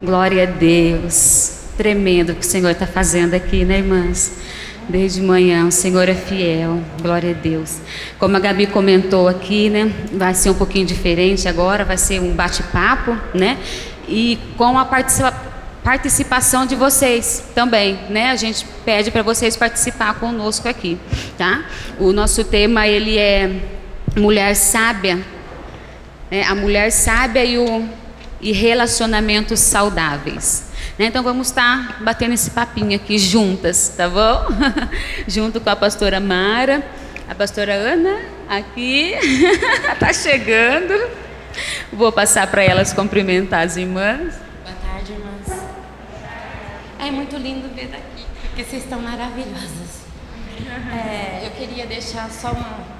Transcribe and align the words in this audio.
Glória 0.00 0.44
a 0.44 0.46
Deus. 0.46 1.62
Tremendo 1.76 2.30
o 2.30 2.34
que 2.36 2.42
o 2.42 2.48
Senhor 2.48 2.70
está 2.70 2.86
fazendo 2.86 3.34
aqui, 3.34 3.64
né, 3.64 3.78
irmãs? 3.78 4.30
Desde 4.88 5.20
manhã, 5.20 5.66
o 5.66 5.72
Senhor 5.72 6.08
é 6.08 6.14
fiel. 6.14 6.80
Glória 7.02 7.32
a 7.32 7.34
Deus. 7.34 7.78
Como 8.16 8.36
a 8.36 8.38
Gabi 8.38 8.68
comentou 8.68 9.26
aqui, 9.26 9.68
né? 9.68 9.92
Vai 10.12 10.34
ser 10.34 10.50
um 10.50 10.54
pouquinho 10.54 10.86
diferente 10.86 11.48
agora, 11.48 11.84
vai 11.84 11.98
ser 11.98 12.20
um 12.20 12.32
bate-papo, 12.32 13.18
né? 13.34 13.58
E 14.06 14.38
com 14.56 14.78
a 14.78 14.84
participa 14.84 15.34
participação 15.82 16.64
de 16.64 16.76
vocês 16.76 17.46
também, 17.52 17.98
né? 18.08 18.30
A 18.30 18.36
gente 18.36 18.64
pede 18.84 19.10
para 19.10 19.22
vocês 19.22 19.56
participar 19.56 20.14
conosco 20.20 20.68
aqui, 20.68 20.96
tá? 21.36 21.64
O 21.98 22.12
nosso 22.12 22.44
tema 22.44 22.86
ele 22.86 23.18
é 23.18 23.50
mulher 24.16 24.54
sábia, 24.54 25.18
né? 26.30 26.44
A 26.44 26.54
mulher 26.54 26.92
sábia 26.92 27.44
e 27.44 27.58
o 27.58 27.88
e 28.40 28.52
relacionamentos 28.52 29.60
saudáveis. 29.60 30.68
Né? 30.98 31.06
Então 31.06 31.22
vamos 31.22 31.48
estar 31.48 32.02
batendo 32.02 32.34
esse 32.34 32.50
papinho 32.50 32.96
aqui 32.96 33.18
juntas, 33.18 33.94
tá 33.96 34.08
bom? 34.08 34.46
Junto 35.26 35.60
com 35.60 35.70
a 35.70 35.76
pastora 35.76 36.20
Mara, 36.20 36.84
a 37.28 37.34
pastora 37.34 37.74
Ana, 37.74 38.20
aqui, 38.48 39.12
está 39.92 40.12
chegando. 40.12 40.94
Vou 41.92 42.12
passar 42.12 42.46
para 42.46 42.62
elas 42.62 42.92
cumprimentar 42.92 43.66
as 43.66 43.76
irmãs. 43.76 44.34
Boa 44.64 44.76
tarde, 44.84 45.12
irmãs. 45.12 45.62
É 46.98 47.10
muito 47.10 47.36
lindo 47.36 47.68
ver 47.74 47.88
daqui, 47.88 48.24
porque 48.42 48.64
vocês 48.64 48.82
estão 48.82 49.00
maravilhosas. 49.00 49.98
É, 50.92 51.46
eu 51.46 51.50
queria 51.52 51.86
deixar 51.86 52.30
só 52.30 52.50
uma. 52.50 52.98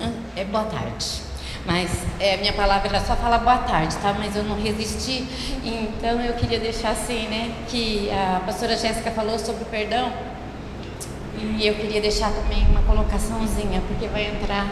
Um, 0.00 0.22
é, 0.36 0.44
boa 0.44 0.64
tarde. 0.64 1.29
Mas 1.66 1.90
é, 2.18 2.36
minha 2.38 2.52
palavra 2.52 2.88
era 2.88 3.00
só 3.00 3.14
falar 3.14 3.38
boa 3.38 3.58
tarde, 3.58 3.94
tá? 3.96 4.14
Mas 4.18 4.34
eu 4.34 4.44
não 4.44 4.60
resisti. 4.60 5.26
Então 5.64 6.20
eu 6.20 6.34
queria 6.34 6.58
deixar 6.58 6.90
assim, 6.90 7.28
né? 7.28 7.54
Que 7.68 8.10
a 8.10 8.40
pastora 8.44 8.76
Jéssica 8.76 9.10
falou 9.10 9.38
sobre 9.38 9.62
o 9.62 9.66
perdão. 9.66 10.12
E 11.58 11.66
eu 11.66 11.74
queria 11.74 12.00
deixar 12.00 12.30
também 12.32 12.66
uma 12.66 12.82
colocaçãozinha, 12.82 13.82
porque 13.88 14.06
vai 14.08 14.26
entrar 14.26 14.66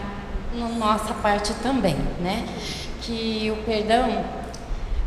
na 0.54 0.68
nossa 0.68 1.14
parte 1.14 1.52
também, 1.62 1.96
né? 2.20 2.46
Que 3.02 3.50
o 3.50 3.62
perdão, 3.64 4.24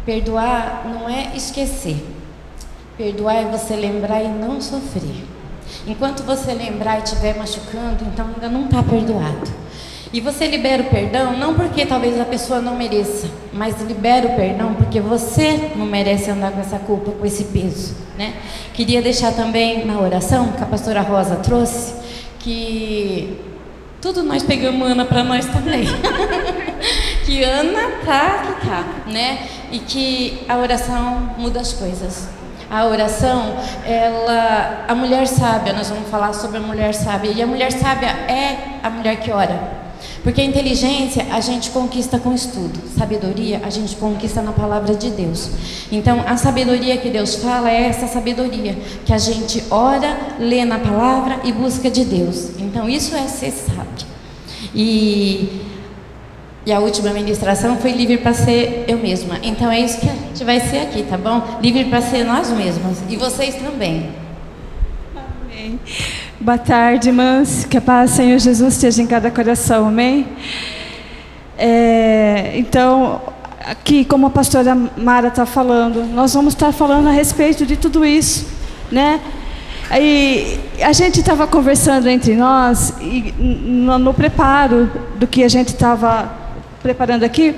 perdoar 0.06 0.84
não 0.86 1.10
é 1.10 1.36
esquecer. 1.36 2.04
Perdoar 2.98 3.36
é 3.36 3.46
você 3.46 3.76
lembrar 3.76 4.22
e 4.24 4.28
não 4.28 4.62
sofrer. 4.62 5.24
Enquanto 5.88 6.24
você 6.24 6.54
lembrar 6.54 7.00
e 7.00 7.04
estiver 7.04 7.36
machucando, 7.36 8.06
então 8.06 8.28
ainda 8.28 8.50
não 8.50 8.66
está 8.66 8.84
perdoado. 8.84 9.61
E 10.14 10.20
você 10.20 10.46
libera 10.46 10.84
o 10.84 10.86
perdão 10.88 11.38
não 11.38 11.54
porque 11.54 11.86
talvez 11.86 12.20
a 12.20 12.26
pessoa 12.26 12.60
não 12.60 12.76
mereça, 12.76 13.30
mas 13.54 13.82
libera 13.82 14.28
o 14.28 14.36
perdão 14.36 14.74
porque 14.74 15.00
você 15.00 15.72
não 15.76 15.86
merece 15.86 16.30
andar 16.30 16.52
com 16.52 16.60
essa 16.60 16.78
culpa, 16.80 17.12
com 17.12 17.26
esse 17.26 17.46
peso, 17.46 17.96
né? 18.18 18.34
Queria 18.74 19.02
deixar 19.02 19.32
também 19.32 19.86
na 19.86 20.00
oração 20.00 20.52
que 20.52 20.62
a 20.62 20.66
pastora 20.66 21.02
Rosa 21.02 21.38
trouxe 21.38 21.94
que 22.40 23.40
tudo 24.02 24.22
nós 24.24 24.44
pegamos 24.44 24.86
Ana 24.90 25.06
para 25.06 25.24
nós 25.24 25.46
também. 25.46 25.86
que 27.26 27.44
Ana 27.44 27.92
tá 28.04 28.44
que 28.46 28.68
tá, 28.68 28.86
né? 29.08 29.48
E 29.72 29.80
que 29.80 30.44
a 30.50 30.58
oração 30.58 31.36
muda 31.38 31.62
as 31.62 31.72
coisas. 31.72 32.28
A 32.70 32.86
oração, 32.86 33.56
ela, 33.86 34.86
a 34.88 34.96
mulher 34.96 35.28
sábia, 35.28 35.72
nós 35.72 35.90
vamos 35.90 36.10
falar 36.10 36.34
sobre 36.34 36.58
a 36.58 36.62
mulher 36.62 36.94
sábia. 36.94 37.32
E 37.32 37.42
a 37.42 37.48
mulher 37.48 37.72
sábia 37.72 38.08
é 38.08 38.80
a 38.82 38.90
mulher 38.90 39.18
que 39.18 39.32
ora. 39.32 39.81
Porque 40.24 40.42
inteligência 40.42 41.26
a 41.32 41.40
gente 41.40 41.72
conquista 41.72 42.20
com 42.20 42.34
estudo, 42.34 42.80
sabedoria 42.96 43.62
a 43.64 43.70
gente 43.70 43.96
conquista 43.96 44.42
na 44.42 44.52
palavra 44.52 44.94
de 44.94 45.10
Deus. 45.10 45.50
Então, 45.92 46.24
a 46.28 46.38
sabedoria 46.38 46.98
que 46.98 47.10
Deus 47.10 47.36
fala 47.36 47.72
é 47.72 47.84
essa 47.84 48.08
sabedoria 48.08 48.78
que 49.06 49.14
a 49.14 49.18
gente 49.18 49.64
ora, 49.70 50.18
lê 50.40 50.64
na 50.64 50.80
palavra 50.80 51.40
e 51.44 51.52
busca 51.52 51.90
de 51.90 52.06
Deus. 52.06 52.52
Então, 52.60 52.88
isso 52.88 53.16
é 53.16 53.28
ser 53.28 53.52
sábio. 53.52 54.08
E, 54.76 55.62
e 56.66 56.72
a 56.72 56.80
última 56.80 57.12
ministração 57.12 57.78
foi 57.78 57.92
livre 57.92 58.18
para 58.18 58.34
ser 58.34 58.86
eu 58.88 58.98
mesma. 58.98 59.40
Então, 59.42 59.72
é 59.72 59.80
isso 59.80 60.00
que 60.00 60.10
a 60.10 60.14
gente 60.14 60.44
vai 60.44 60.60
ser 60.60 60.80
aqui, 60.80 61.04
tá 61.04 61.18
bom? 61.18 61.60
Livre 61.62 61.86
para 61.86 62.02
ser 62.02 62.24
nós 62.24 62.50
mesmos 62.52 63.00
e 63.10 63.18
vocês 63.18 63.56
também. 63.56 64.12
Amém. 65.16 65.80
Boa 66.44 66.58
tarde, 66.58 67.10
irmãs. 67.10 67.68
Que 67.70 67.78
a 67.78 67.82
paz, 67.82 68.10
Senhor 68.12 68.40
Jesus, 68.40 68.74
esteja 68.74 69.00
em 69.00 69.06
cada 69.06 69.30
coração. 69.30 69.88
Amém? 69.88 70.28
É, 71.56 72.54
então, 72.56 73.22
aqui, 73.64 74.04
como 74.04 74.26
a 74.26 74.30
pastora 74.32 74.74
Mara 74.74 75.28
está 75.28 75.46
falando, 75.46 76.04
nós 76.04 76.34
vamos 76.34 76.56
estar 76.56 76.72
falando 76.72 77.10
a 77.10 77.12
respeito 77.12 77.64
de 77.64 77.78
tudo 77.78 78.04
isso, 78.04 78.48
né? 78.92 79.22
E 79.96 80.58
a 80.82 80.92
gente 80.94 81.20
estava 81.20 81.46
conversando 81.46 82.10
entre 82.10 82.36
nós 82.36 82.96
e, 83.00 83.36
no, 83.38 84.00
no, 84.00 84.12
preparo 84.12 84.90
do 85.20 85.28
que 85.28 85.44
a 85.44 85.48
gente 85.48 85.68
estava 85.68 86.34
preparando 86.82 87.24
aqui 87.24 87.56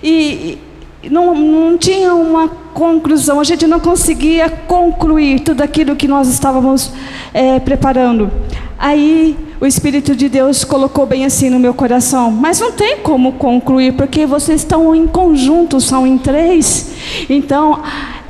e 0.00 0.60
não, 1.10 1.34
não 1.34 1.78
tinha 1.78 2.14
uma 2.14 2.48
conclusão, 2.48 3.40
a 3.40 3.44
gente 3.44 3.66
não 3.66 3.80
conseguia 3.80 4.48
concluir 4.48 5.40
tudo 5.40 5.60
aquilo 5.60 5.96
que 5.96 6.08
nós 6.08 6.28
estávamos 6.28 6.92
é, 7.34 7.58
preparando. 7.60 8.30
Aí 8.78 9.36
o 9.60 9.66
Espírito 9.66 10.16
de 10.16 10.28
Deus 10.28 10.64
colocou 10.64 11.06
bem 11.06 11.24
assim 11.24 11.48
no 11.48 11.58
meu 11.58 11.72
coração, 11.72 12.30
mas 12.30 12.58
não 12.58 12.72
tem 12.72 12.98
como 12.98 13.32
concluir, 13.34 13.92
porque 13.92 14.26
vocês 14.26 14.62
estão 14.62 14.94
em 14.94 15.06
conjunto, 15.06 15.80
são 15.80 16.06
em 16.06 16.18
três. 16.18 16.90
Então, 17.30 17.80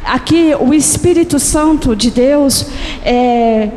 aqui 0.04 0.54
o 0.60 0.74
Espírito 0.74 1.38
Santo 1.38 1.96
de 1.96 2.10
Deus 2.10 2.66
é, 3.04 3.70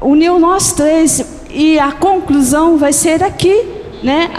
uniu 0.00 0.38
nós 0.38 0.72
três 0.72 1.24
e 1.50 1.78
a 1.78 1.92
conclusão 1.92 2.76
vai 2.76 2.92
ser 2.92 3.22
aqui, 3.22 3.64
né? 4.02 4.30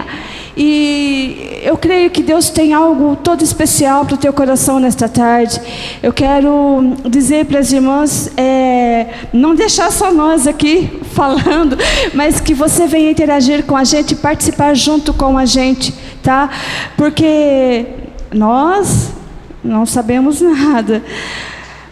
E 0.62 1.62
eu 1.64 1.78
creio 1.78 2.10
que 2.10 2.22
Deus 2.22 2.50
tem 2.50 2.74
algo 2.74 3.16
todo 3.16 3.42
especial 3.42 4.04
para 4.04 4.16
o 4.16 4.18
teu 4.18 4.34
coração 4.34 4.78
nesta 4.78 5.08
tarde. 5.08 5.58
Eu 6.04 6.12
quero 6.12 6.96
dizer 7.10 7.46
para 7.46 7.60
as 7.60 7.72
irmãs, 7.72 8.30
é, 8.36 9.08
não 9.32 9.56
deixar 9.56 9.90
só 9.90 10.12
nós 10.12 10.48
aqui 10.48 11.00
falando, 11.16 11.78
mas 12.14 12.42
que 12.42 12.54
você 12.54 12.88
venha 12.88 13.10
interagir 13.10 13.64
com 13.64 13.78
a 13.78 13.86
gente, 13.86 14.16
participar 14.16 14.74
junto 14.74 15.14
com 15.14 15.38
a 15.38 15.46
gente, 15.46 15.94
tá? 16.22 16.50
Porque 16.98 17.86
nós 18.34 19.12
não 19.64 19.86
sabemos 19.86 20.42
nada 20.44 21.02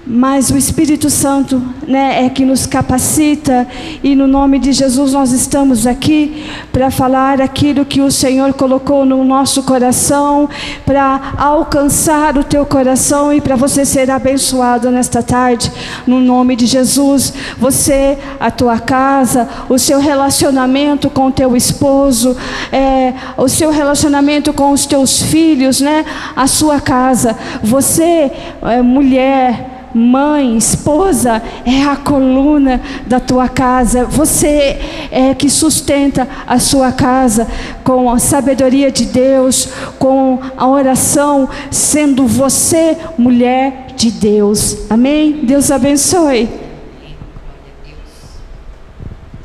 mas 0.10 0.50
o 0.50 0.58
Espírito 0.58 1.10
Santo 1.10 1.62
né, 1.86 2.26
é 2.26 2.30
que 2.30 2.46
nos 2.46 2.66
capacita, 2.66 3.68
e 4.02 4.16
no 4.16 4.26
nome 4.26 4.58
de 4.58 4.72
Jesus 4.72 5.12
nós 5.12 5.34
estamos 5.34 5.86
aqui 5.86 6.46
para 6.72 6.90
falar 6.90 7.42
aquilo 7.42 7.84
que 7.84 8.00
o 8.00 8.10
Senhor 8.10 8.54
colocou 8.54 9.06
no 9.06 9.24
nosso 9.26 9.64
coração, 9.64 10.50
para 10.86 11.34
alcançar 11.38 12.38
o 12.38 12.44
teu 12.44 12.66
coração 12.66 13.34
e 13.34 13.42
para 13.42 13.58
você 13.58 13.84
ser 13.84 14.10
abençoado 14.10 14.90
nesta 14.90 15.22
tarde, 15.22 15.70
no 16.06 16.22
nome 16.22 16.56
de 16.56 16.66
Jesus. 16.66 17.34
Você, 17.58 18.18
a 18.40 18.50
tua 18.50 18.80
casa, 18.80 19.50
o 19.68 19.78
seu 19.78 20.00
relacionamento 20.00 21.10
com 21.10 21.28
o 21.28 21.32
teu 21.32 21.54
esposo, 21.54 22.38
é, 22.72 23.14
o 23.36 23.50
seu 23.50 23.72
relacionamento 23.72 24.54
com 24.54 24.72
os 24.72 24.86
teus 24.86 25.22
filhos, 25.22 25.82
né, 25.82 26.06
a 26.34 26.48
sua 26.48 26.80
casa. 26.80 27.36
Você, 27.62 28.32
é, 28.62 28.82
mulher, 28.82 29.77
mãe, 29.98 30.56
esposa, 30.56 31.42
é 31.66 31.84
a 31.84 31.96
coluna 31.96 32.80
da 33.06 33.20
tua 33.20 33.50
casa. 33.50 34.06
Você 34.06 34.78
é 35.12 35.34
que 35.34 35.50
sustenta 35.50 36.28
a 36.46 36.60
sua 36.60 36.92
casa 36.92 37.48
com 37.84 38.10
a 38.10 38.20
sabedoria 38.20 38.92
de 38.92 39.06
Deus, 39.06 39.70
com 39.98 40.40
a 40.56 40.68
oração, 40.68 41.50
sendo 41.72 42.26
você 42.28 42.98
mulher 43.18 43.88
de 43.96 44.12
Deus. 44.12 44.90
Amém? 44.90 45.42
Deus 45.44 45.72
abençoe. 45.72 46.48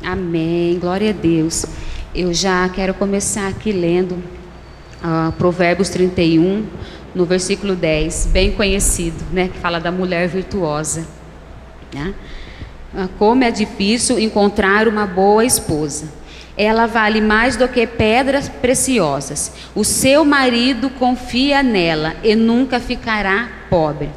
Amém. 0.03 0.77
Glória 0.79 1.09
a 1.09 1.13
Deus. 1.13 1.65
Eu 2.13 2.33
já 2.33 2.69
quero 2.69 2.93
começar 2.93 3.47
aqui 3.47 3.71
lendo 3.71 4.13
uh, 4.13 5.31
Provérbios 5.37 5.89
31 5.89 6.65
no 7.13 7.25
versículo 7.25 7.75
10, 7.75 8.29
bem 8.31 8.51
conhecido, 8.51 9.23
né, 9.31 9.47
que 9.47 9.57
fala 9.59 9.79
da 9.79 9.91
mulher 9.91 10.27
virtuosa. 10.27 11.05
Né? 11.93 12.13
Ah, 12.95 13.07
como 13.19 13.43
é 13.43 13.51
difícil 13.51 14.19
encontrar 14.19 14.87
uma 14.87 15.05
boa 15.05 15.45
esposa. 15.45 16.07
Ela 16.55 16.85
vale 16.85 17.19
mais 17.19 17.55
do 17.55 17.67
que 17.67 17.87
pedras 17.87 18.47
preciosas. 18.47 19.51
O 19.73 19.83
seu 19.83 20.23
marido 20.23 20.89
confia 20.91 21.63
nela 21.63 22.15
e 22.23 22.35
nunca 22.35 22.79
ficará 22.79 23.49
pobre. 23.69 24.09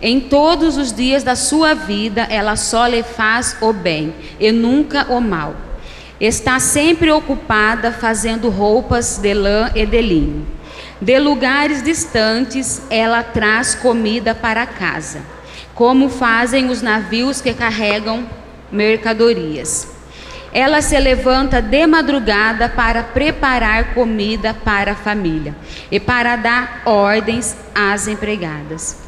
Em 0.00 0.20
todos 0.20 0.76
os 0.76 0.92
dias 0.92 1.22
da 1.24 1.34
sua 1.34 1.74
vida, 1.74 2.22
ela 2.30 2.56
só 2.56 2.86
lhe 2.86 3.02
faz 3.02 3.56
o 3.60 3.72
bem 3.72 4.14
e 4.38 4.52
nunca 4.52 5.06
o 5.12 5.20
mal. 5.20 5.54
Está 6.20 6.60
sempre 6.60 7.10
ocupada 7.10 7.90
fazendo 7.92 8.48
roupas 8.50 9.18
de 9.18 9.34
lã 9.34 9.70
e 9.74 9.84
de 9.84 10.00
linho 10.00 10.59
De 11.00 11.18
lugares 11.18 11.82
distantes 11.82 12.82
ela 12.90 13.22
traz 13.22 13.74
comida 13.74 14.34
para 14.34 14.66
casa, 14.66 15.22
como 15.74 16.10
fazem 16.10 16.68
os 16.68 16.82
navios 16.82 17.40
que 17.40 17.54
carregam 17.54 18.28
mercadorias. 18.70 19.88
Ela 20.52 20.82
se 20.82 20.98
levanta 20.98 21.62
de 21.62 21.86
madrugada 21.86 22.68
para 22.68 23.02
preparar 23.02 23.94
comida 23.94 24.52
para 24.52 24.92
a 24.92 24.96
família 24.96 25.56
e 25.90 25.98
para 25.98 26.36
dar 26.36 26.82
ordens 26.84 27.56
às 27.74 28.06
empregadas. 28.06 28.98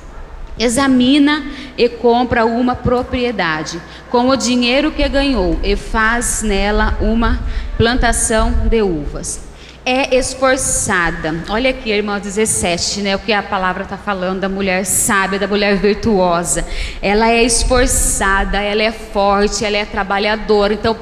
Examina 0.59 1.45
e 1.77 1.91
compra 1.91 2.47
uma 2.47 2.75
propriedade 2.75 3.83
com 4.09 4.31
o 4.31 4.37
dinheiro 4.37 4.93
que 4.93 5.07
ganhou 5.09 5.61
e 5.63 5.77
faz 5.77 6.43
nela 6.43 6.97
uma 7.01 7.41
plantação 7.77 8.51
de 8.69 8.81
uvas. 8.81 9.52
É 9.85 10.17
esforçada. 10.17 11.35
Olha 11.49 11.71
aqui, 11.71 11.91
irmão 11.91 12.21
17, 12.21 13.01
né? 13.01 13.17
O 13.17 13.19
que 13.19 13.33
a 13.33 13.43
palavra 13.43 13.83
está 13.83 13.97
falando 13.97 14.39
da 14.39 14.49
mulher 14.49 14.87
sábia, 14.87 15.41
da 15.41 15.49
mulher 15.49 15.77
virtuosa. 15.77 16.65
Ela 17.03 17.31
é 17.31 17.43
esforçada, 17.43 18.61
ela 18.61 18.81
é 18.81 18.93
forte, 18.93 19.65
ela 19.65 19.77
é 19.77 19.85
trabalhadora. 19.85 20.75
Então, 20.75 20.97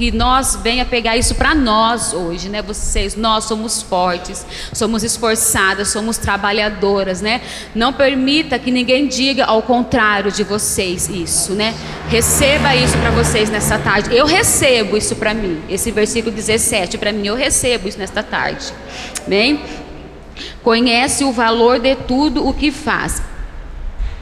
que 0.00 0.10
nós 0.10 0.56
venha 0.56 0.86
pegar 0.86 1.18
isso 1.18 1.34
para 1.34 1.54
nós 1.54 2.14
hoje, 2.14 2.48
né? 2.48 2.62
Vocês, 2.62 3.14
nós 3.16 3.44
somos 3.44 3.82
fortes, 3.82 4.46
somos 4.72 5.04
esforçadas, 5.04 5.88
somos 5.88 6.16
trabalhadoras, 6.16 7.20
né? 7.20 7.42
Não 7.74 7.92
permita 7.92 8.58
que 8.58 8.70
ninguém 8.70 9.06
diga 9.06 9.44
ao 9.44 9.60
contrário 9.60 10.32
de 10.32 10.42
vocês 10.42 11.06
isso, 11.10 11.52
né? 11.52 11.74
Receba 12.08 12.74
isso 12.74 12.96
para 12.96 13.10
vocês 13.10 13.50
nessa 13.50 13.78
tarde. 13.78 14.16
Eu 14.16 14.24
recebo 14.24 14.96
isso 14.96 15.14
para 15.16 15.34
mim. 15.34 15.60
Esse 15.68 15.90
versículo 15.90 16.34
17 16.34 16.96
para 16.96 17.12
mim, 17.12 17.26
eu 17.26 17.34
recebo 17.34 17.86
isso 17.86 17.98
nesta 17.98 18.22
tarde. 18.22 18.72
Bem? 19.26 19.60
Conhece 20.62 21.24
o 21.24 21.30
valor 21.30 21.78
de 21.78 21.94
tudo 21.94 22.48
o 22.48 22.54
que 22.54 22.72
faz 22.72 23.20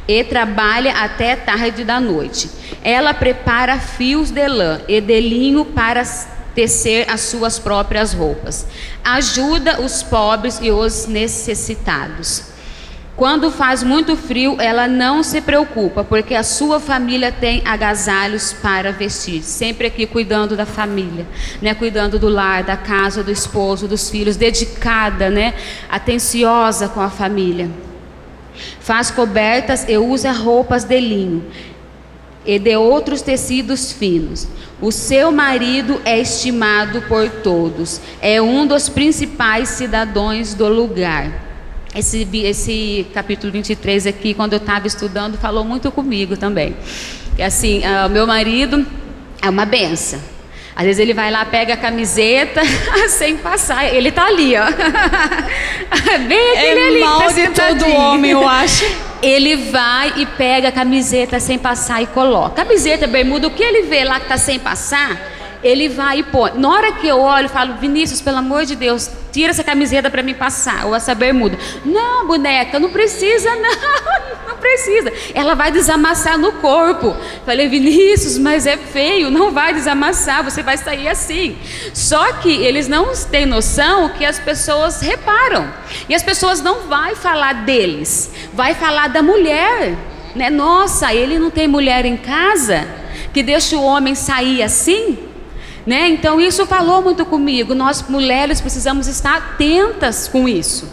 e 0.08 0.24
trabalha 0.24 0.92
até 0.94 1.36
tarde 1.36 1.84
da 1.84 2.00
noite. 2.00 2.50
Ela 2.82 3.12
prepara 3.12 3.78
fios 3.78 4.30
de 4.30 4.48
lã 4.48 4.80
e 4.88 5.00
de 5.00 5.20
linho 5.20 5.66
para 5.66 6.02
tecer 6.54 7.08
as 7.08 7.20
suas 7.20 7.58
próprias 7.58 8.14
roupas. 8.14 8.66
Ajuda 9.04 9.82
os 9.82 10.02
pobres 10.02 10.58
e 10.62 10.70
os 10.70 11.06
necessitados. 11.06 12.48
Quando 13.14 13.50
faz 13.50 13.82
muito 13.82 14.16
frio, 14.16 14.56
ela 14.60 14.86
não 14.86 15.24
se 15.24 15.40
preocupa, 15.40 16.04
porque 16.04 16.36
a 16.36 16.44
sua 16.44 16.78
família 16.78 17.32
tem 17.32 17.62
agasalhos 17.66 18.52
para 18.52 18.92
vestir. 18.92 19.42
Sempre 19.42 19.88
aqui 19.88 20.06
cuidando 20.06 20.56
da 20.56 20.64
família, 20.64 21.26
né? 21.60 21.74
Cuidando 21.74 22.16
do 22.16 22.28
lar, 22.28 22.62
da 22.62 22.76
casa, 22.76 23.24
do 23.24 23.32
esposo, 23.32 23.88
dos 23.88 24.08
filhos, 24.08 24.36
dedicada, 24.36 25.30
né? 25.30 25.54
Atenciosa 25.90 26.88
com 26.88 27.00
a 27.00 27.10
família. 27.10 27.68
Faz 28.80 29.10
cobertas 29.10 29.84
e 29.88 29.96
usa 29.96 30.32
roupas 30.32 30.84
de 30.84 31.00
linho 31.00 31.44
e 32.44 32.58
de 32.58 32.76
outros 32.76 33.20
tecidos 33.20 33.92
finos. 33.92 34.48
O 34.80 34.90
seu 34.90 35.30
marido 35.30 36.00
é 36.04 36.18
estimado 36.18 37.02
por 37.02 37.28
todos, 37.28 38.00
é 38.22 38.40
um 38.40 38.66
dos 38.66 38.88
principais 38.88 39.68
cidadãos 39.70 40.54
do 40.54 40.68
lugar. 40.68 41.46
Esse, 41.94 42.28
esse 42.32 43.06
capítulo 43.12 43.52
23 43.52 44.06
aqui, 44.06 44.34
quando 44.34 44.52
eu 44.52 44.58
estava 44.58 44.86
estudando, 44.86 45.36
falou 45.36 45.64
muito 45.64 45.90
comigo 45.90 46.36
também. 46.36 46.76
E 47.36 47.42
assim, 47.42 47.80
uh, 47.80 48.08
meu 48.08 48.26
marido 48.26 48.86
é 49.42 49.50
uma 49.50 49.64
benção. 49.64 50.20
Às 50.78 50.84
vezes 50.84 51.00
ele 51.00 51.12
vai 51.12 51.28
lá, 51.28 51.44
pega 51.44 51.74
a 51.74 51.76
camiseta 51.76 52.62
sem 53.10 53.36
passar. 53.36 53.92
Ele 53.92 54.12
tá 54.12 54.26
ali, 54.26 54.54
ó. 54.56 54.64
Bem 56.28 56.52
aquele 56.52 56.80
é 56.80 56.86
ali. 56.86 57.00
Mal 57.00 57.20
tá 57.20 57.32
de 57.32 57.48
todo 57.48 57.90
homem, 57.96 58.30
eu 58.30 58.48
acho. 58.48 58.84
Ele 59.20 59.56
vai 59.56 60.12
e 60.16 60.24
pega 60.24 60.68
a 60.68 60.72
camiseta 60.72 61.40
sem 61.40 61.58
passar 61.58 62.00
e 62.00 62.06
coloca. 62.06 62.64
Camiseta, 62.64 63.08
bermuda, 63.08 63.48
o 63.48 63.50
que 63.50 63.64
ele 63.64 63.82
vê 63.82 64.04
lá 64.04 64.20
que 64.20 64.28
tá 64.28 64.38
sem 64.38 64.60
passar, 64.60 65.20
ele 65.60 65.88
vai 65.88 66.20
e 66.20 66.22
põe. 66.22 66.52
Na 66.54 66.70
hora 66.70 66.92
que 66.92 67.08
eu 67.08 67.18
olho, 67.18 67.46
eu 67.46 67.50
falo, 67.50 67.74
Vinícius, 67.80 68.20
pelo 68.20 68.36
amor 68.36 68.64
de 68.64 68.76
Deus, 68.76 69.10
tira 69.32 69.50
essa 69.50 69.64
camiseta 69.64 70.10
para 70.10 70.22
mim 70.22 70.34
passar, 70.34 70.86
ou 70.86 70.94
essa 70.94 71.14
bermuda. 71.14 71.58
Não, 71.84 72.26
boneca, 72.26 72.78
não 72.78 72.90
precisa, 72.90 73.50
não, 73.56 74.48
não 74.48 74.56
precisa. 74.56 75.12
Ela 75.34 75.54
vai 75.54 75.70
desamassar 75.70 76.38
no 76.38 76.52
corpo. 76.52 77.16
Falei, 77.44 77.68
Vinícius, 77.68 78.38
mas 78.38 78.66
é 78.66 78.76
feio, 78.76 79.30
não 79.30 79.50
vai 79.50 79.72
desamassar, 79.72 80.42
você 80.42 80.62
vai 80.62 80.76
sair 80.76 81.08
assim. 81.08 81.56
Só 81.94 82.32
que 82.34 82.50
eles 82.50 82.88
não 82.88 83.12
têm 83.30 83.46
noção 83.46 84.08
que 84.10 84.24
as 84.24 84.38
pessoas 84.38 85.00
reparam. 85.00 85.72
E 86.08 86.14
as 86.14 86.22
pessoas 86.22 86.60
não 86.60 86.88
vai 86.88 87.14
falar 87.14 87.64
deles, 87.64 88.32
vai 88.52 88.74
falar 88.74 89.08
da 89.08 89.22
mulher. 89.22 89.96
Né? 90.34 90.50
Nossa, 90.50 91.12
ele 91.12 91.38
não 91.38 91.50
tem 91.50 91.66
mulher 91.66 92.04
em 92.04 92.16
casa 92.16 92.86
que 93.32 93.42
deixa 93.42 93.76
o 93.76 93.84
homem 93.84 94.14
sair 94.14 94.62
assim? 94.62 95.27
Né? 95.88 96.10
Então 96.10 96.38
isso 96.38 96.66
falou 96.66 97.00
muito 97.00 97.24
comigo. 97.24 97.74
Nós 97.74 98.04
mulheres 98.06 98.60
precisamos 98.60 99.08
estar 99.08 99.38
atentas 99.38 100.28
com 100.28 100.46
isso. 100.46 100.86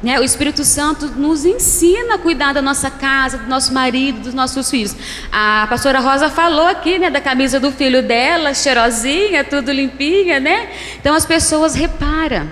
Né? 0.00 0.20
O 0.20 0.22
Espírito 0.22 0.64
Santo 0.64 1.08
nos 1.08 1.44
ensina 1.44 2.14
a 2.14 2.18
cuidar 2.18 2.52
da 2.52 2.62
nossa 2.62 2.88
casa, 2.88 3.38
do 3.38 3.48
nosso 3.48 3.74
marido, 3.74 4.20
dos 4.20 4.34
nossos 4.34 4.70
filhos. 4.70 4.94
A 5.32 5.66
pastora 5.68 5.98
Rosa 5.98 6.30
falou 6.30 6.68
aqui, 6.68 6.96
né, 6.96 7.10
da 7.10 7.20
camisa 7.20 7.58
do 7.58 7.72
filho 7.72 8.04
dela, 8.04 8.54
cheirosinha, 8.54 9.42
tudo 9.42 9.72
limpinha, 9.72 10.38
né? 10.38 10.70
Então 11.00 11.12
as 11.12 11.26
pessoas 11.26 11.74
reparam. 11.74 12.48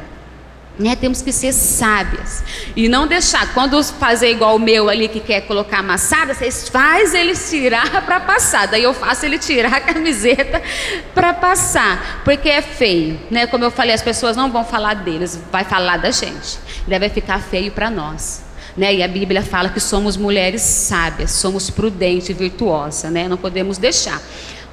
Né, 0.77 0.97
temos 0.97 1.23
que 1.23 1.31
ser 1.31 1.53
sábias 1.53 2.43
e 2.75 2.89
não 2.89 3.07
deixar. 3.07 3.55
Quando 3.55 3.81
fazer 3.85 4.33
igual 4.33 4.57
o 4.57 4.59
meu 4.59 4.89
ali 4.89 5.07
que 5.07 5.21
quer 5.21 5.43
colocar 5.43 5.79
amassada, 5.79 6.35
vocês 6.35 6.69
faz 6.69 7.15
ele 7.15 7.33
tirar 7.37 8.03
para 8.05 8.19
passar. 8.19 8.67
Daí 8.67 8.83
eu 8.83 8.93
faço 8.93 9.25
ele 9.25 9.39
tirar 9.39 9.73
a 9.73 9.81
camiseta 9.81 10.61
para 11.15 11.33
passar, 11.33 12.23
porque 12.25 12.49
é 12.49 12.61
feio, 12.61 13.21
né? 13.31 13.47
Como 13.47 13.63
eu 13.63 13.71
falei, 13.71 13.95
as 13.95 14.03
pessoas 14.03 14.37
não 14.37 14.51
vão 14.51 14.65
falar 14.65 14.95
deles, 14.95 15.41
vai 15.53 15.63
falar 15.63 15.97
da 15.99 16.11
gente. 16.11 16.59
Deve 16.89 17.09
ficar 17.09 17.41
feio 17.41 17.71
para 17.71 17.89
nós. 17.89 18.43
Né? 18.77 18.95
E 18.95 19.03
a 19.05 19.07
Bíblia 19.07 19.43
fala 19.43 19.69
que 19.69 19.79
somos 19.79 20.17
mulheres 20.17 20.61
sábias, 20.61 21.31
somos 21.31 21.71
prudentes 21.71 22.31
e 22.31 22.33
virtuosas, 22.33 23.13
né? 23.13 23.29
Não 23.29 23.37
podemos 23.37 23.79
deixar 23.79 24.21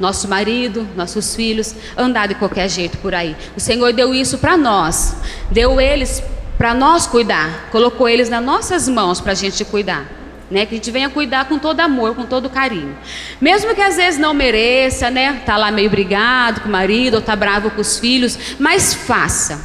nosso 0.02 0.28
marido, 0.28 0.88
nossos 0.96 1.36
filhos, 1.36 1.76
andar 1.96 2.28
de 2.28 2.36
qualquer 2.36 2.68
jeito 2.68 2.98
por 2.98 3.14
aí. 3.14 3.36
O 3.56 3.60
Senhor 3.60 3.94
deu 3.94 4.14
isso 4.14 4.40
para 4.40 4.58
nós, 4.58 5.16
deu 5.52 5.80
eles 5.80 6.24
para 6.58 6.74
nós 6.74 7.06
cuidar, 7.06 7.70
colocou 7.72 8.10
eles 8.10 8.28
nas 8.28 8.44
nossas 8.44 8.90
mãos 8.90 9.22
para 9.22 9.32
a 9.32 9.36
gente 9.36 9.64
cuidar. 9.64 10.06
Né, 10.50 10.66
que 10.66 10.76
a 10.76 10.78
gente 10.78 10.92
venha 10.92 11.10
cuidar 11.10 11.46
com 11.46 11.58
todo 11.58 11.80
amor, 11.80 12.14
com 12.14 12.26
todo 12.26 12.50
carinho. 12.50 12.94
Mesmo 13.40 13.74
que 13.74 13.82
às 13.82 13.96
vezes 13.96 14.20
não 14.20 14.34
mereça, 14.34 15.10
né? 15.10 15.42
Tá 15.46 15.56
lá 15.56 15.72
meio 15.72 15.90
brigado 15.90 16.60
com 16.60 16.68
o 16.68 16.72
marido, 16.74 17.14
ou 17.14 17.22
tá 17.22 17.38
bravo 17.38 17.72
com 17.72 17.80
os 17.80 17.98
filhos, 17.98 18.38
mas 18.60 18.94
faça. 18.94 19.62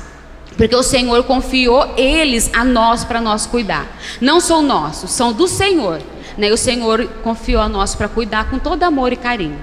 Porque 0.57 0.77
o 0.77 0.85
Senhor 0.85 1.25
confiou 1.25 1.93
eles 1.97 2.49
a 2.55 2.65
nós 2.65 3.05
para 3.05 3.21
nós 3.21 3.47
cuidar. 3.47 3.85
Não 4.21 4.39
são 4.39 4.63
nossos, 4.63 5.11
são 5.11 5.33
do 5.33 5.49
Senhor. 5.49 6.01
Né? 6.39 6.53
O 6.53 6.57
Senhor 6.57 7.05
confiou 7.25 7.63
a 7.63 7.69
nós 7.69 7.97
para 7.97 8.07
cuidar 8.07 8.49
com 8.49 8.57
todo 8.57 8.85
amor 8.85 9.13
e 9.13 9.17
carinho. 9.17 9.59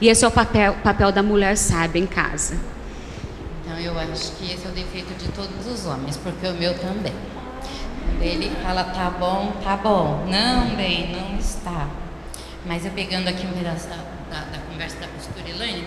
E 0.00 0.08
esse 0.08 0.24
é 0.24 0.28
o 0.28 0.30
papel, 0.30 0.74
papel 0.82 1.12
da 1.12 1.22
mulher 1.22 1.56
sábia 1.56 2.00
em 2.00 2.06
casa. 2.06 2.58
Então 3.62 3.78
eu 3.78 3.98
acho 3.98 4.32
que 4.32 4.52
esse 4.52 4.66
é 4.66 4.68
o 4.70 4.72
defeito 4.72 5.12
de 5.14 5.28
todos 5.32 5.66
os 5.66 5.86
homens, 5.86 6.16
porque 6.16 6.46
o 6.46 6.54
meu 6.54 6.76
também. 6.78 7.12
Ele 8.20 8.50
fala 8.62 8.84
tá 8.84 9.10
bom, 9.10 9.52
tá 9.62 9.76
bom. 9.76 10.26
Não, 10.28 10.74
bem, 10.74 11.12
não 11.12 11.38
está. 11.38 11.88
Mas 12.66 12.84
eu 12.84 12.90
pegando 12.92 13.28
aqui 13.28 13.46
um 13.46 13.52
pedaço 13.52 13.88
da, 13.88 13.96
da, 14.30 14.44
da 14.46 14.58
conversa 14.70 14.96
da 14.98 15.06
pastora 15.06 15.48
Elaine, 15.48 15.86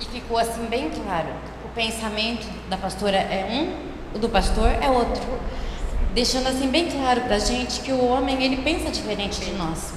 e 0.00 0.04
ficou 0.06 0.38
assim 0.38 0.64
bem 0.66 0.90
claro. 0.90 1.28
O 1.64 1.68
pensamento 1.74 2.46
da 2.68 2.76
pastora 2.76 3.16
é 3.16 3.46
um, 3.50 4.16
o 4.16 4.18
do 4.18 4.28
pastor 4.28 4.68
é 4.68 4.88
outro. 4.88 5.22
Deixando 6.14 6.46
assim 6.46 6.68
bem 6.68 6.88
claro 6.90 7.22
pra 7.22 7.38
gente 7.38 7.80
que 7.80 7.92
o 7.92 8.04
homem 8.04 8.42
ele 8.42 8.58
pensa 8.58 8.90
diferente 8.90 9.40
de 9.40 9.52
nós. 9.52 9.92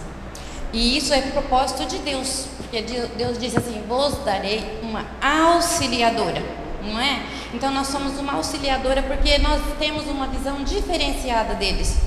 E 0.78 0.96
isso 0.96 1.12
é 1.12 1.22
propósito 1.22 1.88
de 1.88 1.98
Deus, 1.98 2.46
porque 2.60 2.84
Deus 3.18 3.40
disse 3.40 3.58
assim: 3.58 3.82
Vos 3.88 4.24
darei 4.24 4.64
uma 4.84 5.08
auxiliadora, 5.20 6.44
não 6.84 7.00
é? 7.00 7.24
Então 7.52 7.72
nós 7.72 7.88
somos 7.88 8.20
uma 8.20 8.34
auxiliadora 8.34 9.02
porque 9.02 9.40
nós 9.40 9.60
temos 9.80 10.06
uma 10.06 10.28
visão 10.28 10.64
diferenciada 10.64 11.56
deles. 11.56 11.98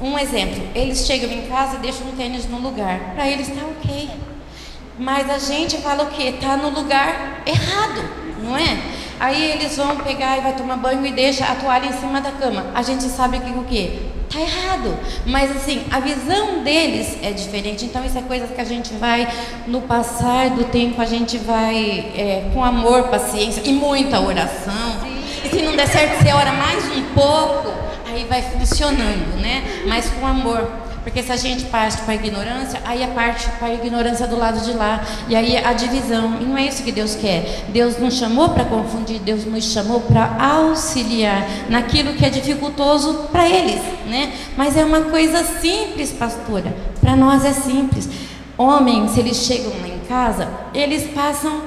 Um 0.00 0.18
exemplo: 0.18 0.66
eles 0.74 1.04
chegam 1.04 1.30
em 1.30 1.46
casa 1.46 1.76
e 1.76 1.80
deixam 1.80 2.06
um 2.06 2.16
tênis 2.16 2.48
no 2.48 2.58
lugar, 2.58 3.12
para 3.14 3.28
eles 3.28 3.50
está 3.50 3.66
ok. 3.66 4.08
Mas 4.98 5.28
a 5.28 5.38
gente 5.38 5.76
fala 5.76 6.04
o 6.04 6.10
que? 6.10 6.22
Está 6.22 6.56
no 6.56 6.70
lugar 6.70 7.42
errado, 7.44 8.02
não 8.42 8.56
é? 8.56 8.80
Aí 9.20 9.44
eles 9.52 9.76
vão 9.76 9.98
pegar 9.98 10.38
e 10.38 10.40
vai 10.40 10.56
tomar 10.56 10.78
banho 10.78 11.04
e 11.04 11.12
deixa 11.12 11.44
a 11.44 11.54
toalha 11.54 11.84
em 11.84 11.92
cima 11.92 12.18
da 12.22 12.32
cama. 12.32 12.64
A 12.74 12.80
gente 12.80 13.04
sabe 13.04 13.40
que 13.40 13.50
o 13.50 13.64
que? 13.64 14.19
Tá 14.32 14.40
errado. 14.40 14.96
Mas 15.26 15.50
assim, 15.50 15.84
a 15.90 15.98
visão 15.98 16.62
deles 16.62 17.18
é 17.20 17.32
diferente. 17.32 17.84
Então 17.84 18.04
isso 18.04 18.16
é 18.16 18.22
coisa 18.22 18.46
que 18.46 18.60
a 18.60 18.64
gente 18.64 18.94
vai, 18.94 19.28
no 19.66 19.82
passar 19.82 20.50
do 20.50 20.64
tempo, 20.64 21.02
a 21.02 21.04
gente 21.04 21.36
vai 21.36 22.12
é, 22.16 22.50
com 22.54 22.64
amor, 22.64 23.08
paciência 23.08 23.62
e 23.64 23.72
muita 23.72 24.20
oração. 24.20 25.00
E 25.44 25.48
se 25.48 25.62
não 25.62 25.74
der 25.74 25.88
certo, 25.88 26.22
você 26.22 26.32
ora 26.32 26.52
mais 26.52 26.84
um 26.96 27.02
pouco, 27.12 27.72
aí 28.06 28.24
vai 28.24 28.40
funcionando, 28.40 29.40
né? 29.40 29.82
Mas 29.86 30.08
com 30.10 30.26
amor. 30.26 30.89
Porque 31.02 31.22
se 31.22 31.32
a 31.32 31.36
gente 31.36 31.64
parte 31.66 32.02
para 32.02 32.12
a 32.12 32.14
ignorância, 32.14 32.80
aí 32.84 33.02
a 33.02 33.08
parte 33.08 33.48
para 33.58 33.68
a 33.68 33.74
ignorância 33.74 34.26
do 34.26 34.36
lado 34.36 34.60
de 34.60 34.72
lá. 34.72 35.02
E 35.28 35.34
aí 35.34 35.56
a 35.56 35.72
divisão. 35.72 36.38
E 36.40 36.44
não 36.44 36.58
é 36.58 36.66
isso 36.66 36.82
que 36.82 36.92
Deus 36.92 37.14
quer. 37.14 37.64
Deus 37.68 37.98
não 37.98 38.10
chamou 38.10 38.50
para 38.50 38.64
confundir, 38.64 39.18
Deus 39.20 39.44
nos 39.44 39.64
chamou 39.64 40.00
para 40.00 40.36
auxiliar 40.38 41.46
naquilo 41.68 42.12
que 42.14 42.24
é 42.24 42.30
dificultoso 42.30 43.28
para 43.32 43.48
eles, 43.48 43.80
né? 44.06 44.32
Mas 44.56 44.76
é 44.76 44.84
uma 44.84 45.02
coisa 45.02 45.42
simples, 45.42 46.12
pastora. 46.12 46.74
Para 47.00 47.16
nós 47.16 47.44
é 47.44 47.52
simples. 47.52 48.08
Homens, 48.58 49.12
se 49.12 49.20
eles 49.20 49.38
chegam 49.38 49.72
lá 49.80 49.88
em 49.88 50.00
casa, 50.06 50.48
eles 50.74 51.10
passam 51.14 51.62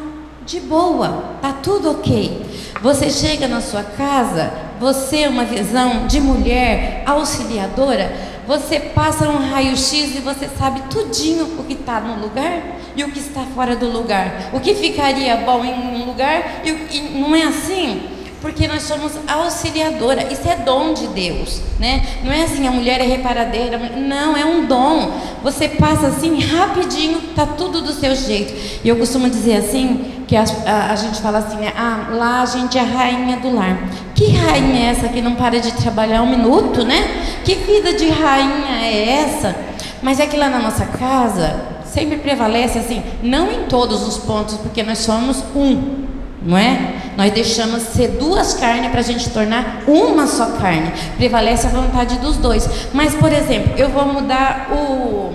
de 0.45 0.59
boa, 0.59 1.37
tá 1.41 1.53
tudo 1.53 1.89
ok. 1.89 2.45
Você 2.81 3.09
chega 3.09 3.47
na 3.47 3.61
sua 3.61 3.81
casa, 3.81 4.51
você 4.79 5.21
é 5.21 5.29
uma 5.29 5.45
visão 5.45 6.05
de 6.05 6.19
mulher 6.19 7.03
auxiliadora, 7.05 8.13
você 8.47 8.79
passa 8.79 9.27
um 9.29 9.49
raio-x 9.49 10.15
e 10.15 10.19
você 10.19 10.49
sabe 10.57 10.81
tudinho 10.89 11.45
o 11.59 11.63
que 11.63 11.73
está 11.73 11.99
no 11.99 12.21
lugar 12.21 12.61
e 12.95 13.03
o 13.03 13.11
que 13.11 13.19
está 13.19 13.41
fora 13.55 13.75
do 13.75 13.87
lugar. 13.87 14.49
O 14.53 14.59
que 14.59 14.75
ficaria 14.75 15.37
bom 15.37 15.63
em 15.63 15.73
um 15.73 16.05
lugar 16.05 16.61
e, 16.63 16.69
e 16.69 17.19
não 17.19 17.35
é 17.35 17.43
assim? 17.43 18.09
Porque 18.41 18.67
nós 18.67 18.83
somos 18.83 19.13
auxiliadora, 19.25 20.27
isso 20.31 20.45
é 20.49 20.57
dom 20.57 20.93
de 20.93 21.07
Deus, 21.07 21.61
né? 21.79 22.05
Não 22.25 22.31
é 22.33 22.43
assim, 22.43 22.67
a 22.67 22.71
mulher 22.71 22.99
é 22.99 23.05
reparadeira, 23.05 23.77
não, 23.77 24.35
é 24.35 24.43
um 24.43 24.65
dom. 24.65 25.13
Você 25.41 25.69
passa 25.69 26.07
assim 26.07 26.41
rapidinho, 26.41 27.21
tá 27.33 27.45
tudo 27.45 27.81
do 27.81 27.93
seu 27.93 28.13
jeito. 28.13 28.81
E 28.83 28.89
eu 28.89 28.97
costumo 28.97 29.29
dizer 29.29 29.55
assim, 29.55 30.25
que 30.27 30.35
a, 30.35 30.43
a, 30.65 30.91
a 30.91 30.95
gente 30.97 31.21
fala 31.21 31.37
assim, 31.37 31.55
né? 31.55 31.71
ah, 31.75 32.09
lá 32.11 32.41
a 32.41 32.45
gente 32.45 32.77
é 32.77 32.81
a 32.81 32.83
rainha 32.83 33.37
do 33.37 33.55
lar. 33.55 33.77
Que 34.15 34.31
rainha 34.31 34.87
é 34.87 34.89
essa 34.91 35.09
que 35.09 35.21
não 35.21 35.35
para 35.35 35.59
de 35.59 35.71
trabalhar 35.73 36.21
um 36.21 36.29
minuto, 36.29 36.85
né? 36.85 37.39
Que 37.43 37.55
vida 37.55 37.93
de 37.93 38.09
rainha 38.09 38.85
é 38.85 39.23
essa? 39.23 39.55
Mas 40.01 40.19
é 40.19 40.27
que 40.27 40.37
lá 40.37 40.49
na 40.49 40.59
nossa 40.59 40.85
casa 40.85 41.73
sempre 41.85 42.17
prevalece 42.17 42.79
assim, 42.79 43.03
não 43.21 43.51
em 43.51 43.65
todos 43.65 44.07
os 44.07 44.17
pontos, 44.17 44.55
porque 44.57 44.83
nós 44.83 44.99
somos 44.99 45.43
um, 45.55 46.05
não 46.41 46.57
é? 46.57 46.93
Nós 47.15 47.31
deixamos 47.31 47.83
ser 47.83 48.09
duas 48.09 48.53
carnes 48.55 48.91
para 48.91 48.99
a 48.99 49.03
gente 49.03 49.29
tornar 49.29 49.83
uma 49.87 50.27
só 50.27 50.57
carne. 50.57 50.91
Prevalece 51.17 51.67
a 51.67 51.69
vontade 51.69 52.17
dos 52.17 52.37
dois. 52.37 52.67
Mas, 52.93 53.13
por 53.15 53.31
exemplo, 53.31 53.73
eu 53.77 53.89
vou 53.89 54.05
mudar 54.05 54.69
o. 54.71 55.33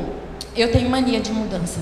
Eu 0.57 0.71
tenho 0.73 0.91
mania 0.91 1.21
de 1.21 1.31
mudança. 1.33 1.79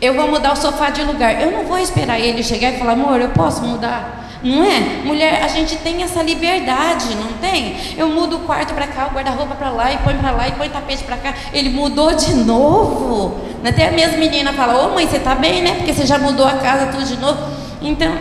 Eu 0.00 0.14
vou 0.14 0.28
mudar 0.28 0.52
o 0.52 0.56
sofá 0.56 0.90
de 0.90 1.02
lugar. 1.02 1.42
Eu 1.42 1.50
não 1.50 1.64
vou 1.64 1.78
esperar 1.78 2.20
ele 2.20 2.42
chegar 2.42 2.72
e 2.72 2.78
falar, 2.78 2.92
amor, 2.92 3.20
eu 3.20 3.30
posso 3.30 3.62
mudar? 3.62 4.27
Não 4.42 4.64
é? 4.64 4.80
Mulher, 5.04 5.42
a 5.42 5.48
gente 5.48 5.76
tem 5.76 6.02
essa 6.02 6.22
liberdade, 6.22 7.14
não 7.16 7.32
tem? 7.40 7.76
Eu 7.96 8.08
mudo 8.08 8.36
o 8.36 8.40
quarto 8.40 8.72
para 8.72 8.86
cá, 8.86 9.08
o 9.10 9.14
guarda-roupa 9.14 9.54
para 9.54 9.70
lá, 9.70 9.92
e 9.92 9.98
põe 9.98 10.14
para 10.14 10.30
lá, 10.30 10.48
e 10.48 10.52
põe 10.52 10.68
tapete 10.68 11.02
para 11.04 11.16
cá. 11.16 11.34
Ele 11.52 11.70
mudou 11.70 12.14
de 12.14 12.34
novo. 12.34 13.40
Até 13.64 13.88
a 13.88 13.92
mesma 13.92 14.16
menina 14.16 14.52
fala, 14.52 14.86
ô 14.86 14.94
mãe, 14.94 15.06
você 15.06 15.16
está 15.16 15.34
bem, 15.34 15.62
né? 15.62 15.74
Porque 15.74 15.92
você 15.92 16.06
já 16.06 16.18
mudou 16.18 16.46
a 16.46 16.54
casa 16.54 16.86
tudo 16.86 17.04
de 17.04 17.16
novo. 17.16 17.50
Então, 17.82 18.16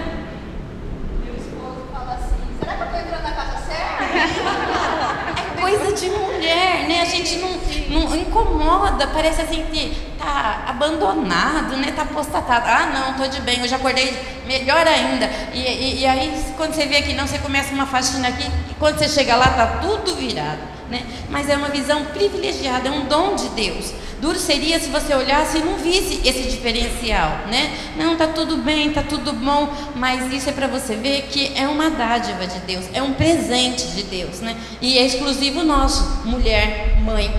de 5.99 6.09
mulher, 6.09 6.87
né? 6.87 7.01
A 7.01 7.05
gente 7.05 7.37
não, 7.37 7.49
não 7.89 8.15
incomoda, 8.15 9.07
parece 9.07 9.41
assim 9.41 9.65
que 9.71 9.95
tá 10.17 10.65
abandonado, 10.67 11.75
né? 11.77 11.91
Tá 11.95 12.03
apostatado. 12.03 12.65
Ah, 12.67 12.85
não, 12.87 13.13
tô 13.13 13.27
de 13.27 13.41
bem, 13.41 13.59
eu 13.59 13.67
já 13.67 13.77
acordei 13.77 14.17
melhor 14.45 14.85
ainda. 14.87 15.29
E, 15.53 15.59
e, 15.59 15.99
e 16.01 16.05
aí, 16.05 16.53
quando 16.55 16.73
você 16.73 16.85
vê 16.85 17.01
que 17.01 17.13
não, 17.13 17.27
você 17.27 17.39
começa 17.39 17.73
uma 17.73 17.85
faxina 17.85 18.27
aqui, 18.27 18.45
e 18.69 18.73
quando 18.75 18.99
você 18.99 19.09
chega 19.09 19.35
lá, 19.35 19.47
tá 19.47 19.67
tudo 19.81 20.15
virado, 20.15 20.76
né? 20.89 21.03
Mas 21.29 21.49
é 21.49 21.55
uma 21.55 21.69
visão 21.69 22.05
privilegiada, 22.05 22.87
é 22.87 22.91
um 22.91 23.05
dom 23.05 23.35
de 23.35 23.49
Deus. 23.49 23.93
Duro 24.21 24.39
seria 24.39 24.79
se 24.79 24.89
você 24.89 25.13
olhasse 25.13 25.59
e 25.59 25.61
não 25.61 25.75
visse 25.75 26.27
esse 26.27 26.49
diferencial, 26.49 27.41
né? 27.51 27.71
Não, 27.95 28.15
tá 28.15 28.25
tudo 28.25 28.57
bem, 28.57 28.91
tá 28.91 29.03
tudo 29.03 29.31
bom, 29.31 29.71
mas 29.95 30.33
isso 30.33 30.49
é 30.49 30.51
para 30.51 30.65
você 30.65 30.95
ver 30.95 31.27
que 31.29 31.51
é 31.55 31.67
uma 31.67 31.89
dádiva 31.91 32.47
de 32.47 32.59
Deus, 32.61 32.85
é 32.93 33.01
um 33.01 33.13
presente 33.13 33.85
de 33.89 34.03
Deus, 34.03 34.39
né? 34.39 34.55
E 34.81 34.97
é 34.97 35.05
exclusivo 35.05 35.63
nosso, 35.63 36.25
mulher, 36.25 36.97
mãe. 37.03 37.31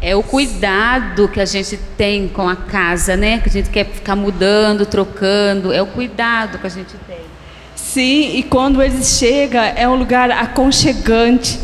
É 0.00 0.14
o 0.14 0.22
cuidado 0.22 1.26
que 1.26 1.40
a 1.40 1.46
gente 1.46 1.78
tem 1.96 2.28
com 2.28 2.46
a 2.46 2.54
casa, 2.54 3.16
né? 3.16 3.38
Que 3.38 3.48
a 3.48 3.52
gente 3.52 3.70
quer 3.70 3.86
ficar 3.86 4.14
mudando, 4.14 4.84
trocando. 4.84 5.72
É 5.72 5.80
o 5.80 5.86
cuidado 5.86 6.58
que 6.58 6.66
a 6.66 6.70
gente 6.70 6.94
tem. 7.08 7.16
Sim, 7.74 8.36
e 8.36 8.42
quando 8.42 8.82
eles 8.82 9.18
chegam, 9.18 9.62
é 9.62 9.88
um 9.88 9.94
lugar 9.94 10.30
aconchegante, 10.30 11.58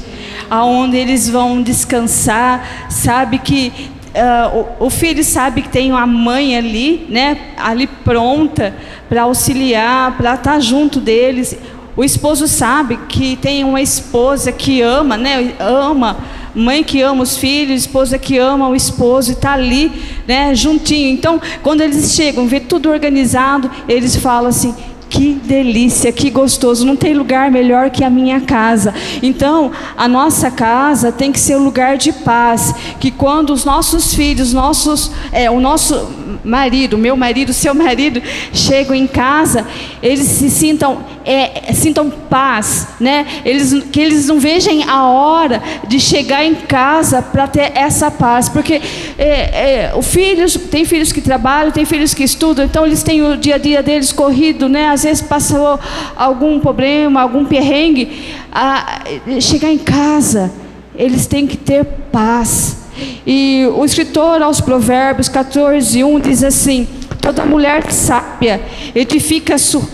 aonde 0.51 0.97
eles 0.97 1.29
vão 1.29 1.63
descansar, 1.63 2.89
sabe 2.91 3.39
que 3.39 3.91
Uh, 4.13 4.77
o, 4.79 4.87
o, 4.89 4.91
filho 4.91 5.25
sabe 5.25 5.63
que 5.63 5.71
tem 5.71 5.91
uma 5.91 6.07
mãe 6.07 6.55
ali, 6.55 7.07
né, 7.09 7.35
ali 7.57 7.87
pronta 7.87 8.75
para 9.09 9.23
auxiliar, 9.23 10.19
para 10.19 10.35
estar 10.35 10.53
tá 10.53 10.61
junto 10.61 11.01
deles. 11.01 11.57
O 11.97 12.05
esposo 12.05 12.47
sabe 12.47 12.99
que 13.09 13.37
tem 13.37 13.65
uma 13.65 13.81
esposa 13.81 14.53
que 14.53 14.83
ama, 14.83 15.17
né, 15.17 15.55
ama, 15.59 16.19
mãe 16.55 16.85
que 16.85 17.01
ama 17.01 17.23
os 17.23 17.37
filhos, 17.37 17.81
esposa 17.81 18.19
que 18.19 18.37
ama 18.39 18.69
o 18.69 18.77
esposo 18.77 19.31
e 19.31 19.35
está 19.35 19.53
ali, 19.53 19.91
né, 20.27 20.55
juntinho. 20.55 21.09
Então, 21.09 21.41
quando 21.63 21.81
eles 21.81 22.13
chegam, 22.13 22.47
vê 22.47 22.61
tudo 22.61 22.91
organizado, 22.91 23.71
eles 23.89 24.17
falam 24.17 24.49
assim: 24.49 24.75
que 25.13 25.35
delícia, 25.35 26.11
que 26.11 26.31
gostoso. 26.31 26.87
Não 26.87 26.97
tem 26.97 27.13
lugar 27.13 27.51
melhor 27.51 27.91
que 27.91 28.03
a 28.03 28.09
minha 28.09 28.41
casa. 28.41 28.95
Então, 29.23 29.71
a 29.95 30.09
nossa 30.09 30.51
casa 30.51 31.13
tem 31.13 31.31
que 31.31 31.39
ser 31.39 31.57
um 31.57 31.63
lugar 31.63 31.99
de 31.99 32.13
paz. 32.13 32.75
Que 32.99 33.11
quando 33.11 33.51
os 33.51 33.63
nossos 33.63 34.15
filhos, 34.15 34.55
nossos, 34.55 35.13
é, 35.31 35.51
o 35.51 35.61
nosso 35.61 35.95
marido, 36.43 36.97
meu 36.97 37.15
marido, 37.15 37.53
seu 37.53 37.75
marido, 37.75 38.23
chegam 38.53 38.95
em 38.95 39.07
casa, 39.07 39.67
eles 40.03 40.27
se 40.27 40.49
sintam, 40.49 41.05
é, 41.25 41.73
sintam 41.75 42.11
paz, 42.11 42.89
né? 42.99 43.27
Eles, 43.45 43.73
que 43.93 44.01
eles 44.01 44.27
não 44.27 44.41
vejam 44.41 44.73
a 44.89 45.07
hora 45.09 45.63
de 45.87 46.01
chegar 46.01 46.45
em 46.45 46.55
casa 46.55 47.21
para 47.21 47.47
ter 47.47 47.73
essa 47.75 48.11
paz, 48.11 48.49
porque 48.49 48.81
é, 49.19 49.89
é, 49.89 49.93
o 49.95 50.03
filhos, 50.03 50.57
tem 50.71 50.85
filhos 50.85 51.13
que 51.13 51.21
trabalham, 51.21 51.71
tem 51.71 51.85
filhos 51.85 52.15
que 52.15 52.25
estudam, 52.25 52.65
então 52.65 52.87
eles 52.87 53.03
têm 53.03 53.23
o 53.23 53.37
dia 53.37 53.57
a 53.57 53.59
dia 53.59 53.83
deles 53.83 54.11
corrido, 54.11 54.69
né? 54.69 54.87
Vezes 55.03 55.23
passou 55.23 55.79
algum 56.17 56.61
problema, 56.61 57.21
algum 57.21 57.45
perrengue, 57.45 58.35
a, 58.53 59.03
chegar 59.41 59.73
em 59.73 59.79
casa, 59.79 60.53
eles 60.95 61.27
têm 61.27 61.47
que 61.47 61.57
ter 61.57 61.85
paz. 62.11 62.79
E 63.27 63.67
o 63.75 63.85
escritor 63.85 64.43
aos 64.43 64.61
Provérbios 64.61 65.29
14, 65.29 66.05
1 66.05 66.21
diz 66.21 66.45
assim: 66.45 66.87
Toda 67.21 67.45
mulher 67.45 67.91
sábia 67.91 68.61
edifica, 68.95 69.57
su, 69.57 69.89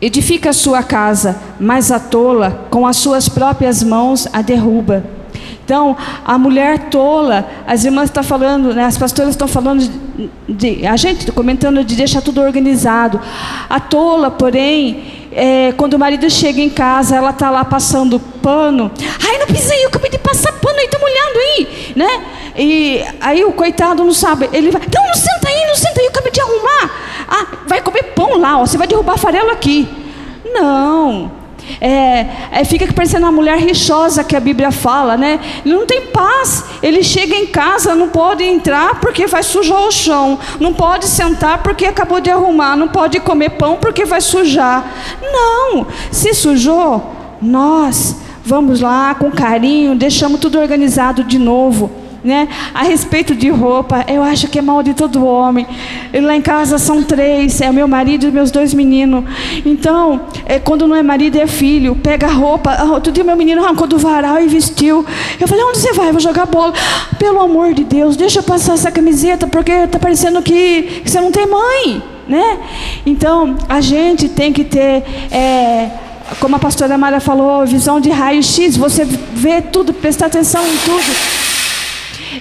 edifica 0.00 0.52
sua 0.52 0.82
casa, 0.82 1.36
mas 1.60 1.90
a 1.90 1.98
tola 1.98 2.66
com 2.70 2.86
as 2.86 2.96
suas 2.96 3.28
próprias 3.28 3.82
mãos 3.82 4.26
a 4.32 4.42
derruba. 4.42 5.15
Então, 5.66 5.96
a 6.24 6.38
mulher 6.38 6.90
tola, 6.90 7.44
as 7.66 7.84
irmãs 7.84 8.04
estão 8.04 8.22
falando, 8.22 8.72
né, 8.72 8.84
as 8.84 8.96
pastoras 8.96 9.30
estão 9.30 9.48
falando 9.48 9.80
de, 9.80 10.28
de, 10.48 10.86
a 10.86 10.96
gente 10.96 11.32
comentando 11.32 11.82
de 11.82 11.96
deixar 11.96 12.22
tudo 12.22 12.40
organizado. 12.40 13.20
A 13.68 13.80
tola, 13.80 14.30
porém, 14.30 15.26
é, 15.32 15.72
quando 15.76 15.94
o 15.94 15.98
marido 15.98 16.30
chega 16.30 16.60
em 16.60 16.70
casa, 16.70 17.16
ela 17.16 17.30
está 17.30 17.50
lá 17.50 17.64
passando 17.64 18.20
pano. 18.20 18.92
Ai, 19.28 19.38
não 19.38 19.46
pisei, 19.48 19.82
eu 19.82 19.88
acabei 19.88 20.08
de 20.08 20.18
passar 20.18 20.52
pano 20.52 20.78
aí, 20.78 20.84
está 20.84 21.00
molhando 21.00 21.38
aí, 21.40 21.92
né? 21.96 22.24
E 22.56 23.04
aí 23.20 23.44
o 23.44 23.50
coitado 23.50 24.04
não 24.04 24.14
sabe, 24.14 24.48
ele 24.52 24.70
vai, 24.70 24.80
não, 24.80 25.04
não 25.04 25.14
senta 25.14 25.48
aí, 25.48 25.66
não 25.66 25.74
senta 25.74 25.98
aí, 25.98 26.06
eu 26.06 26.10
acabei 26.10 26.30
de 26.30 26.40
arrumar. 26.40 26.90
Ah, 27.26 27.46
vai 27.66 27.82
comer 27.82 28.04
pão 28.14 28.38
lá, 28.38 28.60
ó, 28.60 28.64
você 28.64 28.78
vai 28.78 28.86
derrubar 28.86 29.18
farelo 29.18 29.50
aqui. 29.50 29.88
Não. 30.44 31.35
É, 31.80 32.26
é, 32.52 32.64
fica 32.64 32.90
parecendo 32.92 33.26
uma 33.26 33.32
mulher 33.32 33.58
rixosa 33.58 34.24
que 34.24 34.36
a 34.36 34.40
Bíblia 34.40 34.70
fala, 34.70 35.16
né? 35.16 35.40
Ele 35.64 35.74
não 35.74 35.86
tem 35.86 36.02
paz. 36.06 36.64
Ele 36.82 37.02
chega 37.02 37.34
em 37.34 37.46
casa, 37.46 37.94
não 37.94 38.08
pode 38.08 38.44
entrar 38.44 39.00
porque 39.00 39.26
vai 39.26 39.42
sujar 39.42 39.80
o 39.86 39.90
chão. 39.90 40.38
Não 40.60 40.72
pode 40.72 41.06
sentar 41.06 41.62
porque 41.62 41.84
acabou 41.84 42.20
de 42.20 42.30
arrumar. 42.30 42.76
Não 42.76 42.88
pode 42.88 43.20
comer 43.20 43.50
pão 43.50 43.76
porque 43.76 44.04
vai 44.04 44.20
sujar. 44.20 44.84
Não. 45.20 45.86
Se 46.10 46.34
sujou, 46.34 47.12
nós 47.40 48.16
vamos 48.44 48.80
lá 48.80 49.14
com 49.14 49.30
carinho, 49.30 49.96
deixamos 49.96 50.40
tudo 50.40 50.58
organizado 50.58 51.24
de 51.24 51.38
novo 51.38 52.05
né? 52.26 52.48
A 52.74 52.82
respeito 52.82 53.34
de 53.34 53.48
roupa, 53.48 54.04
eu 54.08 54.22
acho 54.22 54.48
que 54.48 54.58
é 54.58 54.62
mal 54.62 54.82
de 54.82 54.92
todo 54.92 55.24
homem. 55.24 55.64
lá 56.12 56.34
em 56.34 56.42
casa 56.42 56.76
são 56.76 57.02
três, 57.02 57.60
é 57.60 57.70
o 57.70 57.72
meu 57.72 57.86
marido 57.86 58.26
e 58.26 58.32
meus 58.32 58.50
dois 58.50 58.74
meninos. 58.74 59.24
Então, 59.64 60.22
é, 60.44 60.58
quando 60.58 60.88
não 60.88 60.96
é 60.96 61.02
marido, 61.02 61.36
é 61.36 61.46
filho. 61.46 61.94
Pega 61.94 62.26
a 62.26 62.32
roupa. 62.32 62.72
Ah, 62.72 62.84
outro 62.86 63.12
dia 63.12 63.22
meu 63.22 63.36
menino 63.36 63.64
arrancou 63.64 63.86
do 63.86 63.96
varal 63.96 64.40
e 64.40 64.48
vestiu. 64.48 65.06
Eu 65.40 65.46
falei, 65.46 65.64
onde 65.64 65.78
você 65.78 65.92
vai? 65.92 66.10
Vou 66.10 66.20
jogar 66.20 66.46
bola. 66.46 66.74
Pelo 67.16 67.40
amor 67.40 67.72
de 67.72 67.84
Deus, 67.84 68.16
deixa 68.16 68.40
eu 68.40 68.42
passar 68.42 68.74
essa 68.74 68.90
camiseta, 68.90 69.46
porque 69.46 69.70
está 69.70 69.98
parecendo 69.98 70.42
que, 70.42 70.82
que, 71.04 71.10
você 71.10 71.20
não 71.20 71.30
tem 71.30 71.46
mãe. 71.46 72.02
Né? 72.26 72.58
Então, 73.06 73.54
a 73.68 73.80
gente 73.80 74.28
tem 74.28 74.52
que 74.52 74.64
ter. 74.64 75.04
É, 75.30 75.90
como 76.40 76.56
a 76.56 76.58
pastora 76.58 76.98
Mara 76.98 77.20
falou, 77.20 77.64
visão 77.64 78.00
de 78.00 78.10
raio-x, 78.10 78.76
você 78.76 79.04
vê 79.04 79.62
tudo, 79.62 79.94
prestar 79.94 80.26
atenção 80.26 80.60
em 80.66 80.76
tudo. 80.78 81.55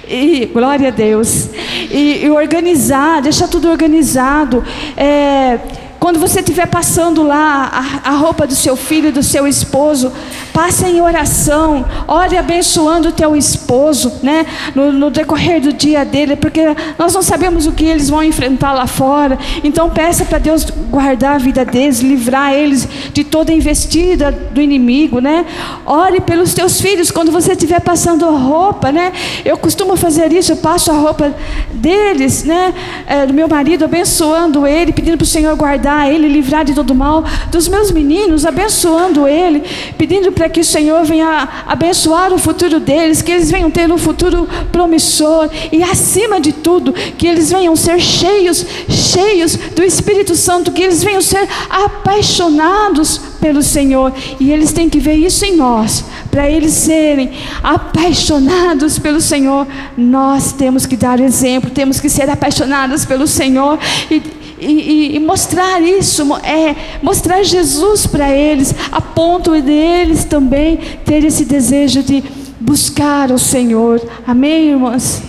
E 0.08 0.46
glória 0.54 0.90
a 0.90 0.92
Deus. 0.92 1.50
E, 1.92 2.26
e 2.26 2.30
organizar, 2.30 3.22
deixar 3.22 3.48
tudo 3.48 3.70
organizado. 3.70 4.64
É, 4.98 5.60
quando 6.06 6.20
você 6.20 6.42
estiver 6.42 6.68
passando 6.68 7.24
lá 7.24 7.68
a, 8.04 8.12
a, 8.12 8.12
roupa 8.12 8.46
do 8.46 8.54
seu 8.54 8.76
filho, 8.76 9.12
do 9.12 9.24
seu 9.24 9.48
esposo, 9.48 10.12
passe 10.54 10.86
em 10.86 11.02
oração, 11.02 11.84
ore 12.08 12.38
abençoando 12.38 13.10
o 13.10 13.12
teu 13.12 13.36
esposo, 13.36 14.14
né? 14.22 14.46
No, 14.76 14.92
no, 14.92 15.10
decorrer 15.10 15.60
do 15.60 15.74
dia 15.74 16.06
dele, 16.06 16.36
porque 16.36 16.62
nós 17.00 17.12
não 17.12 17.24
sabemos 17.24 17.66
o 17.66 17.72
que 17.72 17.86
eles 17.86 18.08
vão 18.08 18.22
enfrentar 18.22 18.72
lá 18.74 18.86
fora. 18.86 19.40
Então 19.64 19.90
peça 19.90 20.24
para 20.24 20.38
Deus 20.38 20.64
guardar 20.92 21.38
a 21.38 21.38
vida 21.40 21.66
deles, 21.66 22.02
livrar 22.02 22.54
eles 22.54 22.88
de 23.12 23.24
toda 23.24 23.52
investida 23.52 24.32
do 24.32 24.62
inimigo, 24.62 25.20
né? 25.20 25.44
Ore 25.88 26.22
pelos 26.22 26.54
teus 26.54 26.80
filhos 26.80 27.10
quando 27.10 27.32
você 27.32 27.54
estiver 27.54 27.82
passando 27.82 28.30
roupa, 28.30 28.92
né? 28.92 29.12
Eu 29.44 29.58
costumo 29.58 29.98
fazer 29.98 30.32
isso, 30.32 30.52
eu 30.52 30.58
passo 30.58 30.92
a 30.92 30.94
roupa 30.94 31.34
deles, 31.74 32.44
né? 32.44 32.76
É, 33.08 33.26
do 33.26 33.34
meu 33.34 33.48
marido, 33.48 33.86
abençoando 33.86 34.68
ele, 34.68 34.94
pedindo 34.94 35.18
para 35.18 35.24
o 35.24 35.28
Senhor 35.28 35.56
guardar 35.56 35.95
ele, 36.04 36.28
livrar 36.28 36.66
de 36.66 36.74
todo 36.74 36.94
mal, 36.94 37.24
dos 37.52 37.68
meus 37.68 37.92
meninos, 37.92 38.46
abençoando 38.46 39.28
ele, 39.28 39.64
pedindo 39.98 40.32
para 40.32 40.50
que 40.50 40.60
o 40.60 40.66
Senhor 40.66 41.04
venha 41.06 41.48
abençoar 41.66 42.34
o 42.34 42.38
futuro 42.38 42.80
deles, 42.80 43.22
que 43.22 43.32
eles 43.32 43.50
venham 43.50 43.72
ter 43.72 43.92
um 43.92 43.98
futuro 43.98 44.48
promissor 44.72 45.50
e 45.72 45.82
acima 45.82 46.40
de 46.40 46.52
tudo, 46.52 46.94
que 46.94 47.28
eles 47.28 47.50
venham 47.52 47.76
ser 47.76 48.00
cheios, 48.00 48.66
cheios 48.90 49.56
do 49.76 49.84
Espírito 49.84 50.36
Santo, 50.36 50.72
que 50.72 50.84
eles 50.84 51.04
venham 51.04 51.22
ser 51.22 51.48
apaixonados 51.70 53.18
pelo 53.40 53.62
Senhor, 53.62 54.12
e 54.40 54.52
eles 54.52 54.74
têm 54.74 54.90
que 54.90 55.00
ver 55.00 55.16
isso 55.16 55.46
em 55.46 55.56
nós, 55.56 56.04
para 56.32 56.50
eles 56.50 56.74
serem 56.74 57.32
apaixonados 57.64 58.98
pelo 58.98 59.22
Senhor, 59.22 59.68
nós 59.96 60.52
temos 60.52 60.86
que 60.86 60.98
dar 60.98 61.20
exemplo, 61.20 61.70
temos 61.70 62.00
que 62.00 62.10
ser 62.10 62.30
apaixonados 62.30 63.06
pelo 63.06 63.28
Senhor 63.28 63.78
e 64.10 64.45
e, 64.60 65.16
e, 65.16 65.20
mostrar 65.20 65.82
isso, 65.82 66.24
é, 66.38 66.76
mostrar 67.02 67.44
Jesus 67.44 68.08
para 68.08 68.32
eles, 68.32 68.74
a 68.92 69.02
ponto 69.02 69.60
deles 69.62 70.24
também 70.24 70.78
ter 71.04 71.24
esse 71.24 71.46
desejo 71.46 72.02
de 72.02 72.24
buscar 72.60 73.32
o 73.32 73.38
Senhor. 73.38 74.02
Amém, 74.26 74.70
irmãs? 74.70 75.22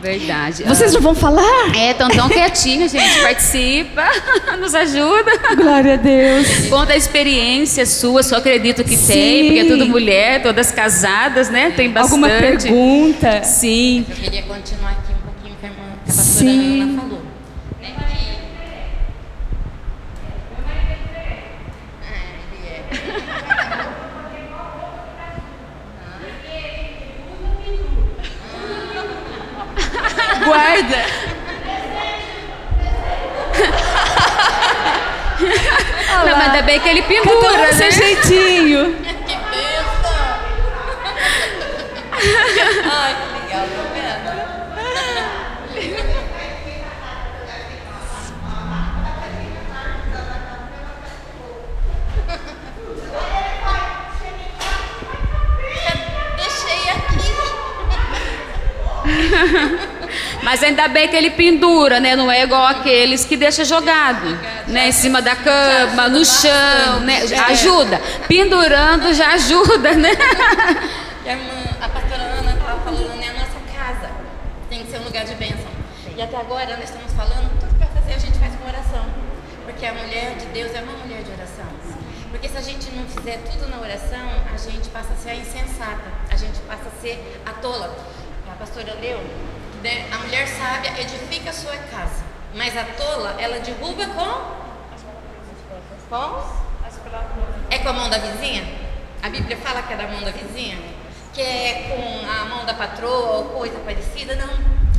Verdade. 0.00 0.62
Vocês 0.64 0.94
não 0.94 1.00
vão 1.00 1.14
falar? 1.14 1.76
É, 1.76 1.90
estão 1.90 2.08
tão 2.08 2.28
quietinhos, 2.28 2.90
gente. 2.90 3.20
Participa, 3.20 4.02
nos 4.58 4.74
ajuda. 4.74 5.30
Glória 5.54 5.94
a 5.94 5.96
Deus. 5.96 6.68
Conta 6.70 6.94
a 6.94 6.96
experiência 6.96 7.84
sua, 7.84 8.22
só 8.22 8.36
acredito 8.36 8.82
que 8.82 8.96
Sim. 8.96 9.12
tem, 9.12 9.44
porque 9.46 9.58
é 9.60 9.64
tudo 9.66 9.86
mulher, 9.86 10.42
todas 10.42 10.72
casadas, 10.72 11.50
né? 11.50 11.72
Tem 11.72 11.90
bastante. 11.90 12.12
Alguma 12.14 12.28
pergunta? 12.28 13.44
Sim. 13.44 14.06
Eu 14.08 14.16
queria 14.16 14.42
continuar 14.42 14.92
aqui 14.92 15.12
um 15.12 15.32
pouquinho 15.32 15.56
com 15.60 15.66
a 15.66 15.68
irmã, 15.68 15.82
que 16.06 16.10
a 16.10 16.14
pastora 16.14 16.50
Sim. 16.50 16.82
Ana 16.82 17.02
falou. 17.02 17.09
Bem 36.70 36.78
que 36.78 36.88
ele 36.88 37.02
pendura, 37.02 37.56
né? 37.56 37.72
seu 37.72 37.90
jeitinho. 37.90 38.94
que 39.02 39.34
besta. 39.50 40.14
Ai, 42.92 43.16
que 43.16 43.26
legal, 43.34 43.66
tá 43.74 43.82
vendo? 43.92 44.30
Deixei 56.36 56.84
aqui. 56.90 57.34
Mas 60.42 60.62
ainda 60.62 60.88
bem 60.88 61.08
que 61.08 61.16
ele 61.16 61.30
pendura, 61.30 61.98
né? 62.00 62.14
Não 62.16 62.30
é 62.30 62.42
igual 62.42 62.66
aqueles 62.66 63.24
que 63.24 63.36
deixa 63.36 63.64
jogado, 63.64 64.38
né? 64.70 64.88
Em 64.88 64.92
cima 64.92 65.20
da 65.20 65.36
cama, 65.36 66.08
no 66.08 66.24
chão, 66.24 67.00
né? 67.00 67.22
Ajuda. 67.48 68.00
Pendurando 68.26 69.12
já 69.12 69.32
ajuda, 69.32 69.92
né? 69.94 70.10
E 71.24 71.28
a, 71.28 71.32
irmã, 71.32 71.52
a 71.80 71.88
pastora 71.88 72.22
Ana 72.22 72.52
estava 72.52 72.80
falando, 72.80 73.16
né? 73.18 73.28
A 73.28 73.32
nossa 73.32 73.60
casa 73.76 74.10
tem 74.68 74.84
que 74.84 74.90
ser 74.90 74.98
um 75.00 75.04
lugar 75.04 75.24
de 75.24 75.34
bênção. 75.34 75.70
E 76.16 76.22
até 76.22 76.36
agora 76.36 76.76
nós 76.76 76.84
estamos 76.84 77.12
falando, 77.12 77.50
tudo 77.60 77.78
vai 77.78 77.88
fazer 77.88 78.14
a 78.14 78.18
gente 78.18 78.38
faz 78.38 78.54
com 78.54 78.66
oração. 78.68 79.04
Porque 79.64 79.86
a 79.86 79.94
mulher 79.94 80.36
de 80.36 80.46
Deus 80.46 80.74
é 80.74 80.80
uma 80.80 80.92
mulher 80.92 81.22
de 81.22 81.30
oração. 81.30 81.66
Porque 82.30 82.48
se 82.48 82.56
a 82.56 82.62
gente 82.62 82.90
não 82.92 83.04
fizer 83.06 83.38
tudo 83.50 83.68
na 83.68 83.78
oração, 83.80 84.28
a 84.52 84.56
gente 84.56 84.88
passa 84.90 85.12
a 85.12 85.16
ser 85.16 85.30
a 85.30 85.34
insensata, 85.34 86.10
a 86.30 86.36
gente 86.36 86.58
passa 86.60 86.84
a 86.86 87.00
ser 87.02 87.42
a 87.44 87.52
tola. 87.60 87.96
A 88.50 88.54
pastora 88.54 88.94
leu 89.00 89.20
né? 89.82 90.06
A 90.12 90.18
mulher 90.18 90.46
sábia 90.46 90.92
edifica 91.00 91.50
a 91.50 91.52
sua 91.52 91.76
casa, 91.76 92.22
mas 92.54 92.76
a 92.76 92.84
tola 92.84 93.36
ela 93.38 93.58
derruba 93.60 94.06
com 94.06 94.59
com 96.10 96.42
é 97.70 97.78
com 97.78 97.88
a 97.88 97.92
mão 97.92 98.10
da 98.10 98.18
vizinha? 98.18 98.64
A 99.22 99.28
Bíblia 99.28 99.56
fala 99.58 99.80
que 99.82 99.92
é 99.92 99.96
da 99.96 100.08
mão 100.08 100.20
da 100.22 100.32
vizinha? 100.32 100.76
Que 101.32 101.40
é 101.40 101.86
com 101.88 102.28
a 102.28 102.44
mão 102.46 102.66
da 102.66 102.74
patroa 102.74 103.36
ou 103.36 103.44
coisa 103.50 103.78
parecida? 103.78 104.34
Não. 104.34 104.50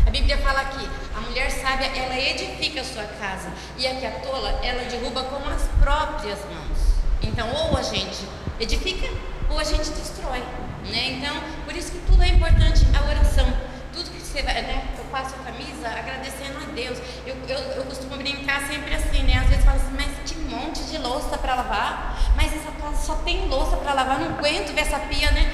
A 0.07 0.09
Bíblia 0.09 0.37
fala 0.37 0.63
que 0.63 0.89
a 1.13 1.19
mulher 1.19 1.51
sábia 1.51 1.87
ela 1.87 2.17
edifica 2.17 2.79
a 2.79 2.85
sua 2.85 3.03
casa 3.03 3.51
e 3.77 3.85
a 3.85 3.95
que 3.95 4.05
a 4.05 4.11
tola 4.21 4.61
ela 4.63 4.83
derruba 4.85 5.23
com 5.23 5.49
as 5.49 5.63
próprias 5.81 6.39
mãos. 6.45 6.79
Então, 7.21 7.51
ou 7.53 7.77
a 7.77 7.81
gente 7.81 8.25
edifica 8.57 9.09
ou 9.49 9.59
a 9.59 9.65
gente 9.65 9.89
destrói. 9.89 10.39
Né? 10.85 11.17
Então, 11.17 11.35
por 11.65 11.75
isso 11.75 11.91
que 11.91 11.99
tudo 12.07 12.23
é 12.23 12.29
importante 12.29 12.87
a 12.97 13.09
oração 13.09 13.45
tudo 13.93 14.09
que 14.09 14.21
você 14.21 14.41
vai, 14.41 14.61
né? 14.61 14.87
Eu 14.97 15.03
passo 15.05 15.35
a 15.35 15.43
camisa 15.43 15.87
agradecendo 15.89 16.57
a 16.57 16.73
Deus. 16.73 16.97
Eu, 17.25 17.35
eu, 17.47 17.59
eu 17.75 17.83
costumo 17.83 18.15
brincar 18.15 18.61
sempre 18.61 18.95
assim, 18.95 19.23
né? 19.23 19.39
Às 19.39 19.49
vezes 19.49 19.65
falo 19.65 19.77
assim, 19.77 19.93
mas 19.93 20.11
que 20.25 20.41
monte 20.51 20.83
de 20.83 20.97
louça 20.97 21.37
para 21.37 21.55
lavar. 21.55 22.33
Mas 22.35 22.53
essa 22.53 22.71
casa 22.71 22.97
só 22.97 23.15
tem 23.15 23.47
lavar, 24.01 24.19
não 24.19 24.37
aguento 24.37 24.73
ver 24.73 24.81
essa 24.81 24.97
pia, 24.99 25.31
né? 25.31 25.51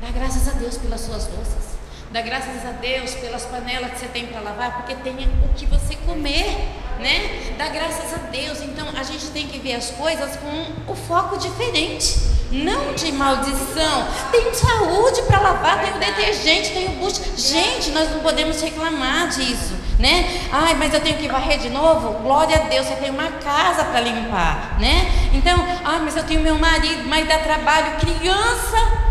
Dá 0.00 0.10
graças 0.10 0.48
a 0.48 0.52
Deus 0.52 0.76
pelas 0.78 1.00
suas 1.00 1.28
louças. 1.28 1.72
Dá 2.10 2.20
graças 2.20 2.64
a 2.66 2.72
Deus 2.72 3.14
pelas 3.14 3.44
panelas 3.46 3.92
que 3.92 3.98
você 4.00 4.08
tem 4.08 4.26
para 4.26 4.40
lavar, 4.40 4.76
porque 4.76 4.94
tem 4.96 5.14
o 5.14 5.48
que 5.54 5.66
você 5.66 5.96
comer, 5.96 6.46
né? 7.00 7.54
Dá 7.58 7.68
graças 7.68 8.12
a 8.14 8.18
Deus. 8.30 8.60
Então 8.62 8.86
a 8.96 9.02
gente 9.02 9.26
tem 9.28 9.48
que 9.48 9.58
ver 9.58 9.74
as 9.74 9.90
coisas 9.90 10.36
com 10.36 10.92
o 10.92 10.94
foco 10.94 11.38
diferente 11.38 12.32
não 12.52 12.92
de 12.94 13.10
maldição. 13.12 14.06
Tem 14.30 14.52
saúde 14.52 15.22
para 15.22 15.40
lavar, 15.40 15.82
tem 15.82 15.94
o 15.94 15.98
detergente, 15.98 16.70
tem 16.70 16.86
o 16.88 16.90
bucho. 16.90 17.22
Gente, 17.36 17.90
nós 17.90 18.10
não 18.10 18.20
podemos 18.20 18.60
reclamar 18.60 19.28
disso, 19.28 19.74
né? 19.98 20.48
Ai, 20.52 20.74
mas 20.74 20.92
eu 20.92 21.00
tenho 21.00 21.16
que 21.16 21.28
varrer 21.28 21.58
de 21.58 21.70
novo? 21.70 22.12
Glória 22.22 22.56
a 22.56 22.68
Deus, 22.68 22.86
você 22.86 22.96
tem 22.96 23.10
uma 23.10 23.28
casa 23.28 23.84
para 23.84 24.00
limpar, 24.00 24.78
né? 24.78 25.10
Então, 25.32 25.56
ai, 25.84 26.00
mas 26.04 26.16
eu 26.16 26.24
tenho 26.24 26.40
meu 26.40 26.58
marido, 26.58 27.04
mas 27.08 27.26
dá 27.28 27.38
trabalho, 27.38 27.98
criança. 28.00 29.02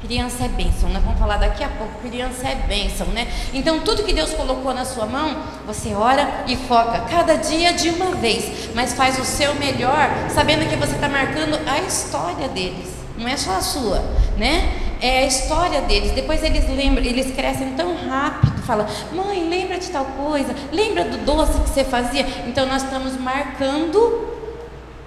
Criança 0.00 0.44
é 0.44 0.48
bênção, 0.48 0.88
nós 0.90 1.02
vamos 1.02 1.18
falar 1.18 1.36
daqui 1.38 1.64
a 1.64 1.68
pouco. 1.68 2.00
Criança 2.00 2.46
é 2.46 2.54
bênção, 2.54 3.06
né? 3.08 3.26
Então, 3.52 3.80
tudo 3.80 4.04
que 4.04 4.12
Deus 4.12 4.32
colocou 4.34 4.72
na 4.72 4.84
sua 4.84 5.06
mão, 5.06 5.36
você 5.66 5.94
ora 5.94 6.44
e 6.46 6.54
foca, 6.54 7.00
cada 7.10 7.34
dia 7.36 7.72
de 7.72 7.88
uma 7.90 8.14
vez, 8.14 8.70
mas 8.74 8.92
faz 8.92 9.18
o 9.18 9.24
seu 9.24 9.54
melhor, 9.54 10.08
sabendo 10.30 10.68
que 10.68 10.76
você 10.76 10.94
está 10.94 11.08
marcando 11.08 11.58
a 11.66 11.80
história 11.80 12.48
deles, 12.48 12.88
não 13.18 13.26
é 13.26 13.36
só 13.36 13.52
a 13.52 13.60
sua, 13.60 13.98
né? 14.36 14.72
É 15.00 15.20
a 15.20 15.26
história 15.26 15.80
deles. 15.82 16.12
Depois 16.12 16.42
eles 16.42 16.68
lembram, 16.68 17.04
eles 17.04 17.34
crescem 17.34 17.72
tão 17.72 17.96
rápido, 18.08 18.62
fala, 18.62 18.86
mãe, 19.12 19.48
lembra 19.48 19.78
de 19.78 19.88
tal 19.88 20.04
coisa, 20.04 20.54
lembra 20.72 21.04
do 21.04 21.18
doce 21.24 21.58
que 21.60 21.70
você 21.70 21.84
fazia. 21.84 22.24
Então, 22.46 22.66
nós 22.66 22.82
estamos 22.84 23.18
marcando 23.18 24.35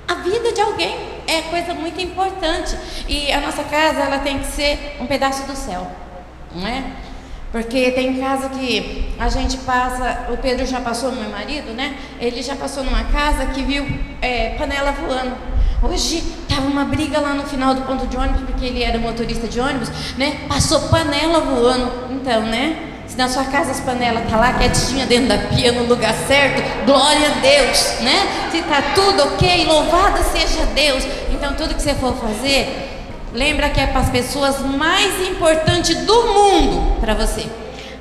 a 0.10 0.16
vida 0.16 0.52
de 0.52 0.60
alguém 0.60 0.98
é 1.28 1.44
coisa 1.44 1.76
muito 1.76 2.02
importante. 2.02 2.76
E 3.08 3.32
a 3.32 3.40
nossa 3.40 3.64
casa 3.64 4.00
ela 4.02 4.20
tem 4.20 4.40
que 4.40 4.48
ser 4.48 4.98
um 5.00 5.06
pedaço 5.06 5.44
do 5.44 5.56
céu, 5.56 5.88
não 6.54 6.68
é? 6.68 6.84
Porque 7.52 7.92
tem 7.92 8.20
casa 8.20 8.50
que 8.50 9.14
a 9.20 9.30
gente 9.30 9.58
passa, 9.58 10.28
o 10.32 10.38
Pedro 10.38 10.66
já 10.66 10.82
passou, 10.82 11.12
meu 11.12 11.30
marido, 11.30 11.74
né? 11.74 11.96
Ele 12.20 12.42
já 12.42 12.56
passou 12.56 12.84
numa 12.84 13.04
casa 13.06 13.46
que 13.48 13.62
viu 13.62 13.86
é, 14.22 14.56
panela 14.58 14.92
voando. 14.92 15.36
Hoje 15.82 16.24
estava 16.42 16.68
uma 16.68 16.86
briga 16.86 17.20
lá 17.20 17.34
no 17.34 17.44
final 17.44 17.74
do 17.74 17.84
ponto 17.84 18.06
de 18.08 18.18
ônibus, 18.18 18.42
porque 18.42 18.66
ele 18.66 18.84
era 18.84 18.98
motorista 18.98 19.48
de 19.48 19.60
ônibus, 19.60 19.90
né? 20.18 20.42
Passou 20.48 20.90
panela 20.90 21.40
voando. 21.40 21.92
Então, 22.12 22.42
né? 22.44 22.89
Se 23.10 23.18
na 23.18 23.28
sua 23.28 23.44
casa 23.46 23.72
as 23.72 23.80
panelas 23.80 24.30
tá 24.30 24.38
lá 24.38 24.54
quietinha 24.54 25.06
dentro 25.06 25.30
da 25.30 25.38
pia 25.50 25.72
no 25.72 25.84
lugar 25.84 26.14
certo, 26.28 26.62
glória 26.86 27.28
a 27.28 27.40
Deus, 27.40 28.00
né? 28.02 28.48
Se 28.52 28.62
tá 28.62 28.82
tudo 28.94 29.24
ok, 29.24 29.66
louvado 29.66 30.20
seja 30.32 30.64
Deus. 30.76 31.04
Então 31.32 31.56
tudo 31.56 31.74
que 31.74 31.82
você 31.82 31.96
for 31.96 32.14
fazer, 32.16 32.88
lembra 33.34 33.70
que 33.70 33.80
é 33.80 33.88
para 33.88 34.02
as 34.02 34.10
pessoas 34.10 34.60
mais 34.62 35.28
importantes 35.28 35.98
do 36.06 36.28
mundo 36.28 37.00
para 37.02 37.16
você. 37.16 37.48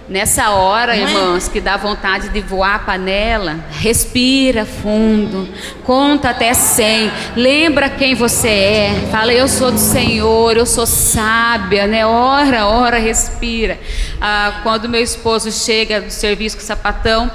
Nessa 0.09 0.51
hora, 0.53 0.97
Não 0.97 1.03
é? 1.03 1.11
irmãos, 1.11 1.49
que 1.49 1.61
dá 1.61 1.77
vontade 1.77 2.31
de 2.31 2.41
voar 2.41 2.77
a 2.77 2.79
panela, 2.79 3.57
respira 3.71 4.65
fundo, 4.65 5.47
conta 5.85 6.31
até 6.31 6.55
100, 6.55 7.11
lembra 7.37 7.91
quem 7.91 8.15
você 8.15 8.49
é, 8.49 9.09
fala 9.11 9.35
eu 9.35 9.47
sou 9.47 9.71
do 9.71 9.79
Senhor, 9.79 10.57
eu 10.57 10.65
sou 10.65 10.87
sábia, 10.87 11.87
né? 11.87 12.07
Ora, 12.07 12.67
ora, 12.67 12.99
respira. 12.99 13.79
Ah, 14.19 14.61
quando 14.63 14.89
meu 14.89 15.03
esposo 15.03 15.53
chega 15.53 16.01
do 16.01 16.11
serviço 16.11 16.57
com 16.57 16.63
o 16.63 16.67
sapatão, 16.67 17.31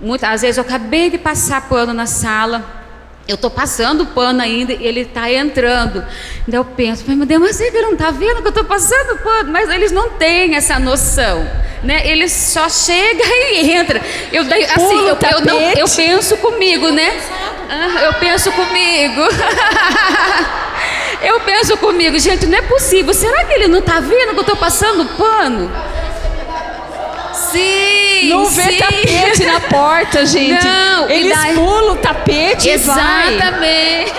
muitas 0.00 0.42
vezes 0.42 0.56
eu 0.56 0.64
acabei 0.64 1.10
de 1.10 1.18
passar 1.18 1.68
pano 1.68 1.94
na 1.94 2.06
sala, 2.06 2.83
eu 3.26 3.36
estou 3.36 3.50
passando 3.50 4.02
o 4.02 4.06
pano 4.06 4.42
ainda 4.42 4.72
e 4.72 4.86
ele 4.86 5.00
está 5.00 5.32
entrando. 5.32 6.04
Daí 6.46 6.58
eu 6.58 6.64
penso, 6.64 7.04
meu 7.08 7.24
Deus, 7.24 7.40
mas 7.40 7.60
ele 7.60 7.80
não 7.80 7.92
está 7.92 8.10
vendo 8.10 8.42
que 8.42 8.46
eu 8.46 8.50
estou 8.50 8.64
passando 8.64 9.14
o 9.14 9.18
pano? 9.18 9.50
Mas 9.50 9.70
eles 9.70 9.90
não 9.90 10.10
têm 10.10 10.54
essa 10.54 10.78
noção. 10.78 11.48
Né? 11.82 12.06
Eles 12.06 12.32
só 12.32 12.68
chega 12.68 13.24
e 13.52 13.70
entra. 13.70 14.00
Eu, 14.30 14.44
daí, 14.44 14.64
assim, 14.64 15.08
eu, 15.08 15.16
eu, 15.32 15.44
não, 15.44 15.60
eu 15.72 15.88
penso 15.88 16.36
comigo, 16.36 16.90
né? 16.90 17.18
Eu 18.02 18.14
penso 18.14 18.52
comigo. 18.52 19.22
eu 21.22 21.40
penso 21.40 21.76
comigo, 21.78 22.18
gente, 22.18 22.46
não 22.46 22.58
é 22.58 22.62
possível. 22.62 23.14
Será 23.14 23.44
que 23.44 23.54
ele 23.54 23.68
não 23.68 23.78
está 23.78 24.00
vendo 24.00 24.32
que 24.32 24.38
eu 24.38 24.42
estou 24.42 24.56
passando 24.56 25.06
pano? 25.16 25.72
Sim, 27.34 28.28
Não 28.28 28.46
vê 28.46 28.62
sim. 28.62 28.78
tapete 28.78 29.44
na 29.44 29.60
porta, 29.60 30.24
gente. 30.26 30.64
Não, 30.64 31.08
Eles 31.10 31.36
daí... 31.36 31.54
pulam 31.54 31.94
o 31.94 31.96
tapete 31.96 32.68
Exatamente. 32.68 34.12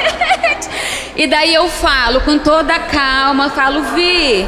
e. 0.71 0.95
E 1.15 1.27
daí 1.27 1.53
eu 1.53 1.69
falo 1.69 2.19
com 2.21 2.37
toda 2.37 2.77
calma, 2.77 3.49
falo, 3.49 3.81
Vi, 3.95 4.45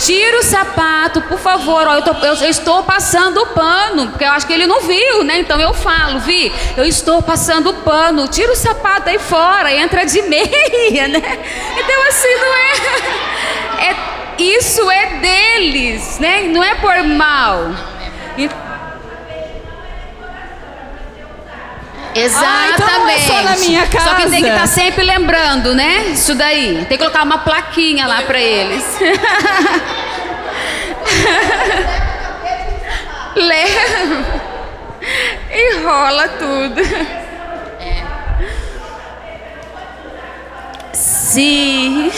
tira 0.00 0.38
o 0.38 0.42
sapato, 0.42 1.22
por 1.22 1.38
favor. 1.38 1.86
Ó, 1.86 1.94
eu, 1.94 2.02
tô, 2.02 2.10
eu, 2.10 2.34
eu, 2.34 2.48
estou 2.48 2.82
passando 2.82 3.38
o 3.40 3.46
pano, 3.46 4.08
porque 4.08 4.24
eu 4.24 4.32
acho 4.32 4.44
que 4.44 4.52
ele 4.52 4.66
não 4.66 4.80
viu, 4.80 5.22
né? 5.22 5.38
Então 5.38 5.60
eu 5.60 5.72
falo, 5.72 6.18
Vi, 6.18 6.52
eu 6.76 6.84
estou 6.84 7.22
passando 7.22 7.70
o 7.70 7.74
pano, 7.74 8.26
tira 8.26 8.50
o 8.52 8.56
sapato 8.56 9.08
aí 9.08 9.18
fora, 9.20 9.72
entra 9.72 10.04
de 10.04 10.20
meia, 10.26 11.06
né? 11.06 11.38
Então 11.78 12.08
assim, 12.08 12.34
não 12.34 12.54
é. 12.56 13.90
é 13.90 13.96
isso 14.42 14.90
é 14.90 15.06
deles, 15.20 16.18
né? 16.18 16.42
Não 16.48 16.64
é 16.64 16.74
por 16.74 17.00
mal. 17.04 17.70
Exatamente. 22.14 22.44
Ah, 22.44 22.70
então 22.74 23.08
é 23.08 23.18
só 23.18 23.42
na 23.42 23.56
minha 23.56 23.86
casa. 23.86 24.10
Só 24.10 24.14
que 24.16 24.30
tem 24.30 24.42
que 24.42 24.48
estar 24.48 24.60
tá 24.60 24.66
sempre 24.66 25.04
lembrando, 25.04 25.74
né? 25.74 26.06
Isso 26.08 26.34
daí. 26.34 26.84
Tem 26.88 26.98
que 26.98 26.98
colocar 26.98 27.22
uma 27.22 27.38
plaquinha 27.38 28.06
lá 28.06 28.22
para 28.22 28.40
eles. 28.40 28.84
Leva. 33.36 34.24
E 35.50 35.78
rola 35.80 36.28
tudo. 36.28 36.80
É. 37.80 38.04
Sim. 40.92 42.10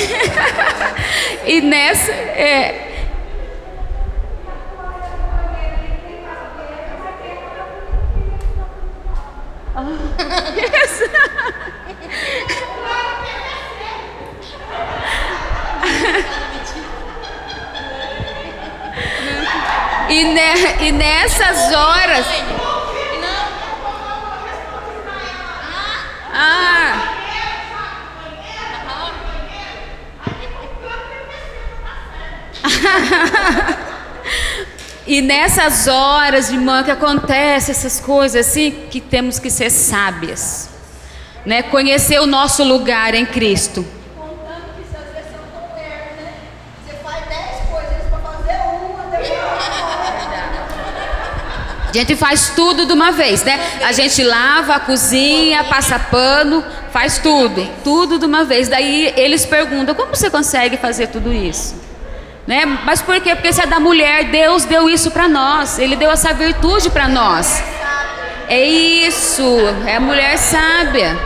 e 1.44 1.60
nessa. 1.60 2.10
É, 2.10 2.89
e, 20.08 20.24
ne, 20.24 20.86
e 20.86 20.92
nessas 20.92 21.72
horas. 21.72 22.26
Ah. 26.32 27.16
E 35.10 35.20
nessas 35.20 35.88
horas, 35.88 36.50
irmã, 36.52 36.84
que 36.84 36.90
acontece 36.92 37.72
essas 37.72 37.98
coisas 37.98 38.46
assim, 38.46 38.70
que 38.88 39.00
temos 39.00 39.40
que 39.40 39.50
ser 39.50 39.68
sábias, 39.68 40.70
né? 41.44 41.64
Conhecer 41.64 42.20
o 42.20 42.26
nosso 42.26 42.62
lugar 42.62 43.12
em 43.12 43.26
Cristo. 43.26 43.84
A 51.88 51.92
gente 51.92 52.14
faz 52.14 52.50
tudo 52.50 52.86
de 52.86 52.92
uma 52.92 53.10
vez, 53.10 53.42
né? 53.42 53.58
A 53.82 53.90
gente 53.90 54.22
lava, 54.22 54.78
cozinha, 54.78 55.64
passa 55.64 55.98
pano, 55.98 56.64
faz 56.92 57.18
tudo, 57.18 57.68
tudo 57.82 58.16
de 58.16 58.26
uma 58.26 58.44
vez. 58.44 58.68
Daí 58.68 59.12
eles 59.16 59.44
perguntam: 59.44 59.92
como 59.92 60.14
você 60.14 60.30
consegue 60.30 60.76
fazer 60.76 61.08
tudo 61.08 61.32
isso? 61.32 61.89
Né? 62.46 62.64
Mas 62.84 63.00
por 63.02 63.20
quê? 63.20 63.34
Porque 63.34 63.52
se 63.52 63.60
é 63.62 63.66
da 63.66 63.78
mulher, 63.78 64.24
Deus 64.24 64.64
deu 64.64 64.88
isso 64.88 65.10
para 65.10 65.28
nós. 65.28 65.78
Ele 65.78 65.96
deu 65.96 66.10
essa 66.10 66.32
virtude 66.32 66.90
para 66.90 67.06
nós. 67.06 67.62
É 68.48 68.64
isso, 68.64 69.44
é 69.86 69.96
a 69.96 70.00
mulher 70.00 70.36
sábia. 70.36 71.16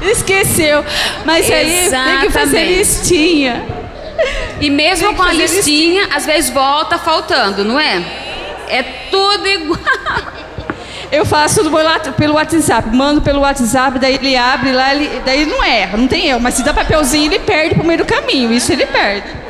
Esqueceu. 0.00 0.84
Mas 1.24 1.50
aí 1.50 1.90
tem 1.90 2.20
que 2.20 2.30
fazer 2.30 2.64
listinha. 2.64 3.64
E 4.60 4.70
mesmo 4.70 5.14
com 5.14 5.22
a 5.22 5.32
listinha, 5.32 5.56
listinha, 5.56 6.08
às 6.14 6.24
vezes 6.24 6.50
volta 6.50 6.98
faltando, 6.98 7.64
não 7.64 7.78
é? 7.78 8.25
É 8.68 8.82
tudo 9.10 9.46
igual. 9.46 9.78
Eu 11.10 11.24
faço 11.24 11.62
pelo 12.16 12.34
WhatsApp, 12.34 12.94
mando 12.94 13.22
pelo 13.22 13.40
WhatsApp, 13.40 13.98
daí 13.98 14.14
ele 14.16 14.36
abre 14.36 14.72
lá, 14.72 14.92
ele, 14.94 15.22
daí 15.24 15.46
não 15.46 15.62
erra, 15.62 15.96
não 15.96 16.08
tem 16.08 16.28
erro. 16.28 16.40
Mas 16.40 16.54
se 16.54 16.64
dá 16.64 16.74
papelzinho, 16.74 17.26
ele 17.26 17.38
perde 17.38 17.74
pro 17.74 17.84
meio 17.84 17.98
do 17.98 18.04
caminho. 18.04 18.52
Isso 18.52 18.72
ele 18.72 18.86
perde. 18.86 19.45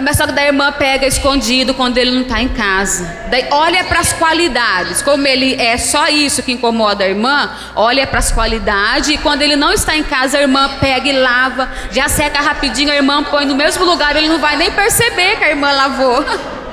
Mas 0.00 0.16
só 0.16 0.26
que 0.26 0.32
da 0.32 0.44
irmã 0.44 0.72
pega 0.72 1.06
escondido 1.06 1.74
quando 1.74 1.98
ele 1.98 2.10
não 2.10 2.22
está 2.22 2.40
em 2.40 2.48
casa. 2.48 3.26
Daí 3.30 3.46
olha 3.50 3.84
para 3.84 4.00
as 4.00 4.12
qualidades. 4.12 5.02
Como 5.02 5.26
ele 5.26 5.60
é 5.60 5.76
só 5.76 6.08
isso 6.08 6.42
que 6.42 6.52
incomoda 6.52 7.04
a 7.04 7.08
irmã, 7.08 7.50
olha 7.74 8.06
para 8.06 8.18
as 8.18 8.30
qualidades. 8.30 9.10
E 9.10 9.18
quando 9.18 9.42
ele 9.42 9.56
não 9.56 9.72
está 9.72 9.96
em 9.96 10.02
casa, 10.02 10.38
a 10.38 10.40
irmã 10.40 10.70
pega 10.80 11.08
e 11.08 11.12
lava. 11.12 11.68
Já 11.90 12.08
seca 12.08 12.40
rapidinho, 12.40 12.92
a 12.92 12.96
irmã 12.96 13.22
põe 13.24 13.44
no 13.44 13.54
mesmo 13.54 13.84
lugar. 13.84 14.16
Ele 14.16 14.28
não 14.28 14.38
vai 14.38 14.56
nem 14.56 14.70
perceber 14.70 15.36
que 15.36 15.44
a 15.44 15.50
irmã 15.50 15.72
lavou. 15.72 16.24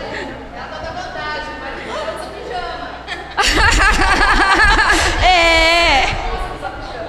é. 5.24 6.06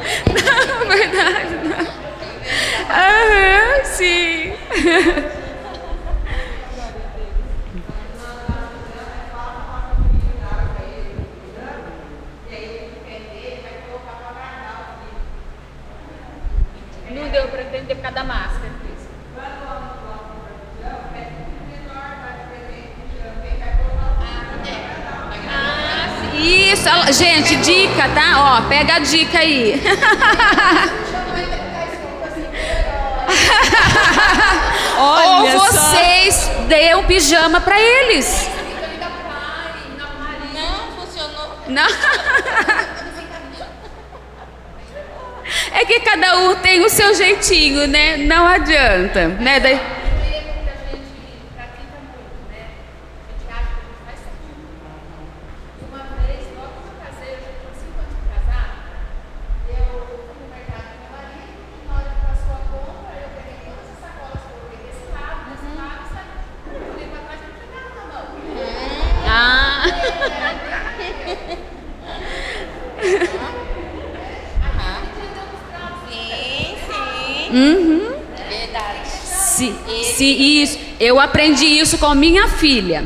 Não, 0.32 0.88
verdade, 0.88 1.54
não. 1.62 1.86
Aham, 2.90 3.84
sim. 3.84 4.52
cada 18.02 18.24
máscara. 18.24 18.72
Isso, 26.34 26.88
gente, 27.12 27.54
dica, 27.56 28.08
tá? 28.08 28.58
Ó, 28.58 28.62
pega 28.68 28.94
a 28.96 28.98
dica 28.98 29.38
aí. 29.38 29.80
Olha 34.98 35.52
Ou 35.54 35.60
vocês 35.60 36.34
só. 36.34 36.62
dê 36.64 36.94
o 36.96 37.04
pijama 37.04 37.60
para 37.60 37.78
eles. 37.80 38.48
Não 40.52 40.92
funcionou. 40.96 41.58
Não. 41.68 41.86
É 45.74 45.84
que 45.84 46.00
cada 46.00 46.38
um 46.38 46.54
tem 46.56 46.80
o 46.84 46.88
seu 46.88 47.14
jeitinho, 47.14 47.86
né? 47.86 48.16
Não 48.18 48.46
adianta, 48.46 49.28
né? 49.28 49.58
Daí... 49.58 49.80
Uhum. 77.52 78.14
Verdade. 78.48 79.06
Se, 79.06 79.74
se 80.16 80.24
isso, 80.24 80.78
eu 81.02 81.18
aprendi 81.18 81.66
isso 81.66 81.98
com 81.98 82.14
minha 82.14 82.46
filha. 82.46 83.02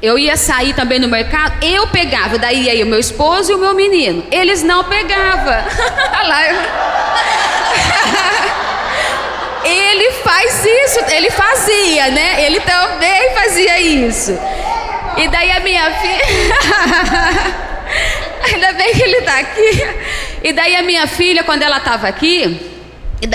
Eu 0.00 0.16
ia 0.16 0.36
sair 0.36 0.72
também 0.72 1.00
no 1.00 1.08
mercado, 1.08 1.64
eu 1.64 1.88
pegava, 1.88 2.38
daí 2.38 2.70
ia 2.70 2.84
o 2.84 2.88
meu 2.88 3.00
esposo 3.00 3.50
e 3.50 3.56
o 3.56 3.58
meu 3.58 3.74
menino. 3.74 4.24
Eles 4.30 4.62
não 4.62 4.84
pegavam. 4.84 5.52
ele 9.66 10.12
faz 10.12 10.64
isso, 10.64 11.00
ele 11.10 11.28
fazia, 11.32 12.06
né? 12.12 12.44
Ele 12.44 12.60
também 12.60 13.34
fazia 13.34 13.80
isso. 13.80 14.38
E 15.16 15.26
daí 15.26 15.50
a 15.50 15.58
minha 15.58 15.90
filha. 15.90 16.24
Ainda 18.46 18.74
bem 18.74 18.92
que 18.92 19.02
ele 19.02 19.16
está 19.16 19.40
aqui. 19.40 19.84
E 20.44 20.52
daí 20.52 20.76
a 20.76 20.84
minha 20.84 21.08
filha, 21.08 21.42
quando 21.42 21.64
ela 21.64 21.78
estava 21.78 22.06
aqui, 22.06 22.77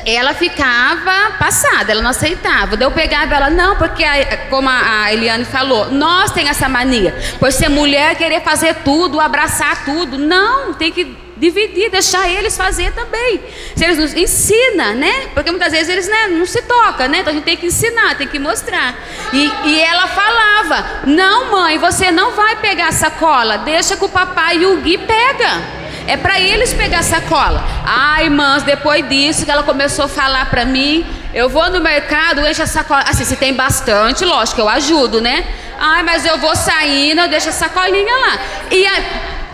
ela 0.06 0.34
ficava 0.34 1.32
passada, 1.38 1.92
ela 1.92 2.02
não 2.02 2.12
aceitava. 2.12 2.78
Daí 2.78 2.88
eu 2.88 2.92
pegava 2.92 3.36
ela, 3.36 3.50
não, 3.50 3.76
porque 3.76 4.04
a, 4.04 4.38
como 4.50 4.70
a, 4.70 5.12
Eliane 5.12 5.46
falou, 5.46 5.92
nós 5.92 6.32
tem 6.32 6.48
essa 6.48 6.70
mania, 6.70 7.14
por 7.40 7.52
ser 7.52 7.70
mulher, 7.70 8.16
querer 8.16 8.42
fazer 8.42 8.76
tudo, 8.76 9.20
abraçar 9.20 9.84
tudo. 9.84 10.18
Não, 10.18 10.74
tem 10.74 10.92
que 10.92 11.18
dividir, 11.36 11.90
deixar 11.90 12.30
eles 12.30 12.56
fazer 12.56 12.94
também. 12.94 13.42
Se 13.76 13.84
eles 13.84 13.98
nos 13.98 14.14
ensinam, 14.14 14.96
né? 14.96 15.28
Porque 15.34 15.52
muitas 15.52 15.74
vezes 15.74 15.90
eles 15.90 16.08
né, 16.08 16.28
não 16.28 16.46
se 16.46 16.62
tocam, 16.62 17.10
né? 17.10 17.20
Então 17.20 17.32
a 17.32 17.36
gente 17.36 17.44
tem 17.44 17.58
que 17.58 17.66
ensinar, 17.66 18.16
tem 18.16 18.28
que 18.28 18.40
mostrar. 18.40 18.96
E, 19.34 19.52
e 19.66 19.82
ela 19.82 20.08
falava: 20.08 20.86
Não, 21.06 21.52
mãe, 21.52 21.78
você 21.78 22.10
não 22.10 22.32
vai 22.32 22.56
pegar 22.58 22.88
a 22.88 22.92
sacola, 22.94 23.58
deixa 23.58 23.98
que 23.98 24.06
o 24.06 24.10
papai 24.10 24.60
e 24.60 24.66
o 24.66 24.78
Gui 24.78 24.98
pega. 24.98 25.83
É 26.08 26.18
para 26.18 26.40
eles 26.40 26.74
pegar 26.74 27.02
sacola. 27.02 27.64
Ai, 27.86 28.26
irmãs, 28.26 28.64
depois 28.64 29.08
disso 29.08 29.46
que 29.46 29.52
ela 29.52 29.64
começou 29.64 30.06
a 30.06 30.08
falar 30.08 30.50
para 30.50 30.66
mim, 30.66 31.06
eu 31.34 31.50
vou 31.50 31.70
no 31.70 31.80
mercado, 31.80 32.46
encho 32.48 32.64
a 32.64 32.68
sacola. 32.68 33.04
Assim, 33.08 33.26
se 33.26 33.36
tem 33.36 33.54
bastante, 33.54 34.26
lógico, 34.26 34.62
eu 34.62 34.70
ajudo, 34.70 35.22
né? 35.22 35.46
Ai, 35.80 36.04
mas 36.04 36.26
eu 36.26 36.38
vou 36.38 36.56
saindo, 36.56 37.22
eu 37.22 37.28
deixo 37.28 37.50
a 37.50 37.54
sacolinha 37.54 38.16
lá. 38.18 38.40
E 38.72 38.86
a, 38.86 38.94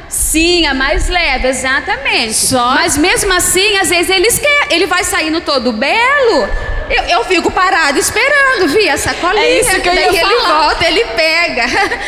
Sim, 0.09 0.65
a 0.65 0.73
mais 0.73 1.07
leve, 1.07 1.47
exatamente. 1.47 2.33
Só... 2.33 2.71
Mas 2.71 2.97
mesmo 2.97 3.31
assim, 3.31 3.77
às 3.77 3.89
vezes 3.89 4.09
eles 4.09 4.39
querem, 4.39 4.75
ele 4.75 4.87
vai 4.87 5.03
saindo 5.03 5.39
todo 5.39 5.71
belo. 5.71 6.49
Eu, 6.89 7.03
eu 7.03 7.23
fico 7.25 7.51
parado 7.51 7.99
esperando, 7.99 8.67
vi 8.67 8.89
a 8.89 8.97
sacolinha. 8.97 9.43
É 9.43 9.59
isso 9.59 9.81
que 9.81 9.87
eu 9.87 9.93
Daí 9.93 10.03
ia 10.05 10.21
ele 10.21 10.35
falar. 10.35 10.61
volta, 10.63 10.85
ele 10.85 11.05
pega. 11.05 11.65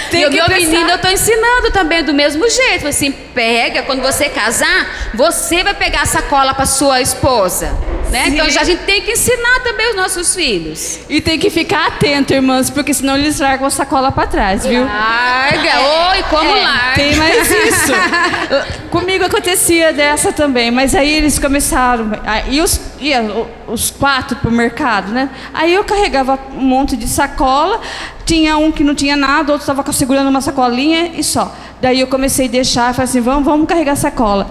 Tem 0.10 0.22
e 0.22 0.26
o 0.26 0.32
meu 0.32 0.46
pensar... 0.46 0.60
menino 0.60 0.90
eu 0.90 0.96
estou 0.96 1.12
ensinando 1.12 1.72
também 1.72 2.04
do 2.04 2.14
mesmo 2.14 2.50
jeito. 2.50 2.88
Assim, 2.88 3.12
pega, 3.12 3.84
quando 3.84 4.02
você 4.02 4.28
casar, 4.30 5.12
você 5.14 5.64
vai 5.64 5.74
pegar 5.74 6.02
a 6.02 6.06
sacola 6.06 6.54
para 6.54 6.66
sua 6.66 7.00
esposa. 7.00 7.78
Né? 8.10 8.26
Então 8.28 8.50
já 8.50 8.62
a 8.62 8.64
gente 8.66 8.82
tem 8.84 9.02
que 9.02 9.12
ensinar 9.12 9.62
também 9.62 9.92
os 9.92 9.96
nossos 9.96 10.36
filhos. 10.36 11.00
E 11.08 11.22
tem 11.22 11.40
que 11.40 11.50
ficar 11.50 11.88
atento, 11.88 12.34
irmãs, 12.34 12.70
porque 12.70 12.94
senão 12.94 13.16
eles 13.16 13.40
largam 13.40 13.68
a 13.68 13.70
sacola 13.70 14.12
para 14.12 14.28
trás, 14.28 14.66
viu? 14.66 14.84
Larga, 14.84 15.80
oi, 16.12 16.24
como 16.30 16.58
é, 16.58 16.62
larga. 16.62 16.96
Tem 16.96 17.16
mais 17.16 17.50
isso. 17.50 17.94
Comigo 18.92 19.24
acontecia 19.24 19.94
dessa 19.94 20.34
também, 20.34 20.72
mas 20.72 20.94
aí 20.94 21.14
eles 21.14 21.40
começaram, 21.40 22.12
e 22.50 22.60
os, 22.60 22.78
ia, 23.02 23.22
os 23.68 23.90
quatro 23.90 24.38
pro 24.38 24.52
mercado, 24.52 25.12
né? 25.12 25.30
Aí 25.54 25.74
eu 25.74 25.84
carregava 25.84 26.40
um 26.56 26.62
monte 26.62 26.96
de 26.96 27.08
sacola, 27.08 27.82
tinha 28.26 28.58
um 28.58 28.72
que 28.72 28.84
não 28.84 28.96
tinha 28.96 29.18
nada, 29.18 29.52
outro 29.52 29.70
estava 29.70 29.92
segurando 29.92 30.30
uma 30.30 30.42
sacolinha 30.42 31.12
e 31.18 31.24
só. 31.24 31.54
Daí 31.82 32.00
eu 32.00 32.08
comecei 32.08 32.48
a 32.48 32.50
deixar, 32.50 32.94
falei 32.94 33.10
assim, 33.10 33.20
vamos, 33.20 33.44
vamos 33.44 33.68
carregar 33.68 33.96
sacola. 33.96 34.48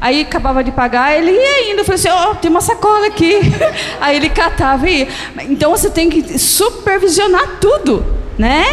Aí 0.00 0.22
acabava 0.22 0.64
de 0.64 0.72
pagar, 0.72 1.16
ele 1.16 1.30
ia 1.30 1.72
indo, 1.72 1.78
eu 1.78 1.84
falei 1.84 2.00
assim, 2.00 2.08
ó, 2.08 2.32
oh, 2.32 2.34
tem 2.34 2.50
uma 2.50 2.60
sacola 2.60 3.06
aqui. 3.06 3.38
Aí 4.00 4.16
ele 4.16 4.28
catava 4.28 4.90
e 4.90 5.02
ia. 5.02 5.08
Então 5.48 5.70
você 5.70 5.88
tem 5.88 6.10
que 6.10 6.36
supervisionar 6.40 7.58
tudo, 7.60 8.04
né? 8.36 8.64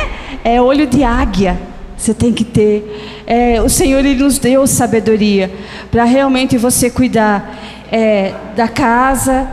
É 0.43 0.59
olho 0.59 0.87
de 0.87 1.03
águia, 1.03 1.59
você 1.95 2.15
tem 2.15 2.33
que 2.33 2.43
ter. 2.43 3.23
É, 3.27 3.61
o 3.61 3.69
Senhor 3.69 3.99
ele 3.99 4.15
nos 4.15 4.39
deu 4.39 4.65
sabedoria 4.65 5.53
para 5.91 6.03
realmente 6.03 6.57
você 6.57 6.89
cuidar 6.89 7.78
é, 7.91 8.33
da 8.55 8.67
casa, 8.67 9.47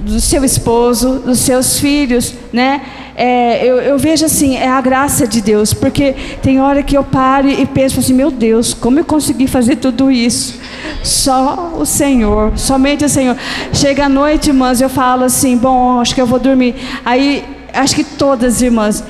do 0.00 0.20
seu 0.20 0.44
esposo, 0.44 1.20
dos 1.20 1.40
seus 1.40 1.78
filhos, 1.78 2.34
né? 2.52 2.82
É, 3.18 3.64
eu, 3.64 3.78
eu, 3.78 3.98
vejo 3.98 4.26
assim, 4.26 4.56
é 4.56 4.68
a 4.68 4.80
graça 4.80 5.26
de 5.26 5.40
Deus, 5.40 5.72
porque 5.72 6.14
tem 6.42 6.60
hora 6.60 6.82
que 6.82 6.94
eu 6.94 7.02
paro 7.02 7.48
e 7.48 7.64
penso 7.64 7.98
assim, 7.98 8.12
meu 8.12 8.30
Deus, 8.30 8.74
como 8.74 8.98
eu 8.98 9.04
consegui 9.06 9.46
fazer 9.46 9.76
tudo 9.76 10.10
isso? 10.10 10.60
Só 11.02 11.72
o 11.78 11.86
Senhor, 11.86 12.52
somente 12.56 13.06
o 13.06 13.08
Senhor. 13.08 13.34
Chega 13.72 14.04
a 14.04 14.08
noite, 14.08 14.48
irmãs, 14.48 14.82
eu 14.82 14.90
falo 14.90 15.24
assim, 15.24 15.56
bom, 15.56 15.98
acho 15.98 16.14
que 16.14 16.20
eu 16.20 16.26
vou 16.26 16.38
dormir. 16.38 16.74
Aí, 17.06 17.42
acho 17.72 17.94
que 17.94 18.04
todas, 18.04 18.60
irmãs, 18.60 19.02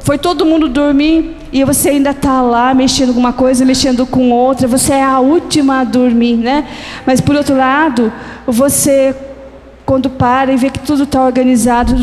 foi 0.00 0.18
todo 0.18 0.44
mundo 0.44 0.68
dormir 0.68 1.36
e 1.52 1.64
você 1.64 1.90
ainda 1.90 2.10
está 2.10 2.42
lá 2.42 2.74
mexendo 2.74 3.08
com 3.08 3.12
alguma 3.12 3.32
coisa, 3.32 3.64
mexendo 3.64 4.06
com 4.06 4.30
outra, 4.30 4.68
você 4.68 4.94
é 4.94 5.02
a 5.02 5.18
última 5.18 5.80
a 5.80 5.84
dormir, 5.84 6.36
né? 6.36 6.64
Mas 7.06 7.20
por 7.20 7.34
outro 7.34 7.56
lado, 7.56 8.12
você 8.46 9.14
quando 9.88 10.10
para 10.10 10.52
e 10.52 10.56
vê 10.58 10.68
que 10.68 10.80
tudo 10.80 11.04
está 11.04 11.24
organizado, 11.24 11.94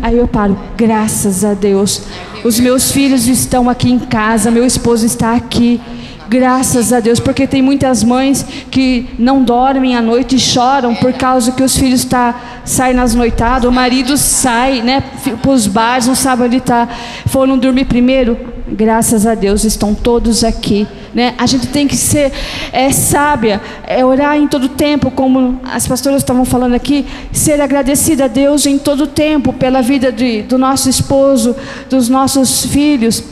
aí 0.00 0.16
eu 0.16 0.28
paro, 0.28 0.56
graças 0.76 1.44
a 1.44 1.54
Deus. 1.54 2.02
Os 2.44 2.60
meus 2.60 2.92
filhos 2.92 3.26
estão 3.26 3.68
aqui 3.68 3.90
em 3.90 3.98
casa, 3.98 4.48
meu 4.48 4.64
esposo 4.64 5.04
está 5.04 5.34
aqui. 5.34 5.80
Graças 6.28 6.92
a 6.92 7.00
Deus, 7.00 7.18
porque 7.18 7.46
tem 7.46 7.60
muitas 7.60 8.04
mães 8.04 8.46
que 8.70 9.06
não 9.18 9.42
dormem 9.42 9.96
à 9.96 10.00
noite 10.00 10.36
e 10.36 10.38
choram 10.38 10.94
por 10.94 11.12
causa 11.12 11.50
que 11.50 11.64
os 11.64 11.76
filhos 11.76 12.04
tá, 12.04 12.34
saem 12.64 12.94
nas 12.94 13.12
noitadas, 13.12 13.68
o 13.68 13.72
marido 13.72 14.16
sai 14.16 14.80
né, 14.80 15.02
para 15.42 15.50
os 15.50 15.66
bares, 15.66 16.06
não 16.06 16.14
sabe 16.14 16.44
onde 16.44 16.58
está. 16.58 16.88
Foram 17.26 17.58
dormir 17.58 17.86
primeiro? 17.86 18.38
Graças 18.74 19.26
a 19.26 19.34
Deus, 19.34 19.64
estão 19.64 19.94
todos 19.94 20.42
aqui. 20.42 20.88
Né? 21.14 21.34
A 21.36 21.44
gente 21.44 21.66
tem 21.66 21.86
que 21.86 21.94
ser 21.94 22.32
é, 22.72 22.90
sábia, 22.90 23.60
é 23.86 24.02
orar 24.02 24.34
em 24.38 24.48
todo 24.48 24.66
tempo, 24.66 25.10
como 25.10 25.60
as 25.62 25.86
pastoras 25.86 26.22
estavam 26.22 26.46
falando 26.46 26.72
aqui, 26.72 27.04
ser 27.30 27.60
agradecida 27.60 28.24
a 28.24 28.28
Deus 28.28 28.64
em 28.64 28.78
todo 28.78 29.06
tempo 29.06 29.52
pela 29.52 29.82
vida 29.82 30.10
de, 30.10 30.40
do 30.42 30.56
nosso 30.56 30.88
esposo, 30.88 31.54
dos 31.90 32.08
nossos 32.08 32.64
filhos. 32.64 33.22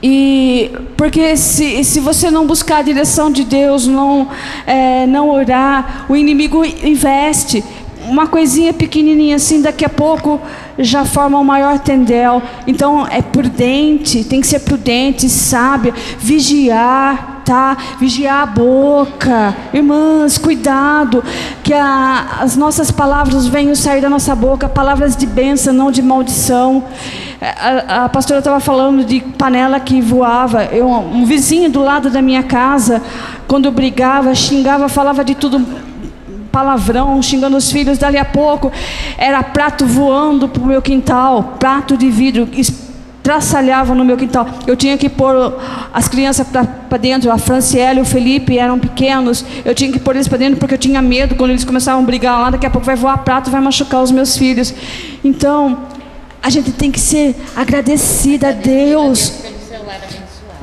E 0.00 0.70
porque 0.96 1.36
se, 1.36 1.82
se 1.82 1.98
você 1.98 2.30
não 2.30 2.46
buscar 2.46 2.78
a 2.78 2.82
direção 2.82 3.32
de 3.32 3.42
Deus, 3.42 3.88
não, 3.88 4.28
é, 4.66 5.04
não 5.04 5.30
orar, 5.30 6.06
o 6.08 6.14
inimigo 6.14 6.64
investe 6.64 7.64
uma 8.08 8.28
coisinha 8.28 8.72
pequenininha 8.72 9.36
assim, 9.36 9.60
daqui 9.62 9.84
a 9.84 9.88
pouco 9.88 10.40
já 10.78 11.04
forma 11.04 11.38
um 11.38 11.44
maior 11.44 11.78
tendel. 11.78 12.42
Então 12.66 13.06
é 13.06 13.22
prudente, 13.22 14.24
tem 14.24 14.40
que 14.40 14.46
ser 14.46 14.60
prudente, 14.60 15.28
sábia, 15.28 15.94
vigiar, 16.18 17.42
tá? 17.44 17.76
Vigiar 17.98 18.42
a 18.42 18.46
boca. 18.46 19.54
Irmãs, 19.72 20.38
cuidado, 20.38 21.22
que 21.62 21.72
a, 21.72 22.38
as 22.40 22.56
nossas 22.56 22.90
palavras 22.90 23.46
venham 23.46 23.74
sair 23.74 24.00
da 24.00 24.08
nossa 24.08 24.34
boca, 24.34 24.68
palavras 24.68 25.16
de 25.16 25.26
bênção, 25.26 25.72
não 25.72 25.90
de 25.90 26.02
maldição. 26.02 26.84
É, 27.40 27.48
a, 27.48 28.04
a 28.04 28.08
pastora 28.08 28.38
estava 28.38 28.60
falando 28.60 29.04
de 29.04 29.20
panela 29.20 29.78
que 29.78 30.00
voava. 30.00 30.64
Eu, 30.64 30.88
um 30.88 31.24
vizinho 31.24 31.70
do 31.70 31.82
lado 31.82 32.10
da 32.10 32.22
minha 32.22 32.42
casa, 32.42 33.02
quando 33.46 33.70
brigava, 33.70 34.34
xingava, 34.34 34.88
falava 34.88 35.24
de 35.24 35.34
tudo 35.34 35.83
palavrão, 36.54 37.20
xingando 37.20 37.56
os 37.56 37.72
filhos. 37.72 37.98
Dali 37.98 38.16
a 38.16 38.24
pouco 38.24 38.70
era 39.18 39.42
prato 39.42 39.84
voando 39.84 40.48
para 40.48 40.62
o 40.62 40.66
meu 40.66 40.80
quintal, 40.80 41.56
prato 41.58 41.96
de 41.96 42.08
vidro 42.08 42.48
traçalhavam 43.24 43.96
no 43.96 44.04
meu 44.04 44.18
quintal. 44.18 44.46
Eu 44.66 44.76
tinha 44.76 44.98
que 44.98 45.08
pôr 45.08 45.34
as 45.94 46.06
crianças 46.06 46.46
para 46.46 46.98
dentro. 46.98 47.32
A 47.32 47.38
Franciele 47.38 48.00
e 48.00 48.02
o 48.02 48.04
Felipe 48.04 48.58
eram 48.58 48.78
pequenos. 48.78 49.42
Eu 49.64 49.74
tinha 49.74 49.90
que 49.90 49.98
pôr 49.98 50.14
eles 50.14 50.28
para 50.28 50.36
dentro 50.36 50.58
porque 50.58 50.74
eu 50.74 50.78
tinha 50.78 51.00
medo 51.00 51.34
quando 51.34 51.50
eles 51.52 51.64
começavam 51.64 52.02
a 52.02 52.04
brigar 52.04 52.38
lá. 52.38 52.50
Daqui 52.50 52.66
a 52.66 52.70
pouco 52.70 52.84
vai 52.84 52.94
voar 52.94 53.16
prato, 53.24 53.50
vai 53.50 53.62
machucar 53.62 54.02
os 54.02 54.10
meus 54.10 54.36
filhos. 54.36 54.74
Então, 55.24 55.78
a 56.42 56.50
gente 56.50 56.70
tem 56.72 56.90
que 56.90 57.00
ser 57.00 57.34
agradecida 57.56 58.50
a 58.50 58.52
Deus. 58.52 59.32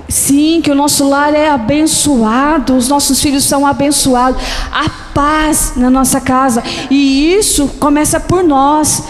Sim, 0.08 0.62
que 0.62 0.70
o 0.70 0.76
nosso 0.76 1.10
lar 1.10 1.34
é 1.34 1.50
abençoado, 1.50 2.76
os 2.76 2.88
nossos 2.88 3.20
filhos 3.20 3.44
são 3.44 3.66
abençoados, 3.66 4.40
a 4.72 4.88
paz 5.14 5.74
na 5.76 5.90
nossa 5.90 6.20
casa, 6.20 6.64
e 6.90 7.34
isso 7.34 7.68
começa 7.80 8.20
por 8.20 8.44
nós, 8.44 9.04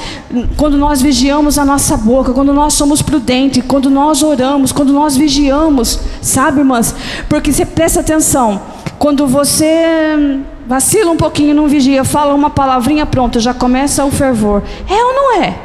quando 0.58 0.78
nós 0.78 1.02
vigiamos 1.02 1.58
a 1.58 1.66
nossa 1.66 1.98
boca, 1.98 2.34
quando 2.34 2.54
nós 2.54 2.74
somos 2.74 3.02
prudentes, 3.02 3.64
quando 3.68 3.90
nós 3.90 4.24
oramos, 4.24 4.72
quando 4.72 4.94
nós 4.94 5.16
vigiamos, 5.16 6.00
sabe, 6.22 6.60
irmãs? 6.60 6.96
Porque 7.30 7.52
você 7.52 7.66
presta 7.66 8.00
atenção, 8.00 8.62
quando 8.98 9.26
você 9.26 10.40
vacila 10.68 11.12
um 11.12 11.18
pouquinho, 11.18 11.56
não 11.56 11.68
vigia, 11.68 12.04
fala 12.04 12.34
uma 12.34 12.50
palavrinha, 12.50 13.06
pronto, 13.06 13.40
já 13.40 13.54
começa 13.54 14.06
o 14.06 14.12
fervor. 14.12 14.64
É 14.90 15.04
ou 15.04 15.14
não 15.14 15.42
é? 15.42 15.56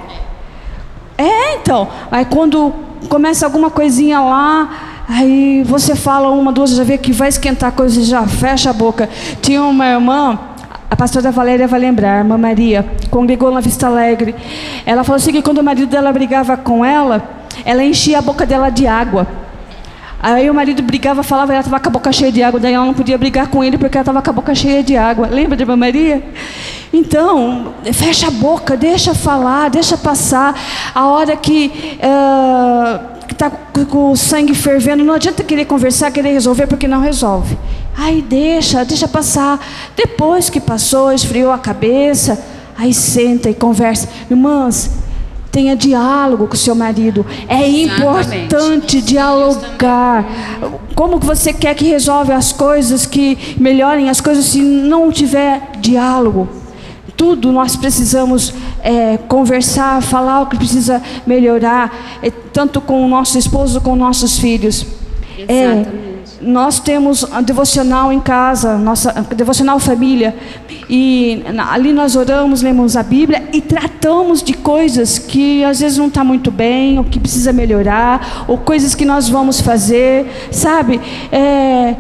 É, 1.18 1.55
então. 1.55 1.88
Aí 2.11 2.25
quando 2.25 2.72
começa 3.09 3.46
alguma 3.46 3.70
coisinha 3.70 4.20
lá, 4.20 4.68
Aí 5.09 5.62
você 5.62 5.95
fala 5.95 6.31
uma, 6.31 6.53
duas, 6.53 6.71
já 6.71 6.83
vê 6.83 6.99
que 6.99 7.12
vai 7.12 7.29
esquentar 7.29 7.69
a 7.69 7.73
coisa, 7.73 8.03
já 8.03 8.27
fecha 8.27 8.71
a 8.71 8.73
boca. 8.73 9.09
Tinha 9.40 9.62
uma 9.62 9.87
irmã, 9.87 10.38
a 10.90 10.97
pastora 10.97 11.31
Valéria 11.31 11.69
vai 11.69 11.79
lembrar, 11.79 12.14
a 12.14 12.19
irmã 12.19 12.37
Maria, 12.37 12.85
congregou 13.11 13.53
na 13.53 13.61
Vista 13.61 13.87
Alegre. 13.87 14.35
Ela 14.85 15.05
falou 15.05 15.16
assim 15.16 15.31
que 15.31 15.42
quando 15.42 15.59
o 15.59 15.64
marido 15.64 15.87
dela 15.87 16.12
brigava 16.12 16.57
com 16.57 16.85
ela, 16.85 17.23
ela 17.64 17.85
enchia 17.85 18.19
a 18.19 18.23
boca 18.23 18.45
dela 18.45 18.69
de 18.69 18.87
água. 18.87 19.29
Aí 20.21 20.49
o 20.49 20.55
marido 20.55 20.83
brigava, 20.83 21.23
falava, 21.23 21.53
ela 21.53 21.61
estava 21.61 21.79
com 21.79 21.89
a 21.89 21.93
boca 21.93 22.11
cheia 22.11 22.33
de 22.33 22.43
água, 22.43 22.59
daí 22.59 22.73
ela 22.73 22.87
não 22.87 22.95
podia 22.95 23.19
brigar 23.19 23.49
com 23.49 23.63
ele 23.63 23.77
porque 23.77 23.97
ela 23.97 24.03
estava 24.03 24.23
com 24.23 24.31
a 24.31 24.33
boca 24.33 24.55
cheia 24.55 24.83
de 24.83 24.97
água. 24.97 25.29
Lembra 25.29 25.57
de 25.57 25.63
Irmã 25.63 25.77
Maria? 25.77 26.23
Então, 26.93 27.75
fecha 27.93 28.29
a 28.29 28.31
boca, 28.31 28.77
deixa 28.77 29.15
falar, 29.15 29.69
deixa 29.69 29.97
passar. 29.97 30.59
A 30.95 31.07
hora 31.09 31.37
que 31.37 31.99
uh, 32.01 33.17
está 33.31 33.51
com 33.51 34.13
o 34.13 34.17
sangue 34.17 34.55
fervendo, 34.55 35.05
não 35.05 35.15
adianta 35.15 35.45
querer 35.45 35.67
conversar, 35.67 36.11
querer 36.11 36.33
resolver, 36.33 36.67
porque 36.67 36.89
não 36.89 37.01
resolve. 37.01 37.59
Aí 37.97 38.23
deixa, 38.23 38.85
deixa 38.85 39.07
passar. 39.07 39.61
Depois 39.95 40.49
que 40.49 40.61
passou, 40.61 41.13
esfriou 41.13 41.53
a 41.53 41.59
cabeça, 41.59 42.43
aí 42.77 42.95
senta 42.95 43.51
e 43.51 43.55
conversa. 43.55 44.09
Irmãs, 44.31 44.91
tenha 45.57 45.75
diálogo 45.75 46.47
com 46.47 46.53
o 46.53 46.57
seu 46.59 46.75
marido. 46.75 47.25
É 47.49 47.66
importante 47.66 49.01
dialogar. 49.01 50.23
Como 50.95 51.19
que 51.19 51.25
você 51.25 51.51
quer 51.51 51.75
que 51.75 51.87
resolva 51.87 52.35
as 52.35 52.53
coisas, 52.53 53.07
que 53.07 53.57
melhorem 53.57 54.11
as 54.11 54.21
coisas 54.21 54.45
se 54.45 54.61
não 54.61 55.11
tiver 55.11 55.71
diálogo? 55.81 56.47
tudo 57.16 57.51
nós 57.51 57.75
precisamos 57.75 58.53
é, 58.83 59.16
conversar, 59.16 60.03
falar 60.03 60.42
o 60.42 60.47
que 60.49 60.57
precisa 60.59 61.03
melhorar, 61.27 62.19
é, 62.23 62.31
tanto 62.31 62.79
com 62.79 63.03
o 63.03 63.09
nosso 63.09 63.38
esposo, 63.38 63.81
com 63.81 63.97
nossos 63.97 64.38
filhos. 64.38 64.85
É, 65.49 65.87
nós 66.47 66.79
temos 66.79 67.25
a 67.33 67.41
devocional 67.41 68.13
em 68.13 68.21
casa, 68.21 68.79
nossa 68.79 69.13
devocional 69.35 69.81
família, 69.81 70.35
e 70.89 71.43
ali 71.71 71.93
nós 71.93 72.15
oramos, 72.15 72.63
lemos 72.63 72.97
a 72.97 73.03
Bíblia 73.03 73.49
e 73.53 73.61
tratamos 73.61 74.43
de 74.43 74.55
coisas 74.55 75.19
que 75.19 75.65
às 75.65 75.81
vezes 75.81 75.99
não 75.99 76.07
está 76.07 76.23
muito 76.23 76.51
bem, 76.51 76.99
ou 76.99 77.05
que 77.05 77.19
precisa 77.19 77.53
melhorar, 77.53 78.45
ou 78.47 78.57
coisas 78.57 78.95
que 78.95 79.05
nós 79.05 79.29
vamos 79.29 79.61
fazer, 79.61 80.27
sabe? 80.53 81.01
É, 81.33 81.97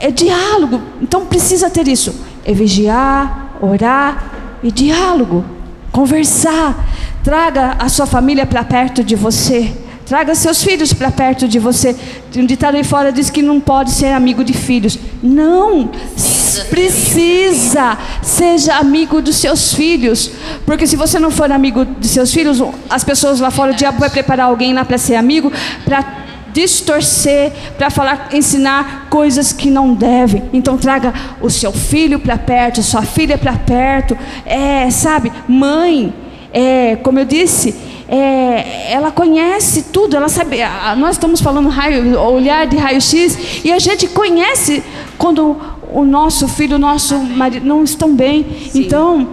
é 0.00 0.10
diálogo, 0.10 0.80
então 1.00 1.26
precisa 1.26 1.68
ter 1.68 1.86
isso, 1.86 2.24
é 2.44 2.52
vigiar, 2.54 3.58
orar 3.60 4.32
e 4.62 4.72
diálogo, 4.72 5.44
conversar. 5.92 6.88
Traga 7.22 7.76
a 7.78 7.88
sua 7.88 8.06
família 8.06 8.44
para 8.44 8.64
perto 8.64 9.04
de 9.04 9.14
você. 9.14 9.81
Traga 10.06 10.34
seus 10.34 10.62
filhos 10.62 10.92
para 10.92 11.10
perto 11.10 11.46
de 11.46 11.58
você. 11.58 11.96
Um 12.36 12.44
ditado 12.44 12.76
aí 12.76 12.84
fora 12.84 13.12
diz 13.12 13.30
que 13.30 13.40
não 13.40 13.60
pode 13.60 13.92
ser 13.92 14.12
amigo 14.12 14.42
de 14.42 14.52
filhos. 14.52 14.98
Não, 15.22 15.86
precisa. 15.86 16.64
precisa. 16.64 17.98
Seja 18.22 18.76
amigo 18.76 19.22
dos 19.22 19.36
seus 19.36 19.74
filhos. 19.74 20.30
Porque 20.66 20.86
se 20.86 20.96
você 20.96 21.18
não 21.18 21.30
for 21.30 21.50
amigo 21.50 21.84
de 21.84 22.08
seus 22.08 22.32
filhos, 22.32 22.62
as 22.90 23.04
pessoas 23.04 23.40
lá 23.40 23.50
fora, 23.50 23.72
o 23.72 23.74
diabo 23.74 23.98
vai 24.00 24.10
preparar 24.10 24.46
alguém 24.46 24.72
lá 24.72 24.84
para 24.84 24.98
ser 24.98 25.14
amigo, 25.14 25.52
para 25.84 26.22
distorcer, 26.52 27.52
para 27.78 27.90
falar, 27.90 28.28
ensinar 28.32 29.06
coisas 29.08 29.52
que 29.52 29.70
não 29.70 29.94
devem. 29.94 30.44
Então 30.52 30.76
traga 30.76 31.12
o 31.40 31.48
seu 31.48 31.72
filho 31.72 32.18
para 32.18 32.36
perto, 32.36 32.82
sua 32.82 33.02
filha 33.02 33.38
para 33.38 33.54
perto. 33.54 34.16
É, 34.44 34.90
sabe, 34.90 35.32
mãe, 35.48 36.12
é, 36.52 36.96
como 36.96 37.18
eu 37.18 37.24
disse, 37.24 37.74
é, 38.14 38.92
ela 38.92 39.10
conhece 39.10 39.84
tudo, 39.84 40.16
ela 40.16 40.28
sabe. 40.28 40.58
Nós 40.98 41.16
estamos 41.16 41.40
falando 41.40 41.68
raio, 41.68 42.20
olhar 42.20 42.66
de 42.66 42.76
raio-x 42.76 43.64
e 43.64 43.72
a 43.72 43.78
gente 43.78 44.06
conhece 44.08 44.82
quando 45.16 45.56
o 45.90 46.04
nosso 46.04 46.46
filho, 46.46 46.76
o 46.76 46.78
nosso 46.78 47.16
marido 47.18 47.66
não 47.66 47.82
estão 47.82 48.14
bem. 48.14 48.44
Sim. 48.70 48.82
Então, 48.82 49.28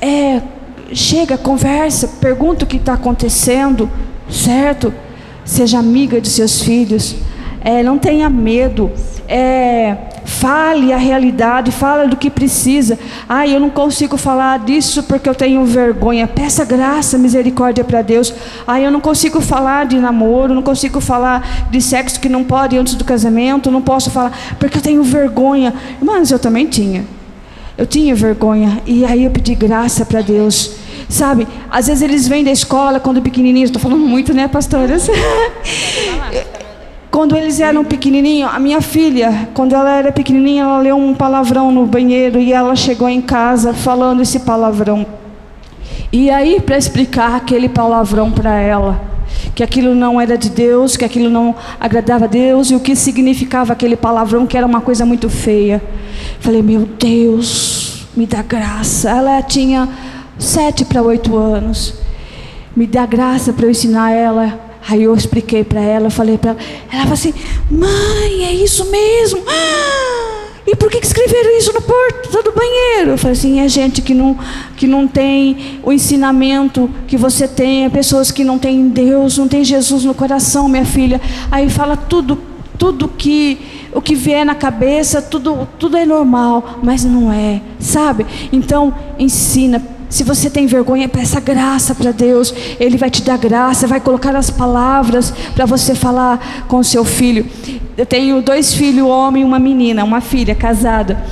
é, 0.00 0.42
chega, 0.92 1.38
conversa, 1.38 2.08
pergunta 2.20 2.64
o 2.64 2.68
que 2.68 2.76
está 2.76 2.92
acontecendo, 2.92 3.90
certo? 4.28 4.92
seja 5.50 5.78
amiga 5.78 6.20
de 6.20 6.28
seus 6.28 6.62
filhos, 6.62 7.16
é, 7.60 7.82
não 7.82 7.98
tenha 7.98 8.30
medo, 8.30 8.90
é, 9.26 9.96
fale 10.30 10.92
a 10.92 10.96
realidade, 10.96 11.72
fale 11.72 12.08
do 12.08 12.16
que 12.16 12.30
precisa. 12.30 12.98
Ah, 13.28 13.46
eu 13.46 13.58
não 13.58 13.68
consigo 13.68 14.16
falar 14.16 14.60
disso 14.60 15.02
porque 15.02 15.28
eu 15.28 15.34
tenho 15.34 15.64
vergonha. 15.64 16.26
Peça 16.26 16.64
graça, 16.64 17.18
misericórdia 17.18 17.82
para 17.82 18.00
Deus. 18.00 18.32
Ah, 18.66 18.80
eu 18.80 18.90
não 18.90 19.00
consigo 19.00 19.40
falar 19.40 19.86
de 19.86 19.98
namoro, 19.98 20.54
não 20.54 20.62
consigo 20.62 21.00
falar 21.00 21.68
de 21.70 21.80
sexo 21.82 22.20
que 22.20 22.28
não 22.28 22.44
pode 22.44 22.78
antes 22.78 22.94
do 22.94 23.04
casamento, 23.04 23.70
não 23.70 23.82
posso 23.82 24.10
falar 24.10 24.32
porque 24.58 24.78
eu 24.78 24.82
tenho 24.82 25.02
vergonha. 25.02 25.74
Mas 26.00 26.30
eu 26.30 26.38
também 26.38 26.66
tinha. 26.66 27.04
Eu 27.76 27.86
tinha 27.86 28.14
vergonha 28.14 28.80
e 28.86 29.04
aí 29.04 29.24
eu 29.24 29.30
pedi 29.30 29.54
graça 29.54 30.06
para 30.06 30.20
Deus. 30.20 30.72
Sabe, 31.08 31.46
às 31.68 31.88
vezes 31.88 32.02
eles 32.02 32.28
vêm 32.28 32.44
da 32.44 32.52
escola 32.52 33.00
quando 33.00 33.20
pequenininhos, 33.20 33.70
estou 33.70 33.82
falando 33.82 34.06
muito, 34.06 34.32
né, 34.32 34.46
pastoras? 34.46 35.08
quando 37.20 37.36
eles 37.36 37.60
eram 37.60 37.84
pequenininhos, 37.84 38.50
a 38.50 38.58
minha 38.58 38.80
filha, 38.80 39.50
quando 39.52 39.74
ela 39.74 39.94
era 39.94 40.10
pequenininha, 40.10 40.62
ela 40.62 40.78
leu 40.78 40.96
um 40.96 41.12
palavrão 41.12 41.70
no 41.70 41.84
banheiro 41.84 42.40
e 42.40 42.50
ela 42.50 42.74
chegou 42.74 43.10
em 43.10 43.20
casa 43.20 43.74
falando 43.74 44.22
esse 44.22 44.40
palavrão. 44.40 45.04
E 46.10 46.30
aí, 46.30 46.62
para 46.62 46.78
explicar 46.78 47.34
aquele 47.34 47.68
palavrão 47.68 48.30
para 48.30 48.58
ela, 48.58 48.98
que 49.54 49.62
aquilo 49.62 49.94
não 49.94 50.18
era 50.18 50.38
de 50.38 50.48
Deus, 50.48 50.96
que 50.96 51.04
aquilo 51.04 51.28
não 51.28 51.54
agradava 51.78 52.24
a 52.24 52.26
Deus 52.26 52.70
e 52.70 52.74
o 52.74 52.80
que 52.80 52.96
significava 52.96 53.74
aquele 53.74 53.96
palavrão, 53.96 54.46
que 54.46 54.56
era 54.56 54.66
uma 54.66 54.80
coisa 54.80 55.04
muito 55.04 55.28
feia. 55.28 55.82
Falei, 56.40 56.62
meu 56.62 56.88
Deus, 56.98 58.06
me 58.16 58.24
dá 58.24 58.40
graça. 58.40 59.10
Ela 59.10 59.42
tinha 59.42 59.86
sete 60.38 60.86
para 60.86 61.02
oito 61.02 61.36
anos. 61.36 61.96
Me 62.74 62.86
dá 62.86 63.04
graça 63.04 63.52
para 63.52 63.66
eu 63.66 63.70
ensinar 63.70 64.10
ela. 64.10 64.69
Aí 64.88 65.02
eu 65.02 65.14
expliquei 65.14 65.62
para 65.62 65.80
ela, 65.80 66.10
falei 66.10 66.38
para 66.38 66.50
ela. 66.50 66.60
Ela 66.90 67.02
falou 67.02 67.14
assim: 67.14 67.34
Mãe, 67.70 68.44
é 68.44 68.54
isso 68.54 68.90
mesmo. 68.90 69.42
Ah, 69.46 70.48
e 70.66 70.76
por 70.76 70.90
que 70.90 70.98
escreveram 70.98 71.56
isso 71.58 71.72
no 71.72 71.82
porto 71.82 72.42
do 72.42 72.52
banheiro? 72.52 73.10
Eu 73.12 73.18
falei 73.18 73.32
assim: 73.32 73.60
é 73.60 73.68
gente 73.68 74.02
que 74.02 74.14
não, 74.14 74.38
que 74.76 74.86
não 74.86 75.06
tem 75.06 75.80
o 75.82 75.92
ensinamento 75.92 76.90
que 77.06 77.16
você 77.16 77.48
tem, 77.48 77.84
é 77.84 77.88
pessoas 77.88 78.30
que 78.30 78.44
não 78.44 78.58
têm 78.58 78.88
Deus, 78.88 79.38
não 79.38 79.48
tem 79.48 79.64
Jesus 79.64 80.04
no 80.04 80.14
coração, 80.14 80.68
minha 80.68 80.84
filha. 80.84 81.20
Aí 81.50 81.68
fala 81.68 81.96
tudo, 81.96 82.38
tudo 82.78 83.08
que 83.08 83.58
o 83.92 84.00
que 84.00 84.14
vier 84.14 84.46
na 84.46 84.54
cabeça, 84.54 85.20
tudo, 85.20 85.66
tudo 85.78 85.96
é 85.96 86.06
normal, 86.06 86.78
mas 86.82 87.04
não 87.04 87.32
é, 87.32 87.60
sabe? 87.78 88.24
Então 88.52 88.94
ensina 89.18 89.82
se 90.10 90.24
você 90.24 90.50
tem 90.50 90.66
vergonha, 90.66 91.08
peça 91.08 91.38
graça 91.38 91.94
para 91.94 92.10
Deus. 92.10 92.52
Ele 92.80 92.98
vai 92.98 93.08
te 93.08 93.22
dar 93.22 93.38
graça, 93.38 93.86
vai 93.86 94.00
colocar 94.00 94.34
as 94.34 94.50
palavras 94.50 95.32
para 95.54 95.64
você 95.64 95.94
falar 95.94 96.66
com 96.66 96.82
seu 96.82 97.04
filho. 97.04 97.46
Eu 97.96 98.04
tenho 98.04 98.42
dois 98.42 98.74
filhos, 98.74 99.04
um 99.04 99.08
homem 99.08 99.42
e 99.42 99.44
uma 99.44 99.60
menina, 99.60 100.02
uma 100.02 100.20
filha 100.20 100.54
casada. 100.54 101.24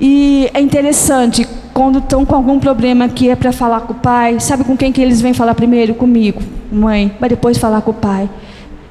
E 0.00 0.48
é 0.54 0.60
interessante, 0.60 1.46
quando 1.74 1.98
estão 1.98 2.24
com 2.24 2.34
algum 2.34 2.58
problema 2.58 3.08
que 3.08 3.28
é 3.28 3.36
para 3.36 3.52
falar 3.52 3.82
com 3.82 3.92
o 3.92 3.96
pai, 3.96 4.40
sabe 4.40 4.64
com 4.64 4.74
quem 4.74 4.90
que 4.90 5.02
eles 5.02 5.20
vêm 5.20 5.34
falar 5.34 5.54
primeiro? 5.54 5.94
Comigo, 5.94 6.40
mãe, 6.72 7.14
para 7.18 7.28
depois 7.28 7.58
falar 7.58 7.82
com 7.82 7.90
o 7.90 7.94
pai. 7.94 8.28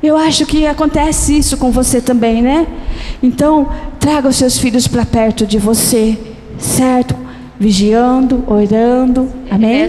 Eu 0.02 0.16
acho 0.16 0.46
que 0.46 0.68
acontece 0.68 1.36
isso 1.36 1.58
com 1.58 1.72
você 1.72 2.00
também, 2.00 2.40
né? 2.40 2.68
Então, 3.24 3.68
traga 4.00 4.30
os 4.30 4.36
seus 4.36 4.60
filhos 4.60 4.88
para 4.88 5.04
perto 5.04 5.44
de 5.44 5.58
você, 5.58 6.16
certo? 6.60 7.27
Vigiando, 7.60 8.44
orando. 8.48 9.32
Amém? 9.50 9.88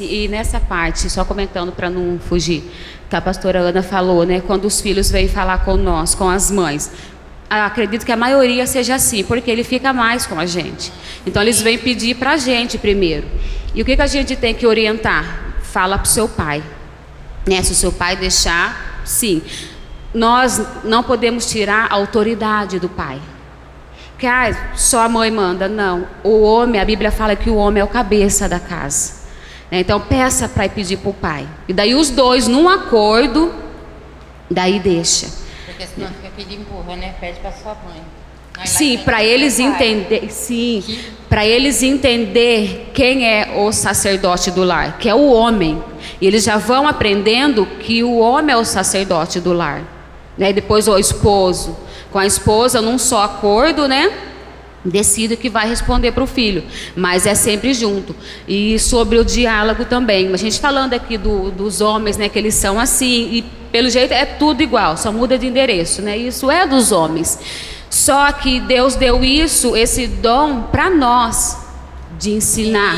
E 0.00 0.28
nessa 0.28 0.60
parte, 0.60 1.08
só 1.08 1.24
comentando 1.24 1.72
para 1.72 1.88
não 1.88 2.18
fugir, 2.18 2.62
que 3.08 3.16
a 3.16 3.20
pastora 3.20 3.60
Ana 3.60 3.82
falou, 3.82 4.24
né? 4.24 4.40
Quando 4.40 4.66
os 4.66 4.80
filhos 4.80 5.10
vêm 5.10 5.28
falar 5.28 5.64
com 5.64 5.76
nós, 5.76 6.14
com 6.14 6.28
as 6.28 6.50
mães. 6.50 6.90
Acredito 7.48 8.04
que 8.04 8.12
a 8.12 8.16
maioria 8.16 8.66
seja 8.66 8.96
assim, 8.96 9.22
porque 9.22 9.50
ele 9.50 9.62
fica 9.62 9.92
mais 9.92 10.26
com 10.26 10.38
a 10.38 10.46
gente. 10.46 10.92
Então 11.24 11.40
eles 11.40 11.62
vêm 11.62 11.78
pedir 11.78 12.16
para 12.16 12.32
a 12.32 12.36
gente 12.36 12.76
primeiro. 12.76 13.26
E 13.74 13.82
o 13.82 13.84
que, 13.84 13.94
que 13.94 14.02
a 14.02 14.06
gente 14.06 14.34
tem 14.34 14.52
que 14.52 14.66
orientar? 14.66 15.54
Fala 15.62 15.96
para 15.96 16.06
o 16.06 16.08
seu 16.08 16.28
pai. 16.28 16.62
Né? 17.46 17.62
Se 17.62 17.72
o 17.72 17.74
seu 17.74 17.92
pai 17.92 18.16
deixar, 18.16 19.02
sim. 19.04 19.42
Nós 20.12 20.60
não 20.82 21.04
podemos 21.04 21.46
tirar 21.46 21.86
a 21.90 21.94
autoridade 21.94 22.80
do 22.80 22.88
pai. 22.88 23.20
Que 24.18 24.26
ah, 24.26 24.72
só 24.74 25.02
a 25.02 25.08
mãe 25.08 25.30
manda. 25.30 25.68
Não. 25.68 26.06
O 26.24 26.42
homem, 26.42 26.80
a 26.80 26.84
Bíblia 26.84 27.10
fala 27.10 27.36
que 27.36 27.50
o 27.50 27.56
homem 27.56 27.80
é 27.80 27.84
o 27.84 27.88
cabeça 27.88 28.48
da 28.48 28.58
casa. 28.58 29.26
Né? 29.70 29.80
Então 29.80 30.00
peça 30.00 30.48
para 30.48 30.68
pedir 30.68 30.98
para 30.98 31.10
o 31.10 31.14
pai. 31.14 31.46
E 31.68 31.72
daí 31.72 31.94
os 31.94 32.10
dois, 32.10 32.48
num 32.48 32.68
acordo, 32.68 33.54
daí 34.50 34.78
deixa. 34.78 35.28
Porque 35.66 35.86
senão 35.86 36.08
fica 36.08 36.30
pedindo 36.36 36.62
empurra, 36.62 36.96
né? 36.96 37.14
Pede 37.20 37.40
para 37.40 37.52
sua 37.52 37.74
mãe. 37.86 38.02
Sim, 38.64 38.98
para 38.98 39.22
eles 39.22 39.58
entender, 39.58 40.30
sim, 40.30 40.82
para 41.28 41.46
eles 41.46 41.82
entender 41.82 42.90
quem 42.94 43.26
é 43.26 43.52
o 43.54 43.70
sacerdote 43.70 44.50
do 44.50 44.64
lar, 44.64 44.96
que 44.98 45.08
é 45.10 45.14
o 45.14 45.30
homem. 45.30 45.82
E 46.20 46.26
eles 46.26 46.44
já 46.44 46.56
vão 46.56 46.88
aprendendo 46.88 47.66
que 47.66 48.02
o 48.02 48.16
homem 48.18 48.54
é 48.54 48.56
o 48.56 48.64
sacerdote 48.64 49.40
do 49.40 49.52
lar, 49.52 49.82
né? 50.38 50.50
E 50.50 50.52
depois 50.54 50.88
o 50.88 50.96
esposo, 50.96 51.76
com 52.16 52.20
a 52.20 52.24
esposa 52.24 52.80
num 52.80 52.96
só 52.96 53.24
acordo, 53.24 53.86
né? 53.86 54.10
Decide 54.82 55.36
que 55.36 55.50
vai 55.50 55.68
responder 55.68 56.12
para 56.12 56.24
o 56.24 56.26
filho, 56.26 56.64
mas 56.96 57.26
é 57.26 57.34
sempre 57.34 57.74
junto. 57.74 58.16
E 58.48 58.78
sobre 58.78 59.18
o 59.18 59.24
diálogo 59.24 59.84
também. 59.84 60.32
A 60.32 60.36
gente 60.38 60.58
falando 60.58 60.94
aqui 60.94 61.18
do, 61.18 61.50
dos 61.50 61.82
homens, 61.82 62.16
né? 62.16 62.30
Que 62.30 62.38
eles 62.38 62.54
são 62.54 62.80
assim 62.80 63.28
e 63.30 63.44
pelo 63.70 63.90
jeito 63.90 64.14
é 64.14 64.24
tudo 64.24 64.62
igual, 64.62 64.96
só 64.96 65.12
muda 65.12 65.36
de 65.36 65.46
endereço, 65.46 66.00
né? 66.00 66.16
Isso 66.16 66.50
é 66.50 66.66
dos 66.66 66.90
homens. 66.90 67.38
Só 67.90 68.32
que 68.32 68.60
Deus 68.60 68.94
deu 68.94 69.22
isso, 69.22 69.76
esse 69.76 70.06
dom 70.06 70.62
para 70.72 70.88
nós 70.88 71.58
de 72.18 72.30
ensinar. 72.30 72.96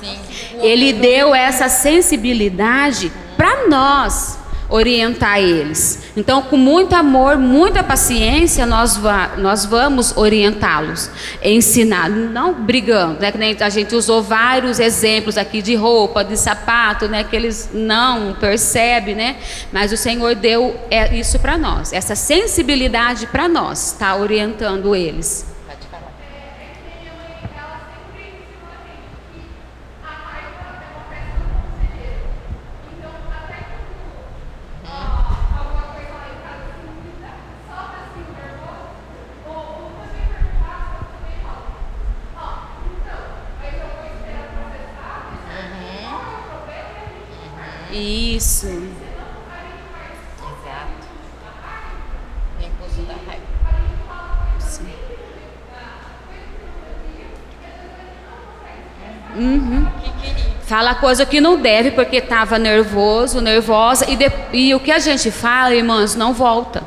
Sim, 0.00 0.16
sim. 0.30 0.60
Ele 0.62 0.92
deu 0.92 1.34
essa 1.34 1.68
sensibilidade 1.68 3.10
para 3.36 3.66
nós 3.66 4.38
orientar 4.70 5.40
eles. 5.40 6.00
Então, 6.16 6.42
com 6.42 6.56
muito 6.56 6.94
amor, 6.94 7.36
muita 7.36 7.82
paciência, 7.82 8.64
nós, 8.64 8.96
va 8.96 9.32
nós 9.36 9.66
vamos 9.66 10.16
orientá-los, 10.16 11.10
ensinar, 11.42 12.08
não 12.08 12.54
brigando, 12.54 13.20
né? 13.20 13.56
A 13.60 13.68
gente 13.68 13.94
usou 13.94 14.22
vários 14.22 14.78
exemplos 14.78 15.36
aqui 15.36 15.60
de 15.60 15.74
roupa, 15.74 16.24
de 16.24 16.36
sapato, 16.36 17.08
né? 17.08 17.24
Que 17.24 17.36
eles 17.36 17.70
não 17.74 18.34
percebem, 18.34 19.14
né? 19.14 19.36
Mas 19.72 19.92
o 19.92 19.96
Senhor 19.96 20.34
deu 20.34 20.78
é, 20.90 21.14
isso 21.16 21.38
para 21.38 21.58
nós, 21.58 21.92
essa 21.92 22.14
sensibilidade 22.14 23.26
para 23.26 23.48
nós, 23.48 23.92
está 23.92 24.16
orientando 24.16 24.94
eles. 24.94 25.50
Isso. 47.92 48.66
Exato. 48.66 48.90
Impulso 52.60 53.02
da 53.02 53.14
raiva. 53.26 54.60
Sim. 54.60 54.86
Uhum. 59.36 59.86
Fala 60.62 60.94
coisa 60.94 61.26
que 61.26 61.40
não 61.40 61.58
deve 61.58 61.90
porque 61.90 62.18
estava 62.18 62.58
nervoso, 62.58 63.40
nervosa 63.40 64.08
e, 64.08 64.14
de, 64.16 64.30
e 64.52 64.74
o 64.74 64.80
que 64.80 64.92
a 64.92 65.00
gente 65.00 65.30
fala, 65.30 65.74
irmãs, 65.74 66.14
não 66.14 66.32
volta. 66.32 66.82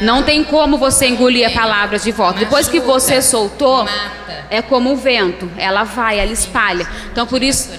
Não, 0.00 0.16
não 0.18 0.22
tem 0.22 0.44
como 0.44 0.78
você 0.78 1.08
engolir 1.08 1.46
a 1.46 1.50
palavra 1.50 1.98
de 1.98 2.12
volta. 2.12 2.34
Machuca, 2.34 2.44
Depois 2.44 2.68
que 2.68 2.78
você 2.78 3.20
soltou, 3.20 3.84
mata. 3.84 4.44
é 4.50 4.62
como 4.62 4.92
o 4.92 4.96
vento, 4.96 5.50
ela 5.56 5.82
vai, 5.82 6.20
ela 6.20 6.30
espalha. 6.32 6.86
Então 7.10 7.26
por 7.26 7.42
isso 7.42 7.70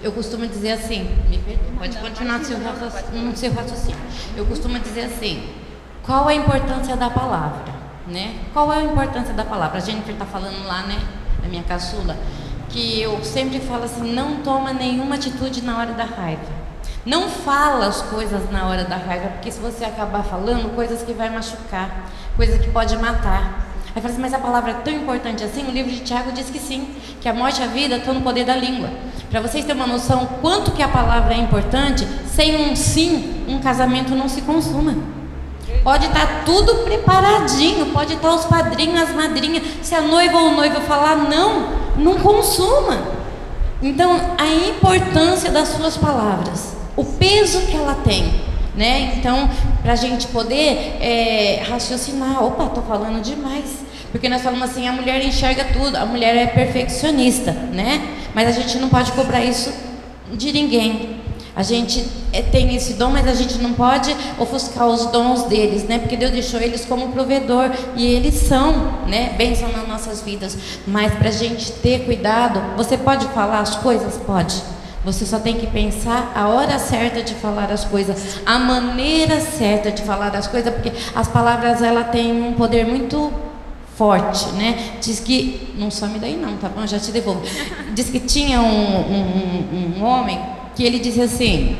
eu, 0.00 0.04
eu, 0.04 0.12
costumo 0.12 0.46
dizer 0.46 0.72
assim, 0.72 1.04
me 1.28 1.38
perdoe, 1.38 1.76
pode 1.78 1.96
continuar 1.98 2.38
no 2.38 2.44
seu, 2.44 2.58
raciocínio, 2.62 3.22
no 3.22 3.36
seu 3.36 3.52
raciocínio. 3.52 4.00
Eu 4.36 4.46
costumo 4.46 4.78
dizer 4.78 5.02
assim, 5.02 5.48
qual 6.02 6.28
a 6.28 6.34
importância 6.34 6.96
da 6.96 7.10
palavra? 7.10 7.72
Né? 8.06 8.36
Qual 8.52 8.72
é 8.72 8.78
a 8.78 8.82
importância 8.82 9.32
da 9.32 9.44
palavra? 9.44 9.78
A 9.78 9.80
gente 9.80 10.10
está 10.10 10.24
falando 10.24 10.66
lá, 10.66 10.82
né, 10.82 10.98
na 11.42 11.48
minha 11.48 11.62
caçula, 11.62 12.16
que 12.68 13.00
eu 13.00 13.22
sempre 13.22 13.60
falo 13.60 13.84
assim, 13.84 14.12
não 14.12 14.36
toma 14.42 14.72
nenhuma 14.72 15.14
atitude 15.14 15.62
na 15.62 15.78
hora 15.78 15.92
da 15.92 16.04
raiva. 16.04 16.62
Não 17.04 17.28
fala 17.28 17.86
as 17.86 18.00
coisas 18.02 18.50
na 18.50 18.66
hora 18.66 18.84
da 18.84 18.96
raiva, 18.96 19.28
porque 19.28 19.50
se 19.50 19.60
você 19.60 19.84
acabar 19.84 20.22
falando, 20.22 20.74
coisas 20.74 21.02
que 21.02 21.12
vai 21.12 21.28
machucar, 21.30 22.08
coisas 22.36 22.60
que 22.60 22.70
pode 22.70 22.96
matar. 22.96 23.68
Aí 23.94 24.00
fala 24.00 24.12
assim, 24.12 24.22
mas 24.22 24.32
a 24.32 24.38
palavra 24.38 24.70
é 24.70 24.74
tão 24.74 24.92
importante 24.92 25.44
assim? 25.44 25.66
O 25.66 25.70
livro 25.70 25.90
de 25.90 26.00
Tiago 26.00 26.32
diz 26.32 26.48
que 26.48 26.58
sim, 26.58 26.94
que 27.20 27.28
a 27.28 27.34
morte 27.34 27.60
e 27.60 27.64
a 27.64 27.66
vida 27.66 27.96
estão 27.96 28.14
no 28.14 28.22
poder 28.22 28.44
da 28.44 28.56
língua. 28.56 28.88
Para 29.32 29.40
vocês 29.40 29.64
terem 29.64 29.80
uma 29.80 29.90
noção 29.90 30.28
quanto 30.42 30.72
que 30.72 30.82
a 30.82 30.88
palavra 30.88 31.32
é 31.32 31.38
importante, 31.38 32.06
sem 32.26 32.54
um 32.54 32.76
sim, 32.76 33.46
um 33.48 33.60
casamento 33.60 34.14
não 34.14 34.28
se 34.28 34.42
consuma. 34.42 34.94
Pode 35.82 36.04
estar 36.04 36.26
tá 36.26 36.42
tudo 36.44 36.84
preparadinho, 36.84 37.86
pode 37.86 38.12
estar 38.12 38.28
tá 38.28 38.34
os 38.34 38.44
padrinhos, 38.44 39.00
as 39.00 39.14
madrinhas. 39.14 39.64
Se 39.80 39.94
a 39.94 40.02
noiva 40.02 40.36
ou 40.36 40.48
o 40.48 40.54
noivo 40.54 40.82
falar 40.82 41.16
não, 41.16 41.70
não 41.96 42.16
consuma. 42.16 42.98
Então, 43.82 44.20
a 44.36 44.46
importância 44.68 45.50
das 45.50 45.68
suas 45.68 45.96
palavras, 45.96 46.76
o 46.94 47.02
peso 47.02 47.62
que 47.62 47.74
ela 47.74 47.94
tem. 48.04 48.34
Né? 48.76 49.14
Então, 49.16 49.48
para 49.82 49.94
a 49.94 49.96
gente 49.96 50.26
poder 50.26 50.98
é, 51.00 51.64
raciocinar, 51.70 52.44
opa, 52.44 52.66
estou 52.66 52.82
falando 52.82 53.22
demais. 53.22 53.91
Porque 54.12 54.28
nós 54.28 54.42
falamos 54.42 54.70
assim, 54.70 54.86
a 54.86 54.92
mulher 54.92 55.24
enxerga 55.24 55.64
tudo, 55.72 55.96
a 55.96 56.04
mulher 56.04 56.36
é 56.36 56.46
perfeccionista, 56.46 57.50
né? 57.50 58.16
Mas 58.34 58.46
a 58.46 58.52
gente 58.52 58.78
não 58.78 58.90
pode 58.90 59.10
cobrar 59.12 59.42
isso 59.42 59.72
de 60.32 60.52
ninguém. 60.52 61.22
A 61.54 61.62
gente 61.62 62.06
é, 62.32 62.40
tem 62.40 62.74
esse 62.74 62.94
dom, 62.94 63.10
mas 63.10 63.26
a 63.26 63.34
gente 63.34 63.58
não 63.58 63.74
pode 63.74 64.14
ofuscar 64.38 64.86
os 64.86 65.06
dons 65.06 65.44
deles, 65.44 65.84
né? 65.84 65.98
Porque 65.98 66.16
Deus 66.16 66.30
deixou 66.30 66.60
eles 66.60 66.84
como 66.84 67.08
provedor 67.08 67.70
e 67.94 68.06
eles 68.06 68.34
são, 68.34 68.72
né? 69.06 69.34
Bênção 69.36 69.70
nas 69.70 69.86
nossas 69.86 70.22
vidas. 70.22 70.56
Mas 70.86 71.12
para 71.14 71.28
a 71.28 71.32
gente 71.32 71.72
ter 71.72 72.04
cuidado, 72.04 72.60
você 72.76 72.96
pode 72.96 73.26
falar 73.28 73.60
as 73.60 73.76
coisas? 73.76 74.16
Pode. 74.26 74.62
Você 75.04 75.26
só 75.26 75.38
tem 75.38 75.56
que 75.56 75.66
pensar 75.66 76.32
a 76.34 76.48
hora 76.48 76.78
certa 76.78 77.22
de 77.22 77.34
falar 77.34 77.70
as 77.72 77.84
coisas, 77.84 78.38
a 78.46 78.58
maneira 78.58 79.40
certa 79.40 79.90
de 79.90 80.00
falar 80.02 80.34
as 80.36 80.46
coisas, 80.46 80.72
porque 80.72 80.92
as 81.14 81.28
palavras 81.28 81.82
ela 81.82 82.04
têm 82.04 82.40
um 82.40 82.52
poder 82.52 82.86
muito 82.86 83.32
forte, 84.02 84.46
né? 84.54 84.96
Diz 85.00 85.20
que 85.20 85.68
não 85.78 85.88
some 85.88 86.18
daí 86.18 86.36
não, 86.36 86.56
tá 86.56 86.68
bom? 86.68 86.84
Já 86.84 86.98
te 86.98 87.12
devolvo. 87.12 87.42
Diz 87.94 88.10
que 88.10 88.18
tinha 88.18 88.60
um, 88.60 88.96
um, 89.16 89.96
um 90.00 90.04
homem 90.04 90.40
que 90.74 90.82
ele 90.82 90.98
disse 90.98 91.20
assim: 91.20 91.76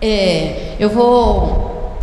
é, 0.00 0.76
eu 0.78 0.88
vou 0.88 1.98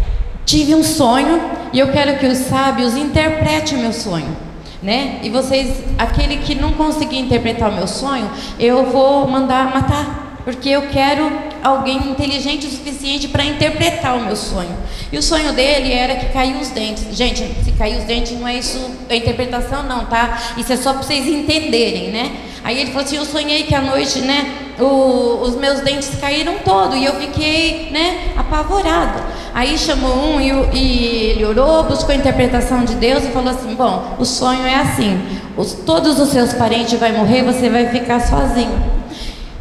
tive 0.45 0.75
um 0.75 0.83
sonho 0.83 1.41
e 1.71 1.79
eu 1.79 1.89
quero 1.91 2.19
que 2.19 2.25
os 2.25 2.37
sábios 2.37 2.97
interpretem 2.97 3.77
o 3.77 3.81
meu 3.81 3.93
sonho 3.93 4.47
né? 4.81 5.19
E 5.23 5.29
vocês, 5.29 5.83
aquele 5.97 6.37
que 6.37 6.53
não 6.53 6.73
conseguir 6.73 7.17
interpretar 7.17 7.69
o 7.71 7.73
meu 7.73 7.87
sonho, 7.87 8.29
eu 8.59 8.85
vou 8.85 9.27
mandar 9.27 9.73
matar, 9.73 10.26
porque 10.47 10.69
eu 10.69 10.83
quero 10.83 11.29
alguém 11.61 11.97
inteligente 11.97 12.67
o 12.67 12.69
suficiente 12.69 13.27
para 13.27 13.43
interpretar 13.43 14.15
o 14.15 14.23
meu 14.23 14.35
sonho. 14.37 14.73
E 15.11 15.17
o 15.17 15.21
sonho 15.21 15.51
dele 15.51 15.91
era 15.91 16.15
que 16.15 16.27
caiu 16.27 16.57
os 16.61 16.69
dentes. 16.69 17.03
Gente, 17.17 17.43
se 17.65 17.73
cair 17.73 17.97
os 17.97 18.05
dentes 18.05 18.39
não 18.39 18.47
é 18.47 18.55
isso 18.55 18.79
a 19.09 19.15
interpretação 19.17 19.83
não, 19.83 20.05
tá? 20.05 20.53
Isso 20.55 20.71
é 20.71 20.77
só 20.77 20.93
para 20.93 21.03
vocês 21.03 21.27
entenderem, 21.27 22.11
né? 22.11 22.31
Aí 22.63 22.79
ele 22.79 22.91
falou 22.91 23.03
assim: 23.03 23.17
Eu 23.17 23.25
sonhei 23.25 23.63
que 23.63 23.75
à 23.75 23.81
noite, 23.81 24.19
né, 24.19 24.49
o, 24.79 25.41
os 25.41 25.57
meus 25.57 25.81
dentes 25.81 26.11
caíram 26.17 26.59
todo 26.63 26.95
e 26.95 27.03
eu 27.03 27.15
fiquei, 27.15 27.89
né, 27.91 28.31
apavorado. 28.37 29.21
Aí 29.53 29.77
chamou 29.77 30.15
um 30.15 30.39
e, 30.39 30.49
e, 30.73 31.15
ele 31.31 31.43
orou, 31.43 31.83
buscou 31.83 32.11
a 32.11 32.15
interpretação 32.15 32.85
de 32.85 32.95
Deus 32.95 33.25
e 33.25 33.31
falou 33.31 33.49
assim: 33.49 33.75
Bom, 33.75 34.15
o 34.17 34.23
sonho 34.23 34.65
é 34.65 34.75
assim: 34.75 35.21
os, 35.57 35.73
todos 35.73 36.17
os 36.21 36.29
seus 36.29 36.53
parentes 36.53 36.97
vão 36.97 37.11
morrer, 37.11 37.43
você 37.43 37.69
vai 37.69 37.89
ficar 37.89 38.21
sozinho. 38.21 38.96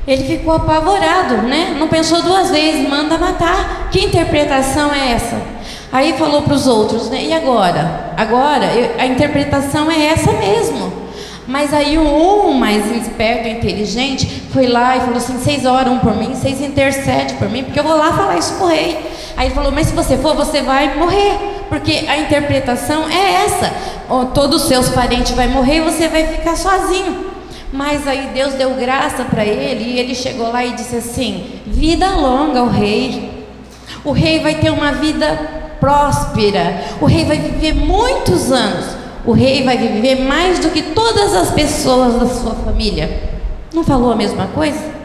Ele 0.07 0.25
ficou 0.25 0.55
apavorado, 0.55 1.39
né? 1.43 1.75
Não 1.79 1.89
pensou 1.89 2.23
duas 2.23 2.51
vezes, 2.51 2.89
manda 2.89 3.19
matar. 3.19 3.89
Que 3.91 4.05
interpretação 4.05 4.93
é 4.95 5.13
essa? 5.13 5.37
Aí 5.93 6.13
falou 6.13 6.43
para 6.43 6.55
os 6.55 6.67
outros, 6.67 7.11
né? 7.11 7.25
E 7.25 7.33
agora? 7.33 8.13
Agora, 8.17 8.67
eu, 8.67 9.01
a 9.01 9.07
interpretação 9.07 9.91
é 9.91 10.07
essa 10.07 10.31
mesmo. 10.33 10.93
Mas 11.47 11.73
aí 11.73 11.97
um 11.97 12.53
mais 12.53 12.91
esperto, 12.91 13.49
inteligente, 13.49 14.43
foi 14.53 14.67
lá 14.67 14.97
e 14.97 15.01
falou 15.01 15.17
assim: 15.17 15.39
vocês 15.39 15.65
oram 15.65 15.99
por 15.99 16.15
mim, 16.17 16.35
vocês 16.35 16.61
intercedem 16.61 17.37
por 17.37 17.49
mim, 17.49 17.63
porque 17.65 17.79
eu 17.79 17.85
vou 17.85 17.97
lá 17.97 18.13
falar 18.13 18.37
isso 18.37 18.55
pro 18.55 18.67
rei. 18.67 18.99
Aí 19.37 19.47
ele 19.47 19.55
falou: 19.55 19.71
mas 19.71 19.87
se 19.87 19.95
você 19.95 20.17
for, 20.17 20.35
você 20.35 20.63
vai 20.63 20.97
morrer, 20.97 21.39
porque 21.69 22.05
a 22.09 22.19
interpretação 22.19 23.09
é 23.09 23.45
essa: 23.45 23.73
todos 24.35 24.63
os 24.63 24.69
seus 24.69 24.89
parentes 24.89 25.33
vão 25.33 25.49
morrer 25.49 25.77
e 25.77 25.81
você 25.81 26.09
vai 26.09 26.27
ficar 26.27 26.57
sozinho. 26.57 27.36
Mas 27.77 28.09
aí 28.09 28.31
Deus 28.33 28.55
deu 28.55 28.71
graça 28.71 29.23
para 29.25 29.45
ele 29.45 29.85
e 29.85 29.99
ele 29.99 30.15
chegou 30.15 30.51
lá 30.51 30.65
e 30.65 30.73
disse 30.73 30.97
assim: 30.97 31.61
vida 31.67 32.09
longa 32.09 32.61
ao 32.61 32.69
rei. 32.69 33.45
O 34.03 34.13
rei 34.13 34.41
vai 34.41 34.55
ter 34.55 34.71
uma 34.71 34.93
vida 34.93 35.77
próspera. 35.79 36.83
O 37.01 37.05
rei 37.05 37.27
vai 37.27 37.39
viver 37.39 37.75
muitos 37.75 38.51
anos. 38.51 38.97
O 39.27 39.33
rei 39.33 39.63
vai 39.63 39.77
viver 39.77 40.23
mais 40.23 40.59
do 40.59 40.71
que 40.71 40.81
todas 40.81 41.35
as 41.35 41.51
pessoas 41.51 42.15
da 42.15 42.27
sua 42.27 42.55
família. 42.55 43.39
Não 43.75 43.85
falou 43.85 44.11
a 44.11 44.17
mesma 44.17 44.47
coisa? 44.55 44.97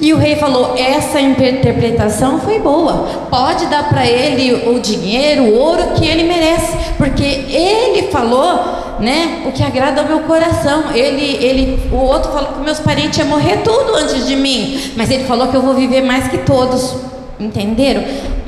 E 0.00 0.12
o 0.12 0.18
rei 0.18 0.36
falou: 0.36 0.74
essa 0.76 1.20
interpretação 1.20 2.40
foi 2.40 2.58
boa. 2.58 3.26
Pode 3.30 3.66
dar 3.66 3.88
para 3.88 4.04
ele 4.04 4.70
o 4.70 4.80
dinheiro, 4.80 5.44
o 5.44 5.54
ouro 5.58 5.92
que 5.94 6.04
ele 6.06 6.24
merece, 6.24 6.76
porque 6.98 7.22
ele 7.22 8.08
falou, 8.10 8.91
né, 9.02 9.42
o 9.44 9.50
que 9.50 9.64
agrada 9.64 10.00
ao 10.00 10.06
meu 10.06 10.20
coração. 10.20 10.92
Ele, 10.94 11.44
ele, 11.44 11.90
o 11.90 11.96
outro 11.96 12.30
falou 12.30 12.52
que 12.52 12.60
meus 12.60 12.78
parentes 12.78 13.18
iam 13.18 13.26
morrer 13.26 13.58
tudo 13.58 13.96
antes 13.96 14.26
de 14.26 14.36
mim, 14.36 14.92
mas 14.96 15.10
ele 15.10 15.24
falou 15.24 15.48
que 15.48 15.56
eu 15.56 15.60
vou 15.60 15.74
viver 15.74 16.02
mais 16.02 16.28
que 16.28 16.38
todos. 16.38 16.94
Entenderam? 17.40 18.04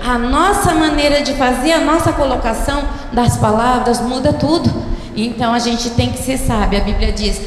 A 0.07 0.17
nossa 0.17 0.73
maneira 0.73 1.23
de 1.23 1.33
fazer, 1.33 1.73
a 1.73 1.81
nossa 1.81 2.13
colocação 2.13 2.85
das 3.13 3.37
palavras 3.37 4.01
muda 4.01 4.33
tudo. 4.33 4.71
Então 5.17 5.53
a 5.53 5.59
gente 5.59 5.91
tem 5.91 6.13
que 6.13 6.19
ser 6.19 6.39
sábio. 6.39 6.81
A 6.81 6.85
Bíblia 6.85 7.11
diz: 7.11 7.41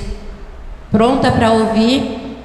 pronta 0.91 1.31
para 1.31 1.51
ouvir, 1.51 2.37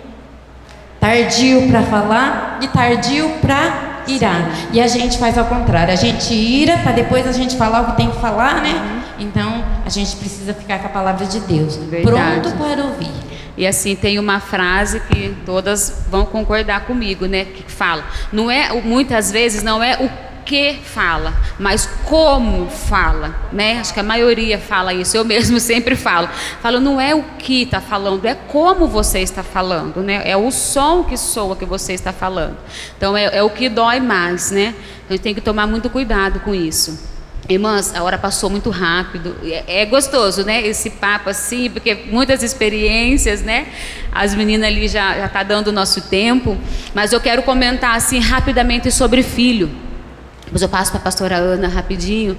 tardio 1.01 1.69
para 1.69 1.83
falar 1.83 2.59
e 2.63 2.69
tardio 2.69 3.29
para 3.41 4.03
irar. 4.07 4.49
E 4.73 4.81
a 4.81 4.87
gente 4.87 5.19
faz 5.19 5.37
ao 5.37 5.47
contrário, 5.47 5.93
a 5.93 5.97
gente 5.97 6.33
ira 6.33 6.79
para 6.79 6.93
depois 6.93 7.27
a 7.27 7.33
gente 7.33 7.57
falar 7.57 7.81
o 7.83 7.87
que 7.87 7.97
tem 7.97 8.11
que 8.11 8.21
falar, 8.21 8.63
né? 8.63 9.03
Então 9.19 9.65
a 9.85 9.89
gente 9.89 10.17
precisa 10.17 10.55
ficar 10.55 10.79
com 10.79 10.87
a 10.87 10.91
palavra 10.91 11.27
de 11.27 11.41
Deus, 11.41 11.77
Verdade. 11.77 12.41
pronto 12.41 12.57
para 12.57 12.85
ouvir. 12.85 13.11
E 13.57 13.67
assim 13.67 13.95
tem 13.95 14.19
uma 14.19 14.41
frase 14.41 15.01
que 15.01 15.37
todas 15.45 16.05
vão 16.09 16.25
concordar 16.25 16.87
comigo, 16.87 17.27
né? 17.27 17.45
Que 17.45 17.71
fala, 17.71 18.05
não 18.33 18.51
é 18.51 18.73
muitas 18.81 19.31
vezes 19.31 19.63
não 19.63 19.83
é 19.83 19.97
o 19.97 20.33
que 20.45 20.81
fala, 20.83 21.35
mas 21.59 21.87
como 22.05 22.67
fala, 22.69 23.35
né? 23.53 23.79
Acho 23.79 23.95
que 23.95 24.01
a 24.01 24.03
maioria 24.03 24.59
fala 24.59 24.93
isso, 24.93 25.17
eu 25.17 25.25
mesmo 25.25 25.59
sempre 25.61 25.95
falo. 25.95 26.29
Falo, 26.61 26.81
não 26.81 27.01
é 27.01 27.15
o 27.15 27.23
que 27.39 27.63
está 27.63 27.81
falando, 27.81 28.25
é 28.25 28.35
como 28.35 28.87
você 28.87 29.21
está 29.21 29.43
falando, 29.43 30.03
né? 30.03 30.23
É 30.25 30.37
o 30.37 30.51
som 30.51 31.05
que 31.05 31.17
soa 31.17 31.55
que 31.55 31.65
você 31.65 31.93
está 31.93 32.13
falando. 32.13 32.57
Então 32.97 33.17
é, 33.17 33.37
é 33.37 33.43
o 33.43 33.51
que 33.51 33.69
dói 33.69 34.01
mais, 34.01 34.51
né? 34.51 34.75
A 35.09 35.13
gente 35.13 35.23
tem 35.23 35.35
que 35.35 35.41
tomar 35.41 35.67
muito 35.67 35.91
cuidado 35.91 36.41
com 36.41 36.55
isso. 36.55 37.12
Irmãs, 37.49 37.93
a 37.95 38.03
hora 38.03 38.17
passou 38.17 38.49
muito 38.49 38.71
rápido. 38.71 39.37
É, 39.45 39.83
é 39.83 39.87
gostoso, 39.87 40.45
né? 40.45 40.65
Esse 40.67 40.91
papo 40.91 41.29
assim, 41.29 41.69
porque 41.69 42.07
muitas 42.11 42.43
experiências, 42.43 43.43
né? 43.43 43.67
As 44.13 44.35
meninas 44.35 44.69
ali 44.69 44.87
já 44.87 45.17
já 45.17 45.29
tá 45.29 45.43
dando 45.43 45.69
o 45.69 45.73
nosso 45.73 46.03
tempo, 46.03 46.57
mas 46.95 47.13
eu 47.13 47.21
quero 47.21 47.43
comentar 47.43 47.97
assim 47.97 48.21
rapidamente 48.21 48.91
sobre 48.93 49.23
filho. 49.23 49.71
Depois 50.45 50.63
eu 50.63 50.69
passo 50.69 50.93
para 50.93 51.01
a 51.01 51.03
pastora 51.03 51.37
Ana 51.37 51.67
rapidinho. 51.67 52.37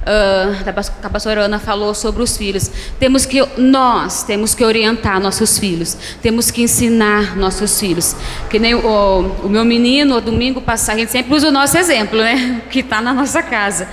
Uh, 0.00 0.56
a 1.02 1.10
pastora 1.10 1.42
Ana 1.42 1.58
falou 1.58 1.92
sobre 1.92 2.22
os 2.22 2.34
filhos. 2.34 2.70
Temos 2.98 3.26
que 3.26 3.44
nós 3.58 4.22
temos 4.22 4.54
que 4.54 4.64
orientar 4.64 5.20
nossos 5.20 5.58
filhos, 5.58 5.94
temos 6.22 6.50
que 6.50 6.62
ensinar 6.62 7.36
nossos 7.36 7.78
filhos. 7.78 8.16
Que 8.48 8.58
nem 8.58 8.74
o, 8.74 9.20
o 9.44 9.48
meu 9.50 9.66
menino, 9.66 10.18
domingo 10.22 10.62
passado, 10.62 10.96
a 10.96 11.00
gente 11.00 11.12
sempre 11.12 11.34
usa 11.34 11.48
o 11.48 11.52
nosso 11.52 11.76
exemplo, 11.76 12.18
né? 12.18 12.62
Que 12.70 12.80
está 12.80 13.02
na 13.02 13.12
nossa 13.12 13.42
casa. 13.42 13.88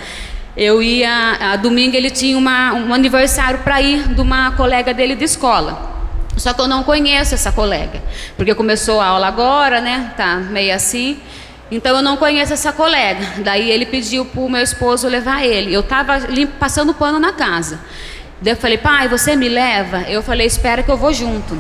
Eu 0.58 0.82
ia, 0.82 1.54
a 1.54 1.56
domingo 1.58 1.96
ele 1.96 2.10
tinha 2.10 2.38
uma, 2.38 2.74
um 2.74 2.94
aniversário 2.94 3.60
para 3.60 3.82
ir 3.82 4.08
de 4.08 4.22
uma 4.22 4.52
colega 4.52 4.94
dele 4.94 5.16
de 5.16 5.26
escola. 5.26 5.94
Só 6.38 6.54
que 6.54 6.62
eu 6.62 6.68
não 6.68 6.84
conheço 6.84 7.34
essa 7.34 7.52
colega, 7.52 8.02
porque 8.36 8.54
começou 8.56 9.00
a 9.00 9.06
aula 9.08 9.28
agora, 9.28 9.82
né? 9.82 10.14
Tá 10.16 10.38
meio 10.38 10.74
assim. 10.74 11.20
Então 11.72 11.96
eu 11.96 12.02
não 12.02 12.18
conheço 12.18 12.54
essa 12.54 12.72
colega. 12.72 13.26
Daí 13.44 13.70
ele 13.70 13.86
pediu 13.86 14.26
para 14.26 14.42
o 14.42 14.50
meu 14.50 14.62
esposo 14.62 15.08
levar 15.08 15.46
ele. 15.46 15.74
Eu 15.74 15.82
estava 15.82 16.20
passando 16.60 16.94
pano 16.94 17.20
na 17.20 17.34
casa. 17.34 17.80
Daí 18.42 18.54
eu 18.54 18.58
falei, 18.58 18.78
pai, 18.78 19.08
você 19.08 19.36
me 19.36 19.50
leva? 19.50 20.02
Eu 20.08 20.22
falei, 20.22 20.46
espera 20.46 20.84
que 20.84 20.92
eu 20.92 20.98
vou 20.98 21.14
junto. 21.14 21.60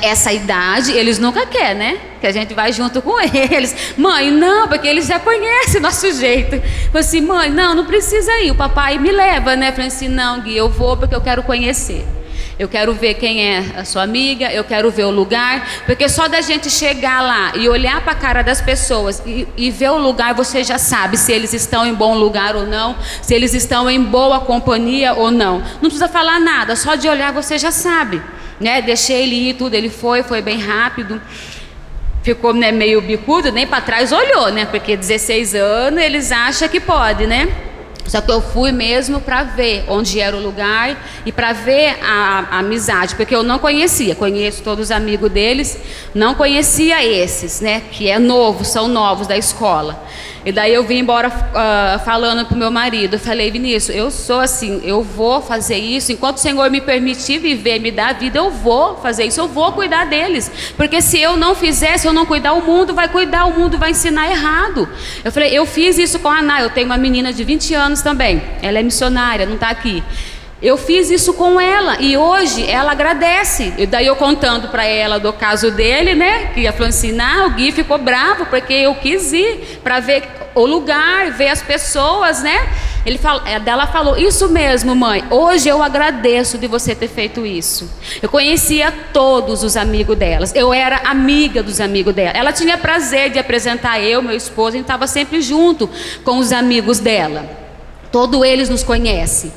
Essa 0.00 0.32
idade, 0.32 0.92
eles 0.92 1.18
nunca 1.18 1.44
querem, 1.44 1.74
né? 1.74 1.98
Que 2.18 2.26
a 2.26 2.32
gente 2.32 2.54
vai 2.54 2.72
junto 2.72 3.02
com 3.02 3.20
eles. 3.20 3.76
Mãe, 3.98 4.30
não, 4.30 4.68
porque 4.68 4.88
eles 4.88 5.06
já 5.06 5.20
conhecem 5.20 5.82
nosso 5.82 6.10
jeito. 6.12 6.62
Falei 6.86 7.00
assim, 7.00 7.20
mãe, 7.20 7.50
não, 7.50 7.74
não 7.74 7.84
precisa 7.84 8.32
ir. 8.40 8.50
O 8.50 8.54
papai 8.54 8.98
me 8.98 9.12
leva, 9.12 9.54
né? 9.54 9.72
Falei 9.72 9.88
assim, 9.88 10.08
não, 10.08 10.40
Gui, 10.40 10.56
eu 10.56 10.70
vou 10.70 10.96
porque 10.96 11.14
eu 11.14 11.20
quero 11.20 11.42
conhecer. 11.42 12.06
Eu 12.58 12.68
quero 12.68 12.94
ver 12.94 13.14
quem 13.14 13.44
é 13.44 13.64
a 13.76 13.84
sua 13.84 14.02
amiga, 14.02 14.50
eu 14.50 14.64
quero 14.64 14.90
ver 14.90 15.04
o 15.04 15.10
lugar, 15.10 15.68
porque 15.84 16.08
só 16.08 16.26
da 16.26 16.40
gente 16.40 16.70
chegar 16.70 17.20
lá 17.20 17.52
e 17.54 17.68
olhar 17.68 18.00
para 18.00 18.12
a 18.12 18.16
cara 18.16 18.42
das 18.42 18.62
pessoas 18.62 19.22
e, 19.26 19.46
e, 19.58 19.70
ver 19.70 19.90
o 19.90 19.98
lugar, 19.98 20.32
você 20.32 20.64
já 20.64 20.78
sabe 20.78 21.18
se 21.18 21.30
eles 21.32 21.52
estão 21.52 21.84
em 21.84 21.92
bom 21.92 22.14
lugar 22.14 22.56
ou 22.56 22.66
não, 22.66 22.96
se 23.20 23.34
eles 23.34 23.52
estão 23.52 23.90
em 23.90 24.02
boa 24.02 24.40
companhia 24.40 25.12
ou 25.12 25.30
não. 25.30 25.58
Não 25.82 25.90
precisa 25.90 26.08
falar 26.08 26.40
nada, 26.40 26.74
só 26.76 26.94
de 26.94 27.06
olhar 27.06 27.30
você 27.30 27.58
já 27.58 27.70
sabe. 27.70 28.22
Né? 28.60 28.80
Deixei 28.82 29.22
ele 29.22 29.50
ir, 29.50 29.54
tudo, 29.54 29.74
ele 29.74 29.90
foi, 29.90 30.22
foi 30.22 30.40
bem 30.40 30.58
rápido 30.58 31.20
ficou 32.26 32.52
né, 32.52 32.72
meio 32.72 33.00
bicudo, 33.00 33.52
nem 33.52 33.68
para 33.68 33.80
trás 33.80 34.10
olhou, 34.10 34.50
né? 34.50 34.66
Porque 34.66 34.96
16 34.96 35.54
anos 35.54 36.02
eles 36.02 36.32
acham 36.32 36.66
que 36.68 36.80
pode, 36.80 37.24
né? 37.24 37.48
Só 38.04 38.20
que 38.20 38.30
eu 38.30 38.40
fui 38.40 38.72
mesmo 38.72 39.20
para 39.20 39.44
ver 39.44 39.84
onde 39.88 40.20
era 40.20 40.36
o 40.36 40.40
lugar 40.40 40.96
e 41.24 41.30
para 41.30 41.52
ver 41.52 41.96
a, 42.02 42.46
a, 42.50 42.58
amizade, 42.58 43.14
porque 43.14 43.34
eu 43.34 43.44
não 43.44 43.58
conhecia. 43.58 44.14
Conheço 44.14 44.62
todos 44.62 44.86
os 44.86 44.90
amigos 44.90 45.30
deles, 45.30 45.78
não 46.14 46.34
conhecia 46.34 47.04
esses, 47.04 47.60
né? 47.60 47.82
Que 47.92 48.08
é 48.08 48.18
novo, 48.18 48.64
são 48.64 48.88
novos 48.88 49.28
da 49.28 49.36
escola. 49.36 50.04
E 50.46 50.52
daí 50.52 50.72
eu 50.72 50.84
vim 50.84 50.98
embora 50.98 51.28
uh, 51.28 52.04
falando 52.04 52.46
pro 52.46 52.56
meu 52.56 52.70
marido. 52.70 53.14
Eu 53.14 53.18
falei, 53.18 53.50
Vinícius, 53.50 53.96
eu 53.96 54.12
sou 54.12 54.38
assim, 54.38 54.80
eu 54.84 55.02
vou 55.02 55.42
fazer 55.42 55.76
isso. 55.76 56.12
Enquanto 56.12 56.36
o 56.36 56.40
Senhor 56.40 56.70
me 56.70 56.80
permitir 56.80 57.38
viver, 57.38 57.80
me 57.80 57.90
dar 57.90 58.14
vida, 58.14 58.38
eu 58.38 58.48
vou 58.48 58.96
fazer 58.98 59.24
isso, 59.24 59.40
eu 59.40 59.48
vou 59.48 59.72
cuidar 59.72 60.04
deles. 60.06 60.48
Porque 60.76 61.02
se 61.02 61.20
eu 61.20 61.36
não 61.36 61.56
fizer, 61.56 61.98
se 61.98 62.06
eu 62.06 62.12
não 62.12 62.24
cuidar, 62.24 62.52
o 62.52 62.64
mundo 62.64 62.94
vai 62.94 63.08
cuidar, 63.08 63.46
o 63.46 63.58
mundo 63.58 63.76
vai 63.76 63.90
ensinar 63.90 64.30
errado. 64.30 64.88
Eu 65.24 65.32
falei, 65.32 65.52
eu 65.52 65.66
fiz 65.66 65.98
isso 65.98 66.20
com 66.20 66.28
a 66.28 66.38
Ana. 66.38 66.60
Eu 66.60 66.70
tenho 66.70 66.86
uma 66.86 66.96
menina 66.96 67.32
de 67.32 67.42
20 67.42 67.74
anos 67.74 68.00
também. 68.00 68.40
Ela 68.62 68.78
é 68.78 68.84
missionária, 68.84 69.46
não 69.46 69.56
está 69.56 69.68
aqui. 69.68 70.00
Eu 70.60 70.78
fiz 70.78 71.10
isso 71.10 71.34
com 71.34 71.60
ela 71.60 72.00
e 72.00 72.16
hoje 72.16 72.68
ela 72.68 72.92
agradece. 72.92 73.74
E 73.76 73.86
daí 73.86 74.06
eu 74.06 74.16
contando 74.16 74.68
para 74.68 74.86
ela 74.86 75.20
do 75.20 75.30
caso 75.32 75.70
dele, 75.70 76.14
né? 76.14 76.46
Que 76.54 76.66
ela 76.66 76.72
falou 76.72 76.88
assim: 76.88 77.12
não, 77.12 77.48
o 77.48 77.50
Gui 77.50 77.72
ficou 77.72 77.98
bravo 77.98 78.46
porque 78.46 78.72
eu 78.72 78.94
quis 78.94 79.34
ir 79.34 79.80
para 79.84 80.00
ver 80.00 80.24
o 80.54 80.64
lugar, 80.64 81.30
ver 81.32 81.48
as 81.48 81.60
pessoas, 81.60 82.42
né? 82.42 82.68
Ele 83.04 83.18
fala, 83.18 83.46
é, 83.46 83.60
dela 83.60 83.86
falou: 83.86 84.16
Isso 84.16 84.48
mesmo, 84.48 84.96
mãe. 84.96 85.22
Hoje 85.30 85.68
eu 85.68 85.82
agradeço 85.82 86.56
de 86.56 86.66
você 86.66 86.94
ter 86.94 87.08
feito 87.08 87.44
isso. 87.44 87.88
Eu 88.22 88.28
conhecia 88.28 88.90
todos 89.12 89.62
os 89.62 89.76
amigos 89.76 90.16
delas. 90.16 90.54
Eu 90.54 90.72
era 90.72 91.02
amiga 91.04 91.62
dos 91.62 91.82
amigos 91.82 92.14
dela. 92.14 92.36
Ela 92.36 92.52
tinha 92.52 92.78
prazer 92.78 93.28
de 93.28 93.38
apresentar 93.38 94.00
eu, 94.00 94.22
meu 94.22 94.34
esposo. 94.34 94.70
A 94.70 94.72
gente 94.72 94.82
estava 94.82 95.06
sempre 95.06 95.42
junto 95.42 95.88
com 96.24 96.38
os 96.38 96.50
amigos 96.50 96.98
dela. 96.98 97.44
Todos 98.10 98.42
eles 98.42 98.70
nos 98.70 98.82
conhecem. 98.82 99.52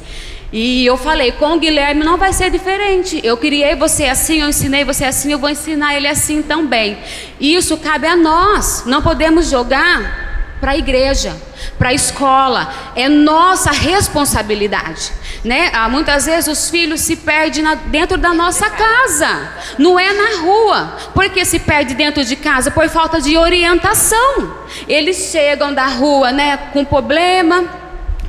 E 0.52 0.84
eu 0.86 0.98
falei, 0.98 1.32
com 1.32 1.54
o 1.54 1.60
Guilherme 1.60 2.04
não 2.04 2.18
vai 2.18 2.34
ser 2.34 2.50
diferente. 2.50 3.22
Eu 3.24 3.38
criei 3.38 3.76
você 3.76 4.06
assim, 4.06 4.42
eu 4.42 4.50
ensinei 4.50 4.84
você 4.84 5.06
assim, 5.06 5.32
eu 5.32 5.38
vou 5.38 5.50
ensinar 5.50 5.96
ele 5.96 6.08
assim 6.08 6.42
também. 6.42 6.98
Isso 7.40 7.78
cabe 7.78 8.08
a 8.08 8.16
nós. 8.16 8.84
Não 8.86 9.02
podemos 9.02 9.50
jogar 9.50 10.28
para 10.60 10.72
a 10.72 10.78
igreja, 10.78 11.36
para 11.78 11.90
a 11.90 11.94
escola. 11.94 12.74
É 12.96 13.08
nossa 13.08 13.72
responsabilidade. 13.72 15.12
Né? 15.44 15.70
Ah, 15.72 15.88
muitas 15.88 16.26
vezes 16.26 16.48
os 16.48 16.70
filhos 16.70 17.02
se 17.02 17.16
perdem 17.16 17.64
dentro 17.86 18.18
da 18.18 18.34
nossa 18.34 18.70
casa, 18.70 19.52
não 19.78 20.00
é 20.00 20.12
na 20.12 20.42
rua. 20.42 20.98
Por 21.14 21.30
que 21.30 21.46
se 21.46 21.60
perde 21.60 21.94
dentro 21.94 22.26
de 22.26 22.36
casa? 22.36 22.72
Por 22.72 22.90
falta 22.90 23.22
de 23.22 23.38
orientação. 23.38 24.54
Eles 24.88 25.30
chegam 25.32 25.74
da 25.74 25.86
rua 25.86 26.32
né, 26.32 26.58
com 26.74 26.84
problema, 26.84 27.66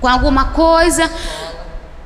com 0.00 0.06
alguma 0.06 0.46
coisa 0.52 1.10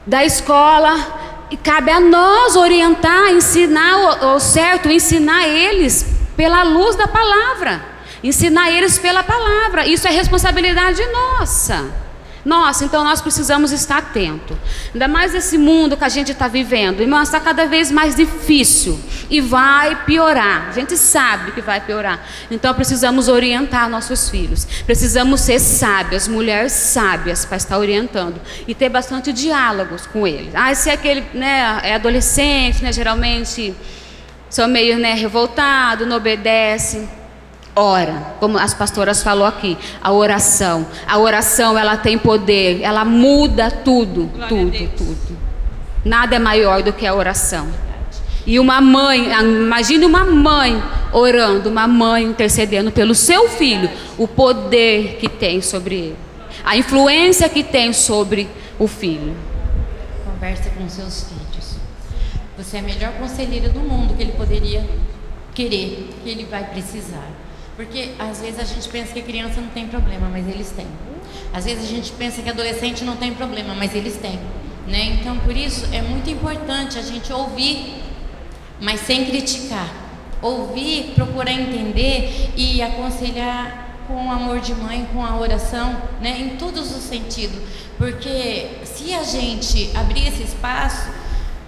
da 0.07 0.25
escola 0.25 1.47
e 1.51 1.57
cabe 1.57 1.91
a 1.91 2.01
nós 2.01 2.57
orientar, 2.57 3.31
ensinar 3.31 4.25
o, 4.25 4.41
certo, 4.41 4.91
ensinar 4.91 5.47
eles 5.49 6.07
pela 6.37 6.63
luz 6.63 6.97
da 6.97 7.07
palavra, 7.07 7.85
ensinar 8.23 8.71
eles 8.71 8.99
pela 8.99 9.23
palavra. 9.23 9.87
Isso 9.87 10.07
é 10.07 10.11
responsabilidade 10.11 11.03
nossa. 11.07 12.04
Nossa, 12.45 12.85
então 12.85 13.03
nós 13.03 13.23
precisamos 13.23 13.73
estar 13.73 13.99
atentos. 13.99 14.57
Ainda 14.93 15.09
mais 15.09 15.33
nesse 15.33 15.57
mundo 15.57 15.97
que 15.97 16.05
a 16.05 16.09
gente 16.09 16.33
está 16.33 16.47
vivendo. 16.47 17.01
Irmão, 17.01 17.23
está 17.23 17.41
cada 17.41 17.67
vez 17.67 17.91
mais 17.91 18.15
difícil 18.15 19.01
e 19.31 19.41
vai 19.41 20.05
piorar. 20.05 20.69
A 20.69 20.73
gente 20.73 20.97
sabe 20.97 21.53
que 21.53 21.63
vai 21.63 21.81
piorar. 21.81 22.23
Então 22.51 22.75
precisamos 22.75 23.29
orientar 23.29 23.89
nossos 23.89 24.29
filhos. 24.29 24.67
Precisamos 24.85 25.41
ser 25.41 25.59
sábias, 25.59 26.29
mulheres 26.29 26.73
sábias 26.73 27.47
para 27.47 27.57
estar 27.57 27.79
orientando 27.79 28.39
e 28.69 28.75
ter 28.75 28.91
bastante 28.91 29.33
diálogos 29.33 30.07
com 30.07 30.27
eles. 30.27 30.55
Ah, 30.55 30.75
se 30.75 30.91
é 30.91 30.93
aquele 30.93 31.25
né, 31.33 31.81
é 31.83 31.95
adolescente, 31.95 32.83
né, 32.83 32.93
geralmente 32.93 33.75
são 34.51 34.69
meio 34.69 34.99
né, 34.99 35.15
revoltado, 35.15 36.05
não 36.05 36.17
obedece 36.17 37.09
ora, 37.77 38.35
como 38.39 38.59
as 38.59 38.73
pastoras 38.73 39.23
falou 39.23 39.47
aqui, 39.47 39.77
a 40.03 40.13
oração. 40.13 40.87
A 41.07 41.19
oração 41.19 41.79
ela 41.79 41.97
tem 41.97 42.17
poder, 42.17 42.81
ela 42.83 43.05
muda 43.05 43.71
tudo, 43.71 44.27
Glória 44.27 44.49
tudo, 44.49 44.89
tudo. 44.97 45.39
Nada 46.05 46.37
é 46.37 46.39
maior 46.39 46.83
do 46.83 46.93
que 46.93 47.07
a 47.07 47.15
oração. 47.15 47.67
E 48.47 48.61
uma 48.61 48.81
mãe, 48.81 49.33
imagine 49.33 50.05
uma 50.05 50.25
mãe 50.25 50.83
orando, 51.13 51.71
uma 51.71 51.89
mãe 51.89 52.25
intercedendo 52.25 52.93
pelo 52.93 53.15
seu 53.15 53.49
filho, 53.49 53.89
o 54.19 54.29
poder 54.29 55.17
que 55.19 55.29
tem 55.29 55.63
sobre 55.63 55.95
ele, 55.95 56.17
a 56.63 56.77
influência 56.77 57.49
que 57.49 57.65
tem 57.65 57.93
sobre 57.93 58.49
o 58.79 58.87
filho. 58.87 59.35
Converse 60.27 60.69
com 60.71 60.87
seus 60.89 61.25
filhos. 61.25 61.77
Você 62.59 62.77
é 62.77 62.81
a 62.81 62.83
melhor 62.83 63.13
conselheira 63.13 63.71
do 63.71 63.81
mundo 63.81 64.15
que 64.15 64.23
ele 64.23 64.33
poderia 64.33 64.85
querer, 65.55 66.11
que 66.23 66.29
ele 66.29 66.45
vai 66.45 66.65
precisar. 66.65 67.44
Porque 67.77 68.11
às 68.19 68.41
vezes 68.41 68.61
a 68.61 68.65
gente 68.65 68.89
pensa 68.89 69.13
que 69.13 69.23
criança 69.23 69.61
não 69.61 69.69
tem 69.69 69.87
problema, 69.89 70.29
mas 70.29 70.47
eles 70.49 70.71
têm. 70.71 70.87
Às 71.53 71.65
vezes 71.65 71.85
a 71.85 71.89
gente 71.89 72.13
pensa 72.13 72.43
que 72.43 72.49
adolescente 72.49 73.05
não 73.05 73.17
tem 73.17 73.35
problema, 73.35 73.75
mas 73.75 73.95
eles 73.95 74.17
têm. 74.17 74.39
Né? 74.87 75.19
Então, 75.21 75.39
por 75.39 75.57
isso 75.57 75.87
é 75.93 76.03
muito 76.03 76.29
importante 76.31 76.99
a 76.99 77.03
gente 77.03 77.33
ouvir, 77.33 78.03
mas 78.81 79.01
sem 79.01 79.25
criticar. 79.25 79.89
Ouvir, 80.43 81.13
procurar 81.15 81.53
entender 81.53 82.51
e 82.57 82.83
aconselhar 82.83 83.85
com 84.07 84.27
o 84.27 84.31
amor 84.31 84.61
de 84.61 84.75
mãe, 84.75 85.09
com 85.13 85.25
a 85.25 85.39
oração, 85.39 85.97
né? 86.21 86.39
em 86.39 86.57
todos 86.57 86.95
os 86.95 87.03
sentidos. 87.03 87.59
Porque 87.97 88.69
se 88.85 89.15
a 89.15 89.23
gente 89.23 89.91
abrir 89.97 90.29
esse 90.29 90.43
espaço, 90.43 91.09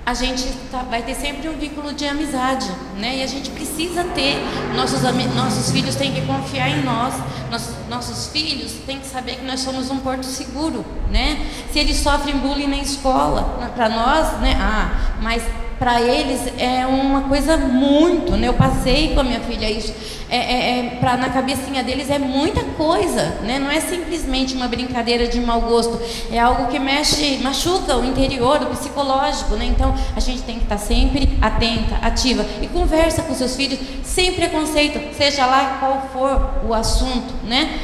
a 0.07 0.15
gente 0.15 0.45
tá, 0.71 0.83
vai 0.83 1.03
ter 1.03 1.17
sempre 1.17 1.49
um 1.49 1.59
vínculo 1.59 1.93
de 1.93 2.07
amizade, 2.07 2.71
né? 2.97 3.17
E 3.17 3.23
a 3.25 3.27
gente 3.27 3.51
precisa 3.51 4.05
ter, 4.05 4.37
nossos, 4.77 5.03
nossos 5.35 5.73
filhos 5.73 5.97
têm 5.97 6.15
que 6.15 6.21
confiar 6.25 6.71
em 6.71 6.85
nós, 6.85 7.13
nossos, 7.51 7.75
nossos 7.89 8.29
filhos 8.29 8.71
têm 8.87 9.01
que 9.01 9.07
saber 9.09 9.35
que 9.35 9.45
nós 9.45 9.59
somos 9.59 9.91
um 9.91 9.99
porto 9.99 10.25
seguro, 10.25 10.87
né? 11.11 11.45
Se 11.73 11.81
eles 11.81 11.97
sofrem 11.97 12.39
bullying 12.39 12.69
na 12.69 12.77
escola, 12.77 13.71
para 13.75 13.89
nós, 13.89 14.39
né? 14.39 14.57
Ah, 14.61 15.17
mas 15.21 15.43
para 15.79 16.01
eles 16.01 16.41
é 16.59 16.87
uma 16.87 17.23
coisa 17.23 17.57
muito, 17.57 18.33
né? 18.33 18.49
Eu 18.49 18.55
passei 18.55 19.15
com 19.15 19.21
a 19.21 19.25
minha 19.25 19.41
filha 19.41 19.71
isso. 19.71 19.93
É, 20.29 20.37
é, 20.37 20.79
é 20.79 20.83
pra, 20.99 21.17
na 21.17 21.29
cabecinha 21.29 21.85
deles 21.85 22.11
é 22.11 22.19
muita 22.19 22.63
coisa, 22.65 23.37
né? 23.43 23.59
Não 23.59 23.71
é 23.71 23.81
simplesmente 23.81 24.55
uma 24.55 24.67
brincadeira 24.67 25.29
de 25.29 25.39
mau 25.39 25.61
gosto, 25.61 26.01
é 26.33 26.39
algo 26.39 26.67
que 26.67 26.79
mexe, 26.79 27.39
machuca 27.43 27.97
o 27.97 28.05
interior, 28.05 28.61
o 28.63 28.67
psicológico, 28.67 29.55
né? 29.55 29.67
Então 29.67 29.95
a 30.17 30.21
gente 30.21 30.43
tem 30.43 30.57
que 30.57 30.65
estar 30.65 30.79
sempre 30.79 31.39
atenta, 31.41 31.97
ativa 32.03 32.45
e 32.61 32.67
conversa 32.67 33.23
com 33.23 33.35
seus 33.35 33.55
filhos 33.55 33.79
sem 34.03 34.33
preconceito, 34.33 35.15
seja 35.15 35.47
lá 35.47 35.77
qual 35.79 36.09
for 36.13 36.69
o 36.69 36.75
assunto, 36.75 37.35
né? 37.45 37.81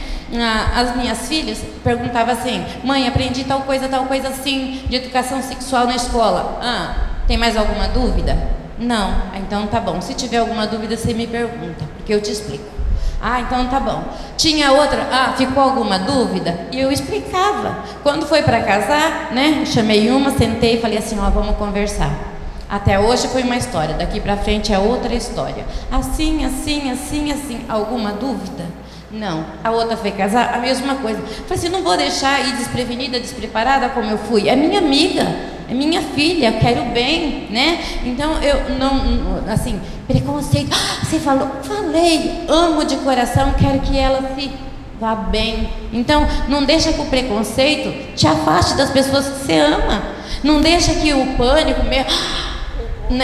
as 0.75 0.97
minhas 0.97 1.29
filhas 1.29 1.63
perguntavam 1.85 2.33
assim: 2.33 2.65
mãe, 2.83 3.07
aprendi 3.07 3.45
tal 3.45 3.63
coisa, 3.63 3.89
tal 3.89 4.07
coisa 4.07 4.29
assim 4.29 4.83
de 4.89 4.97
educação 4.97 5.43
sexual 5.43 5.87
na 5.87 5.97
escola. 5.97 6.59
Ah, 6.63 7.12
tem 7.33 7.39
mais 7.39 7.57
alguma 7.57 7.89
dúvida? 7.89 8.37
Não. 8.79 9.11
Então 9.37 9.67
tá 9.67 9.81
bom. 9.81 10.03
Se 10.03 10.13
tiver 10.13 10.37
alguma 10.37 10.67
dúvida, 10.67 10.99
você 10.99 11.15
me 11.15 11.27
pergunta, 11.27 11.83
porque 11.97 12.13
eu 12.13 12.21
te 12.21 12.31
explico. 12.31 12.67
Ah, 13.23 13.41
então 13.41 13.69
tá 13.69 13.81
bom. 13.81 14.05
Tinha 14.37 14.71
outra? 14.73 15.09
Ah, 15.11 15.33
ficou 15.35 15.63
alguma 15.63 15.99
dúvida? 15.99 16.67
E 16.71 16.79
eu 16.79 16.93
explicava. 16.93 17.79
Quando 18.03 18.27
foi 18.27 18.43
para 18.43 18.61
casar, 18.61 19.33
né? 19.33 19.65
Chamei 19.65 20.11
uma, 20.11 20.33
sentei 20.33 20.75
e 20.75 20.81
falei 20.83 20.99
assim: 20.99 21.19
ó, 21.19 21.31
vamos 21.31 21.57
conversar. 21.57 22.11
Até 22.69 23.01
hoje 23.01 23.27
foi 23.29 23.45
uma 23.45 23.57
história, 23.57 23.95
daqui 23.95 24.21
para 24.21 24.37
frente 24.37 24.71
é 24.71 24.79
outra 24.79 25.15
história. 25.15 25.65
Assim, 25.91 26.45
assim, 26.45 26.91
assim, 26.91 27.33
assim. 27.33 27.65
Alguma 27.67 28.13
dúvida? 28.13 28.67
Não. 29.11 29.43
A 29.65 29.71
outra 29.71 29.97
foi 29.97 30.11
casar, 30.11 30.55
a 30.55 30.59
mesma 30.59 30.97
coisa. 30.97 31.23
Falei 31.23 31.59
assim: 31.59 31.71
não 31.71 31.83
vou 31.83 31.97
deixar 31.97 32.47
ir 32.47 32.57
desprevenida, 32.57 33.19
despreparada 33.19 33.89
como 33.89 34.11
eu 34.11 34.19
fui. 34.19 34.51
É 34.51 34.55
minha 34.55 34.81
amiga 34.81 35.52
é 35.73 35.75
minha 35.75 36.03
filha, 36.03 36.53
quero 36.53 36.85
bem, 36.91 37.49
né? 37.51 37.81
Então 38.05 38.43
eu 38.43 38.77
não, 38.79 39.43
assim, 39.51 39.81
preconceito. 40.07 40.71
Ah, 40.71 41.03
você 41.03 41.19
falou, 41.19 41.49
falei, 41.63 42.45
amo 42.47 42.85
de 42.85 42.97
coração, 42.97 43.55
quero 43.59 43.81
que 43.81 43.99
ela 43.99 44.35
se 44.37 44.51
vá 45.01 45.15
bem. 45.15 45.71
Então 45.91 46.27
não 46.47 46.63
deixa 46.65 46.93
que 46.93 47.01
o 47.01 47.07
preconceito 47.07 48.15
te 48.15 48.27
afaste 48.27 48.77
das 48.77 48.91
pessoas 48.91 49.27
que 49.27 49.47
você 49.47 49.59
ama. 49.59 50.03
Não 50.45 50.61
deixa 50.61 50.93
que 50.93 51.11
o 51.15 51.27
pânico, 51.39 51.83
né, 51.85 52.05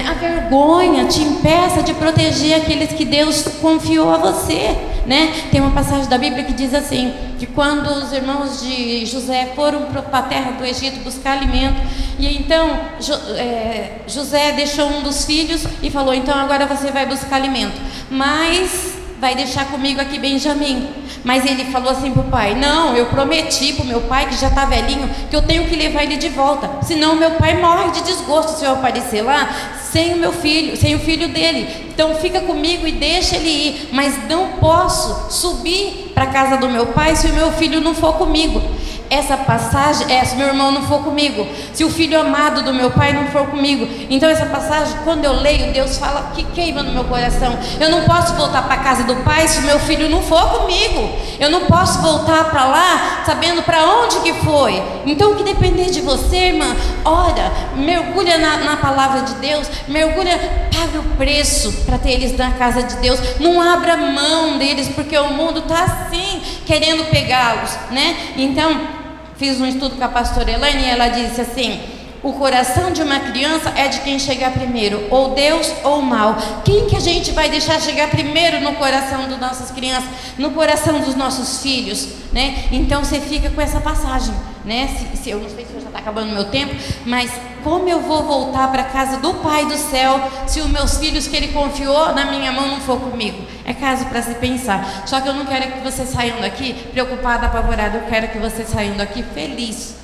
a 0.08 0.14
vergonha 0.14 1.04
te 1.04 1.20
impeça 1.20 1.82
de 1.82 1.92
proteger 1.92 2.62
aqueles 2.62 2.92
que 2.92 3.04
Deus 3.04 3.42
confiou 3.60 4.10
a 4.10 4.16
você. 4.16 4.74
Né? 5.08 5.32
Tem 5.50 5.58
uma 5.58 5.70
passagem 5.70 6.06
da 6.06 6.18
Bíblia 6.18 6.44
que 6.44 6.52
diz 6.52 6.74
assim: 6.74 7.14
que 7.38 7.46
quando 7.46 7.86
os 7.86 8.12
irmãos 8.12 8.60
de 8.60 9.06
José 9.06 9.52
foram 9.56 9.86
para 9.86 10.18
a 10.18 10.22
terra 10.22 10.50
do 10.50 10.64
Egito 10.66 11.02
buscar 11.02 11.32
alimento, 11.32 11.80
e 12.18 12.36
então 12.36 12.78
jo, 13.00 13.14
é, 13.34 14.02
José 14.06 14.52
deixou 14.52 14.86
um 14.86 15.02
dos 15.02 15.24
filhos 15.24 15.64
e 15.82 15.90
falou: 15.90 16.12
então 16.12 16.38
agora 16.38 16.66
você 16.66 16.90
vai 16.90 17.06
buscar 17.06 17.36
alimento, 17.36 17.80
mas 18.10 18.97
vai 19.20 19.34
deixar 19.34 19.66
comigo 19.66 20.00
aqui 20.00 20.18
Benjamim. 20.18 20.88
Mas 21.24 21.44
ele 21.44 21.64
falou 21.66 21.90
assim 21.90 22.10
para 22.12 22.22
o 22.22 22.30
pai: 22.30 22.54
Não, 22.54 22.96
eu 22.96 23.06
prometi 23.06 23.72
para 23.72 23.84
o 23.84 23.86
meu 23.86 24.00
pai, 24.02 24.28
que 24.28 24.36
já 24.36 24.48
está 24.48 24.64
velhinho, 24.64 25.08
que 25.28 25.36
eu 25.36 25.42
tenho 25.42 25.66
que 25.66 25.76
levar 25.76 26.02
ele 26.02 26.16
de 26.16 26.28
volta. 26.28 26.70
Senão 26.82 27.16
meu 27.16 27.32
pai 27.32 27.60
morre 27.60 27.90
de 27.90 28.02
desgosto 28.02 28.58
se 28.58 28.64
eu 28.64 28.72
aparecer 28.72 29.22
lá 29.22 29.48
sem 29.90 30.14
o 30.14 30.16
meu 30.18 30.32
filho, 30.32 30.76
sem 30.76 30.94
o 30.94 30.98
filho 30.98 31.28
dele. 31.28 31.88
Então 31.88 32.14
fica 32.16 32.40
comigo 32.40 32.86
e 32.86 32.92
deixa 32.92 33.36
ele 33.36 33.48
ir. 33.48 33.88
Mas 33.92 34.28
não 34.28 34.52
posso 34.52 35.32
subir 35.32 36.12
para 36.14 36.24
a 36.24 36.28
casa 36.28 36.56
do 36.56 36.68
meu 36.68 36.86
pai 36.86 37.16
se 37.16 37.26
o 37.26 37.32
meu 37.32 37.50
filho 37.52 37.80
não 37.80 37.94
for 37.94 38.14
comigo 38.14 38.62
essa 39.10 39.36
passagem 39.36 40.12
é 40.14 40.24
se 40.24 40.36
meu 40.36 40.48
irmão 40.48 40.70
não 40.70 40.82
for 40.82 41.02
comigo, 41.02 41.46
se 41.72 41.84
o 41.84 41.90
filho 41.90 42.20
amado 42.20 42.62
do 42.62 42.74
meu 42.74 42.90
pai 42.90 43.12
não 43.12 43.26
for 43.28 43.46
comigo. 43.46 43.88
Então 44.10 44.28
essa 44.28 44.46
passagem, 44.46 44.96
quando 45.04 45.24
eu 45.24 45.32
leio, 45.32 45.72
Deus 45.72 45.98
fala 45.98 46.32
que 46.34 46.44
queima 46.44 46.82
no 46.82 46.92
meu 46.92 47.04
coração. 47.04 47.58
Eu 47.80 47.90
não 47.90 48.04
posso 48.04 48.34
voltar 48.34 48.62
para 48.62 48.74
a 48.74 48.78
casa 48.78 49.04
do 49.04 49.16
pai 49.16 49.48
se 49.48 49.60
meu 49.62 49.78
filho 49.80 50.08
não 50.08 50.22
for 50.22 50.58
comigo. 50.58 51.10
Eu 51.40 51.50
não 51.50 51.62
posso 51.62 52.00
voltar 52.00 52.50
para 52.50 52.64
lá 52.64 53.22
sabendo 53.24 53.62
para 53.62 53.84
onde 53.84 54.20
que 54.20 54.32
foi. 54.44 54.82
Então 55.06 55.32
o 55.32 55.36
que 55.36 55.42
depender 55.42 55.86
de 55.86 56.00
você, 56.00 56.48
irmã, 56.48 56.76
ora, 57.04 57.52
mergulha 57.76 58.38
na, 58.38 58.58
na 58.58 58.76
palavra 58.76 59.22
de 59.22 59.34
Deus, 59.34 59.68
mergulha, 59.86 60.38
paga 60.70 60.98
o 60.98 61.16
preço 61.16 61.84
para 61.84 61.98
ter 61.98 62.12
eles 62.12 62.36
na 62.36 62.52
casa 62.52 62.82
de 62.82 62.96
Deus. 62.96 63.18
Não 63.40 63.60
abra 63.60 63.96
mão 63.96 64.58
deles, 64.58 64.88
porque 64.88 65.16
o 65.16 65.30
mundo 65.30 65.60
está 65.60 65.84
assim, 65.84 66.42
querendo 66.66 67.08
pegá-los, 67.10 67.70
né? 67.90 68.16
Então 68.36 68.97
Fiz 69.38 69.60
um 69.60 69.66
estudo 69.66 69.96
com 69.96 70.04
a 70.04 70.08
pastora 70.08 70.50
Elaine 70.50 70.82
e 70.82 70.86
ela 70.86 71.08
disse 71.08 71.40
assim: 71.40 71.80
o 72.22 72.32
coração 72.32 72.90
de 72.90 73.00
uma 73.00 73.20
criança 73.20 73.72
é 73.76 73.86
de 73.86 74.00
quem 74.00 74.18
chegar 74.18 74.52
primeiro, 74.52 75.06
ou 75.10 75.34
Deus 75.34 75.72
ou 75.84 76.02
mal. 76.02 76.36
Quem 76.64 76.86
que 76.88 76.96
a 76.96 77.00
gente 77.00 77.30
vai 77.30 77.48
deixar 77.48 77.80
chegar 77.80 78.10
primeiro 78.10 78.60
no 78.60 78.72
coração 78.74 79.28
das 79.28 79.38
nossas 79.38 79.70
crianças, 79.70 80.10
no 80.36 80.50
coração 80.50 81.00
dos 81.00 81.14
nossos 81.14 81.62
filhos, 81.62 82.08
né? 82.32 82.64
Então 82.72 83.04
você 83.04 83.20
fica 83.20 83.48
com 83.50 83.60
essa 83.60 83.80
passagem, 83.80 84.34
né? 84.64 84.88
Se, 84.88 85.22
se 85.22 85.30
eu 85.30 85.38
não 85.38 85.48
sei 85.48 85.64
se 85.64 85.72
já 85.74 85.86
está 85.86 86.00
acabando 86.00 86.32
meu 86.32 86.46
tempo, 86.46 86.74
mas 87.06 87.30
como 87.68 87.86
eu 87.86 88.00
vou 88.00 88.22
voltar 88.22 88.72
para 88.72 88.80
a 88.80 88.86
casa 88.86 89.18
do 89.18 89.34
Pai 89.34 89.66
do 89.66 89.76
céu 89.76 90.18
se 90.46 90.58
os 90.58 90.68
meus 90.68 90.96
filhos 90.96 91.28
que 91.28 91.36
Ele 91.36 91.48
confiou 91.48 92.14
na 92.14 92.24
minha 92.24 92.50
mão 92.50 92.66
não 92.66 92.80
for 92.80 92.98
comigo? 92.98 93.44
É 93.62 93.74
caso 93.74 94.06
para 94.06 94.22
se 94.22 94.34
pensar. 94.36 95.06
Só 95.06 95.20
que 95.20 95.28
eu 95.28 95.34
não 95.34 95.44
quero 95.44 95.72
que 95.72 95.80
você 95.80 96.06
saiam 96.06 96.40
daqui 96.40 96.72
preocupada, 96.92 97.44
apavorada. 97.44 97.98
Eu 97.98 98.06
quero 98.08 98.28
que 98.28 98.38
você 98.38 98.64
saiam 98.64 98.96
daqui 98.96 99.22
feliz 99.22 99.97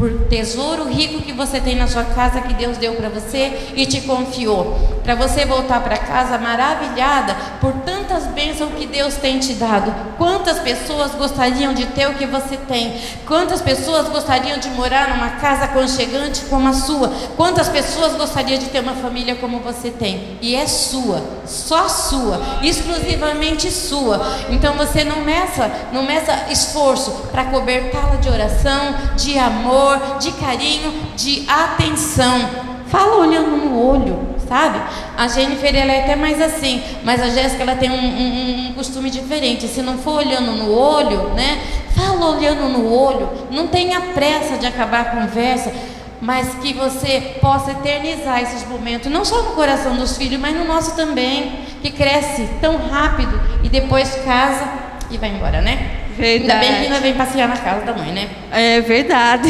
por 0.00 0.10
tesouro 0.30 0.88
rico 0.88 1.20
que 1.20 1.30
você 1.30 1.60
tem 1.60 1.76
na 1.76 1.86
sua 1.86 2.04
casa 2.04 2.40
que 2.40 2.54
Deus 2.54 2.78
deu 2.78 2.94
para 2.94 3.10
você 3.10 3.72
e 3.76 3.84
te 3.84 4.00
confiou. 4.00 4.98
Para 5.04 5.14
você 5.14 5.44
voltar 5.44 5.82
para 5.82 5.98
casa 5.98 6.38
maravilhada 6.38 7.36
por 7.60 7.72
tantas 7.84 8.26
bênçãos 8.28 8.72
que 8.78 8.86
Deus 8.86 9.16
tem 9.16 9.38
te 9.38 9.52
dado. 9.52 9.92
Quantas 10.16 10.58
pessoas 10.58 11.12
gostariam 11.12 11.74
de 11.74 11.84
ter 11.86 12.08
o 12.08 12.14
que 12.14 12.24
você 12.24 12.56
tem? 12.56 12.98
Quantas 13.26 13.60
pessoas 13.60 14.08
gostariam 14.08 14.58
de 14.58 14.70
morar 14.70 15.10
numa 15.10 15.32
casa 15.32 15.66
aconchegante 15.66 16.46
como 16.46 16.66
a 16.68 16.72
sua? 16.72 17.12
Quantas 17.36 17.68
pessoas 17.68 18.14
gostariam 18.14 18.58
de 18.58 18.66
ter 18.66 18.80
uma 18.80 18.94
família 18.94 19.34
como 19.34 19.60
você 19.60 19.90
tem? 19.90 20.38
E 20.40 20.54
é 20.54 20.66
sua, 20.66 21.22
só 21.44 21.88
sua, 21.90 22.40
exclusivamente 22.62 23.70
sua. 23.70 24.20
Então 24.48 24.74
você 24.74 25.04
não 25.04 25.20
meça, 25.24 25.70
não 25.92 26.04
meça 26.04 26.46
esforço 26.50 27.10
para 27.30 27.44
cobertá-la 27.44 28.16
de 28.16 28.30
oração, 28.30 28.94
de 29.16 29.38
amor, 29.38 29.89
de 30.18 30.32
carinho, 30.32 30.92
de 31.16 31.44
atenção. 31.48 32.70
Fala 32.88 33.16
olhando 33.18 33.56
no 33.56 33.80
olho, 33.80 34.18
sabe? 34.48 34.80
A 35.16 35.28
Jennifer 35.28 35.74
ela 35.74 35.92
é 35.92 36.02
até 36.02 36.16
mais 36.16 36.40
assim, 36.40 36.82
mas 37.04 37.22
a 37.22 37.30
Jéssica 37.30 37.62
ela 37.62 37.76
tem 37.76 37.90
um, 37.90 37.94
um, 37.94 38.68
um, 38.68 38.72
costume 38.72 39.10
diferente. 39.10 39.68
Se 39.68 39.80
não 39.80 39.96
for 39.98 40.18
olhando 40.18 40.50
no 40.52 40.72
olho, 40.72 41.30
né? 41.34 41.60
Fala 41.94 42.36
olhando 42.36 42.68
no 42.68 42.92
olho. 42.92 43.28
Não 43.50 43.68
tenha 43.68 44.00
pressa 44.00 44.56
de 44.56 44.66
acabar 44.66 45.00
a 45.02 45.04
conversa, 45.04 45.72
mas 46.20 46.54
que 46.56 46.74
você 46.74 47.36
possa 47.40 47.70
eternizar 47.70 48.42
esses 48.42 48.66
momentos, 48.68 49.10
não 49.10 49.24
só 49.24 49.42
no 49.42 49.50
coração 49.52 49.96
dos 49.96 50.16
filhos, 50.16 50.40
mas 50.40 50.54
no 50.54 50.64
nosso 50.64 50.94
também, 50.96 51.60
que 51.80 51.90
cresce 51.90 52.48
tão 52.60 52.76
rápido 52.88 53.40
e 53.62 53.68
depois 53.68 54.14
casa 54.24 54.68
e 55.10 55.16
vai 55.16 55.30
embora, 55.30 55.60
né? 55.60 55.89
Verdade. 56.16 56.52
Ainda 56.52 56.58
bem 56.58 56.74
que 56.74 56.86
ainda 56.86 57.00
vem 57.00 57.14
passear 57.14 57.48
na 57.48 57.56
casa 57.56 57.84
da 57.84 57.92
mãe, 57.94 58.12
né? 58.12 58.28
É 58.50 58.80
verdade. 58.80 59.48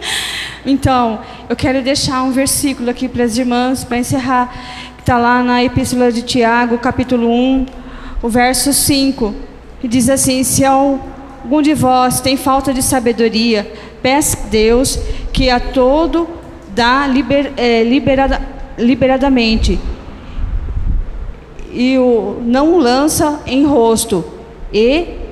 então, 0.64 1.20
eu 1.48 1.56
quero 1.56 1.82
deixar 1.82 2.22
um 2.22 2.30
versículo 2.30 2.90
aqui 2.90 3.08
para 3.08 3.24
as 3.24 3.36
irmãs, 3.36 3.84
para 3.84 3.98
encerrar, 3.98 4.52
que 4.96 5.02
está 5.02 5.18
lá 5.18 5.42
na 5.42 5.62
Epístola 5.64 6.12
de 6.12 6.22
Tiago, 6.22 6.78
capítulo 6.78 7.30
1, 7.30 7.66
o 8.22 8.28
verso 8.28 8.72
5, 8.72 9.34
que 9.80 9.88
diz 9.88 10.08
assim: 10.08 10.44
Se 10.44 10.64
algum 10.64 11.62
de 11.62 11.74
vós 11.74 12.20
tem 12.20 12.36
falta 12.36 12.72
de 12.72 12.82
sabedoria, 12.82 13.70
peça 14.02 14.38
a 14.38 14.48
Deus 14.48 14.98
que 15.32 15.50
a 15.50 15.58
todo 15.58 16.28
dá 16.68 17.06
liber, 17.06 17.52
é, 17.56 17.82
liberada, 17.82 18.40
liberadamente 18.78 19.78
e 21.76 21.98
o 21.98 22.38
não 22.42 22.78
lança 22.78 23.42
em 23.46 23.66
rosto 23.66 24.24
e 24.72 25.25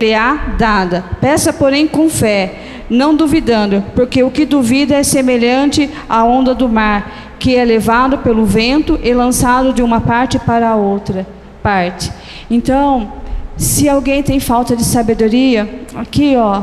será 0.00 0.54
dada. 0.56 1.04
Peça, 1.20 1.52
porém, 1.52 1.86
com 1.86 2.08
fé 2.08 2.54
não 2.88 3.14
duvidando, 3.14 3.84
porque 3.94 4.22
o 4.22 4.30
que 4.30 4.44
duvida 4.44 4.96
é 4.96 5.02
semelhante 5.04 5.88
à 6.08 6.24
onda 6.24 6.52
do 6.54 6.68
mar, 6.68 7.36
que 7.38 7.54
é 7.54 7.64
levado 7.64 8.18
pelo 8.18 8.44
vento 8.44 8.98
e 9.02 9.14
lançado 9.14 9.72
de 9.72 9.80
uma 9.80 10.00
parte 10.00 10.40
para 10.40 10.70
a 10.70 10.74
outra 10.74 11.24
parte. 11.62 12.10
Então, 12.50 13.12
se 13.56 13.88
alguém 13.88 14.22
tem 14.22 14.40
falta 14.40 14.74
de 14.74 14.82
sabedoria, 14.82 15.82
aqui 15.94 16.34
ó, 16.36 16.62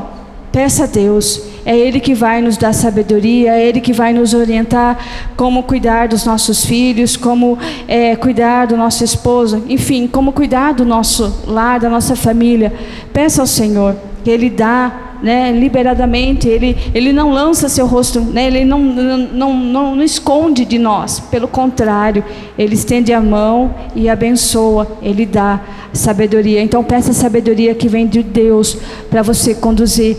peça 0.58 0.86
a 0.86 0.88
Deus. 0.88 1.40
É 1.64 1.78
Ele 1.78 2.00
que 2.00 2.16
vai 2.16 2.42
nos 2.42 2.58
dar 2.58 2.74
sabedoria, 2.74 3.52
é 3.52 3.68
Ele 3.68 3.80
que 3.80 3.94
vai 3.94 4.12
nos 4.12 4.34
orientar 4.34 4.98
como 5.36 5.62
cuidar 5.62 6.08
dos 6.08 6.26
nossos 6.26 6.66
filhos, 6.66 7.16
como 7.16 7.60
é, 7.88 8.16
cuidar 8.16 8.66
do 8.66 8.76
nosso 8.76 9.04
esposo, 9.04 9.64
enfim, 9.70 10.08
como 10.08 10.32
cuidar 10.32 10.74
do 10.74 10.84
nosso 10.84 11.44
lar, 11.46 11.80
da 11.80 11.92
nossa 11.92 12.16
família. 12.16 12.74
Peça 13.14 13.40
ao 13.44 13.46
Senhor 13.46 13.96
que 14.24 14.32
Ele 14.32 14.50
dá 14.50 15.08
né, 15.22 15.52
liberadamente, 15.52 16.48
ele, 16.48 16.78
ele 16.94 17.12
não 17.12 17.32
lança 17.32 17.70
seu 17.70 17.88
rosto, 17.88 18.20
né, 18.20 18.48
ele 18.48 18.66
não, 18.66 18.80
não, 18.80 19.54
não, 19.54 19.96
não 19.96 20.04
esconde 20.04 20.66
de 20.66 20.78
nós, 20.78 21.20
pelo 21.20 21.48
contrário, 21.48 22.24
ele 22.58 22.76
estende 22.76 23.14
a 23.14 23.22
mão 23.22 23.74
e 23.96 24.10
abençoa, 24.10 24.88
ele 25.02 25.26
dá 25.26 25.60
sabedoria. 25.94 26.62
Então, 26.62 26.84
peça 26.84 27.12
a 27.12 27.14
sabedoria 27.14 27.74
que 27.74 27.88
vem 27.88 28.08
de 28.08 28.22
Deus 28.22 28.78
para 29.10 29.22
você 29.22 29.56
conduzir 29.56 30.18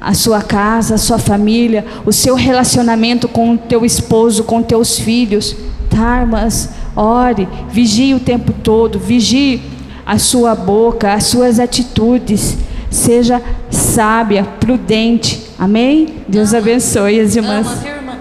a 0.00 0.14
sua 0.14 0.42
casa, 0.42 0.94
a 0.94 0.98
sua 0.98 1.18
família, 1.18 1.84
o 2.06 2.12
seu 2.12 2.34
relacionamento 2.34 3.28
com 3.28 3.54
o 3.54 3.58
teu 3.58 3.84
esposo, 3.84 4.44
com 4.44 4.62
teus 4.62 4.98
filhos. 4.98 5.56
Tá, 5.90 6.26
mas 6.26 6.70
ore, 6.94 7.48
vigie 7.70 8.14
o 8.14 8.20
tempo 8.20 8.52
todo, 8.52 8.98
vigie 8.98 9.62
a 10.04 10.18
sua 10.18 10.54
boca, 10.54 11.12
as 11.12 11.24
suas 11.24 11.58
atitudes 11.58 12.58
Seja 12.90 13.42
sábia, 13.70 14.44
prudente. 14.44 15.50
Amém? 15.58 16.24
Deus 16.26 16.50
ama, 16.50 16.58
abençoe 16.58 17.20
as 17.20 17.36
irmãs. 17.36 17.66
Ama, 17.66 17.88
irmã? 17.88 18.18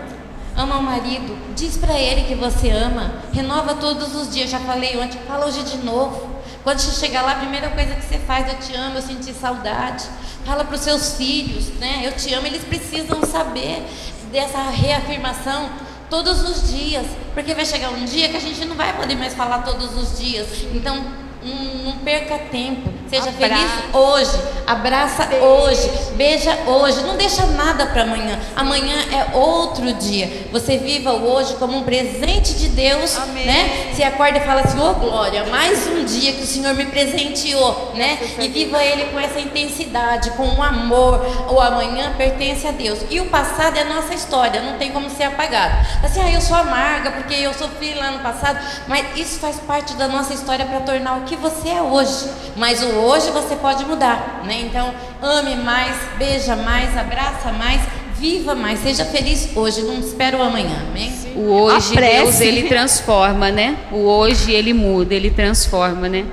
Ama 0.55 0.77
o 0.77 0.83
marido. 0.83 1.37
Diz 1.55 1.77
para 1.77 1.97
ele 1.97 2.23
que 2.23 2.35
você 2.35 2.69
ama. 2.69 3.13
Renova 3.31 3.75
todos 3.75 4.13
os 4.15 4.33
dias. 4.33 4.49
Já 4.49 4.59
falei 4.59 4.97
ontem, 4.97 5.19
fala 5.27 5.45
hoje 5.45 5.63
de 5.63 5.77
novo. 5.85 6.37
Quando 6.63 6.79
você 6.79 7.05
chegar 7.05 7.21
lá, 7.21 7.33
a 7.33 7.35
primeira 7.35 7.69
coisa 7.69 7.95
que 7.95 8.05
você 8.05 8.17
faz, 8.19 8.47
eu 8.51 8.59
te 8.59 8.75
amo, 8.75 8.97
eu 8.97 9.01
senti 9.01 9.33
saudade. 9.33 10.03
Fala 10.47 10.63
para 10.63 10.75
os 10.75 10.81
seus 10.81 11.15
filhos, 11.15 11.67
né? 11.77 12.03
Eu 12.05 12.13
te 12.13 12.33
amo. 12.33 12.47
Eles 12.47 12.63
precisam 12.63 13.21
saber 13.25 13.83
dessa 14.31 14.61
reafirmação 14.69 15.69
todos 16.09 16.41
os 16.41 16.71
dias, 16.71 17.05
porque 17.33 17.53
vai 17.53 17.65
chegar 17.65 17.89
um 17.89 18.05
dia 18.05 18.29
que 18.29 18.37
a 18.37 18.39
gente 18.39 18.63
não 18.63 18.77
vai 18.77 18.95
poder 18.95 19.15
mais 19.15 19.33
falar 19.33 19.63
todos 19.63 19.93
os 19.93 20.17
dias. 20.17 20.47
Então, 20.73 21.03
não, 21.43 21.97
perca 21.97 22.39
tempo. 22.49 22.89
Seja 23.09 23.29
Abraça. 23.29 23.37
feliz 23.39 23.95
hoje. 23.95 24.57
Abraça 24.67 25.25
Beijo. 25.25 25.45
hoje. 25.45 25.91
Beija 26.15 26.57
hoje. 26.65 27.01
Não 27.03 27.15
deixa 27.15 27.45
nada 27.45 27.85
para 27.85 28.01
amanhã. 28.03 28.37
Amanhã 28.55 28.95
é 29.13 29.35
outro 29.37 29.93
dia. 29.93 30.47
Você 30.51 30.77
viva 30.77 31.13
o 31.13 31.25
hoje 31.31 31.53
como 31.53 31.77
um 31.77 31.83
presente 31.83 32.53
de 32.55 32.67
Deus, 32.69 33.17
Amém. 33.17 33.45
né? 33.45 33.91
Se 33.95 34.03
acorda 34.03 34.39
e 34.39 34.41
fala 34.41 34.61
assim: 34.61 34.77
"Ô 34.79 34.89
oh, 34.89 34.93
glória, 34.95 35.45
mais 35.45 35.87
um 35.87 36.03
dia 36.03 36.33
que 36.33 36.43
o 36.43 36.45
Senhor 36.45 36.73
me 36.73 36.85
presenteou", 36.85 37.93
né? 37.95 38.19
E 38.39 38.47
viva 38.49 38.83
ele 38.83 39.05
com 39.05 39.19
essa 39.19 39.39
intensidade, 39.39 40.31
com 40.31 40.45
o 40.45 40.61
amor. 40.61 41.25
O 41.49 41.61
amanhã 41.61 42.13
pertence 42.17 42.67
a 42.67 42.71
Deus. 42.71 42.99
E 43.09 43.21
o 43.21 43.27
passado 43.27 43.77
é 43.77 43.81
a 43.81 43.85
nossa 43.85 44.13
história, 44.13 44.61
não 44.61 44.77
tem 44.77 44.91
como 44.91 45.09
ser 45.09 45.23
apagado. 45.23 45.75
Assim: 46.03 46.21
"Ah, 46.21 46.31
eu 46.31 46.41
sou 46.41 46.57
amarga 46.57 47.11
porque 47.11 47.35
eu 47.35 47.53
sofri 47.53 47.93
lá 47.93 48.11
no 48.11 48.19
passado", 48.19 48.59
mas 48.87 49.05
isso 49.15 49.39
faz 49.39 49.55
parte 49.61 49.93
da 49.93 50.09
nossa 50.09 50.33
história 50.33 50.65
para 50.65 50.81
tornar 50.81 51.19
o 51.19 51.21
que 51.21 51.37
você 51.37 51.69
é 51.69 51.81
hoje. 51.81 52.29
Mas 52.57 52.81
o 52.83 52.96
hoje 52.97 53.31
você 53.31 53.55
pode 53.55 53.85
mudar, 53.85 54.43
né? 54.45 54.61
Então, 54.61 54.93
ame 55.21 55.55
mais, 55.55 55.95
beija 56.17 56.55
mais, 56.55 56.95
abraça 56.97 57.51
mais, 57.51 57.81
viva 58.19 58.55
mais, 58.55 58.79
seja 58.79 59.05
feliz 59.05 59.49
hoje, 59.55 59.81
não 59.81 59.99
espera 59.99 60.37
o 60.37 60.41
amanhã, 60.41 60.85
amém? 60.89 61.13
O 61.35 61.51
hoje 61.51 61.95
Deus 61.95 62.41
ele 62.41 62.63
transforma, 62.63 63.51
né? 63.51 63.77
O 63.91 64.07
hoje 64.07 64.51
ele 64.51 64.73
muda, 64.73 65.13
ele 65.13 65.29
transforma, 65.29 66.09
né? 66.09 66.25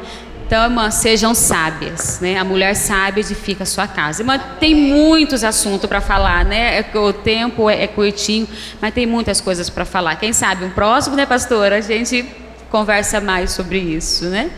Então, 0.47 0.63
irmã, 0.63 0.91
sejam 0.91 1.35
sábias, 1.35 2.21
né? 2.21 2.37
A 2.37 2.45
mulher 2.45 2.77
sábia 2.77 3.21
edifica 3.21 3.63
a 3.63 3.67
sua 3.67 3.87
casa. 3.87 4.23
Irmã, 4.23 4.39
tem 4.61 4.75
muitos 4.75 5.43
assuntos 5.43 5.89
para 5.89 6.01
falar, 6.01 6.45
né? 6.45 6.79
É 6.81 6.99
o 6.99 7.13
tempo 7.13 7.69
é, 7.69 7.85
é 7.85 7.87
curtinho, 7.87 8.47
mas 8.81 8.93
tem 8.93 9.07
muitas 9.07 9.41
coisas 9.41 9.71
para 9.71 9.85
falar. 9.85 10.17
Quem 10.17 10.33
sabe 10.33 10.65
um 10.65 10.71
próximo, 10.71 11.17
né, 11.17 11.25
pastora? 11.25 11.77
A 11.77 11.81
gente 11.81 12.27
conversa 12.71 13.21
mais 13.21 13.53
sobre 13.53 13.79
isso, 13.79 14.27
né? 14.27 14.51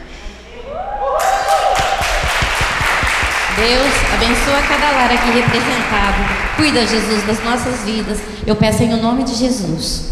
Deus 3.56 3.92
abençoa 4.12 4.60
cada 4.68 4.90
lar 4.90 5.10
aqui 5.10 5.30
representado. 5.30 6.56
Cuida, 6.56 6.86
Jesus, 6.86 7.24
das 7.26 7.42
nossas 7.42 7.80
vidas. 7.86 8.18
Eu 8.46 8.54
peço 8.54 8.82
em 8.82 8.92
nome 9.00 9.24
de 9.24 9.34
Jesus. 9.34 10.10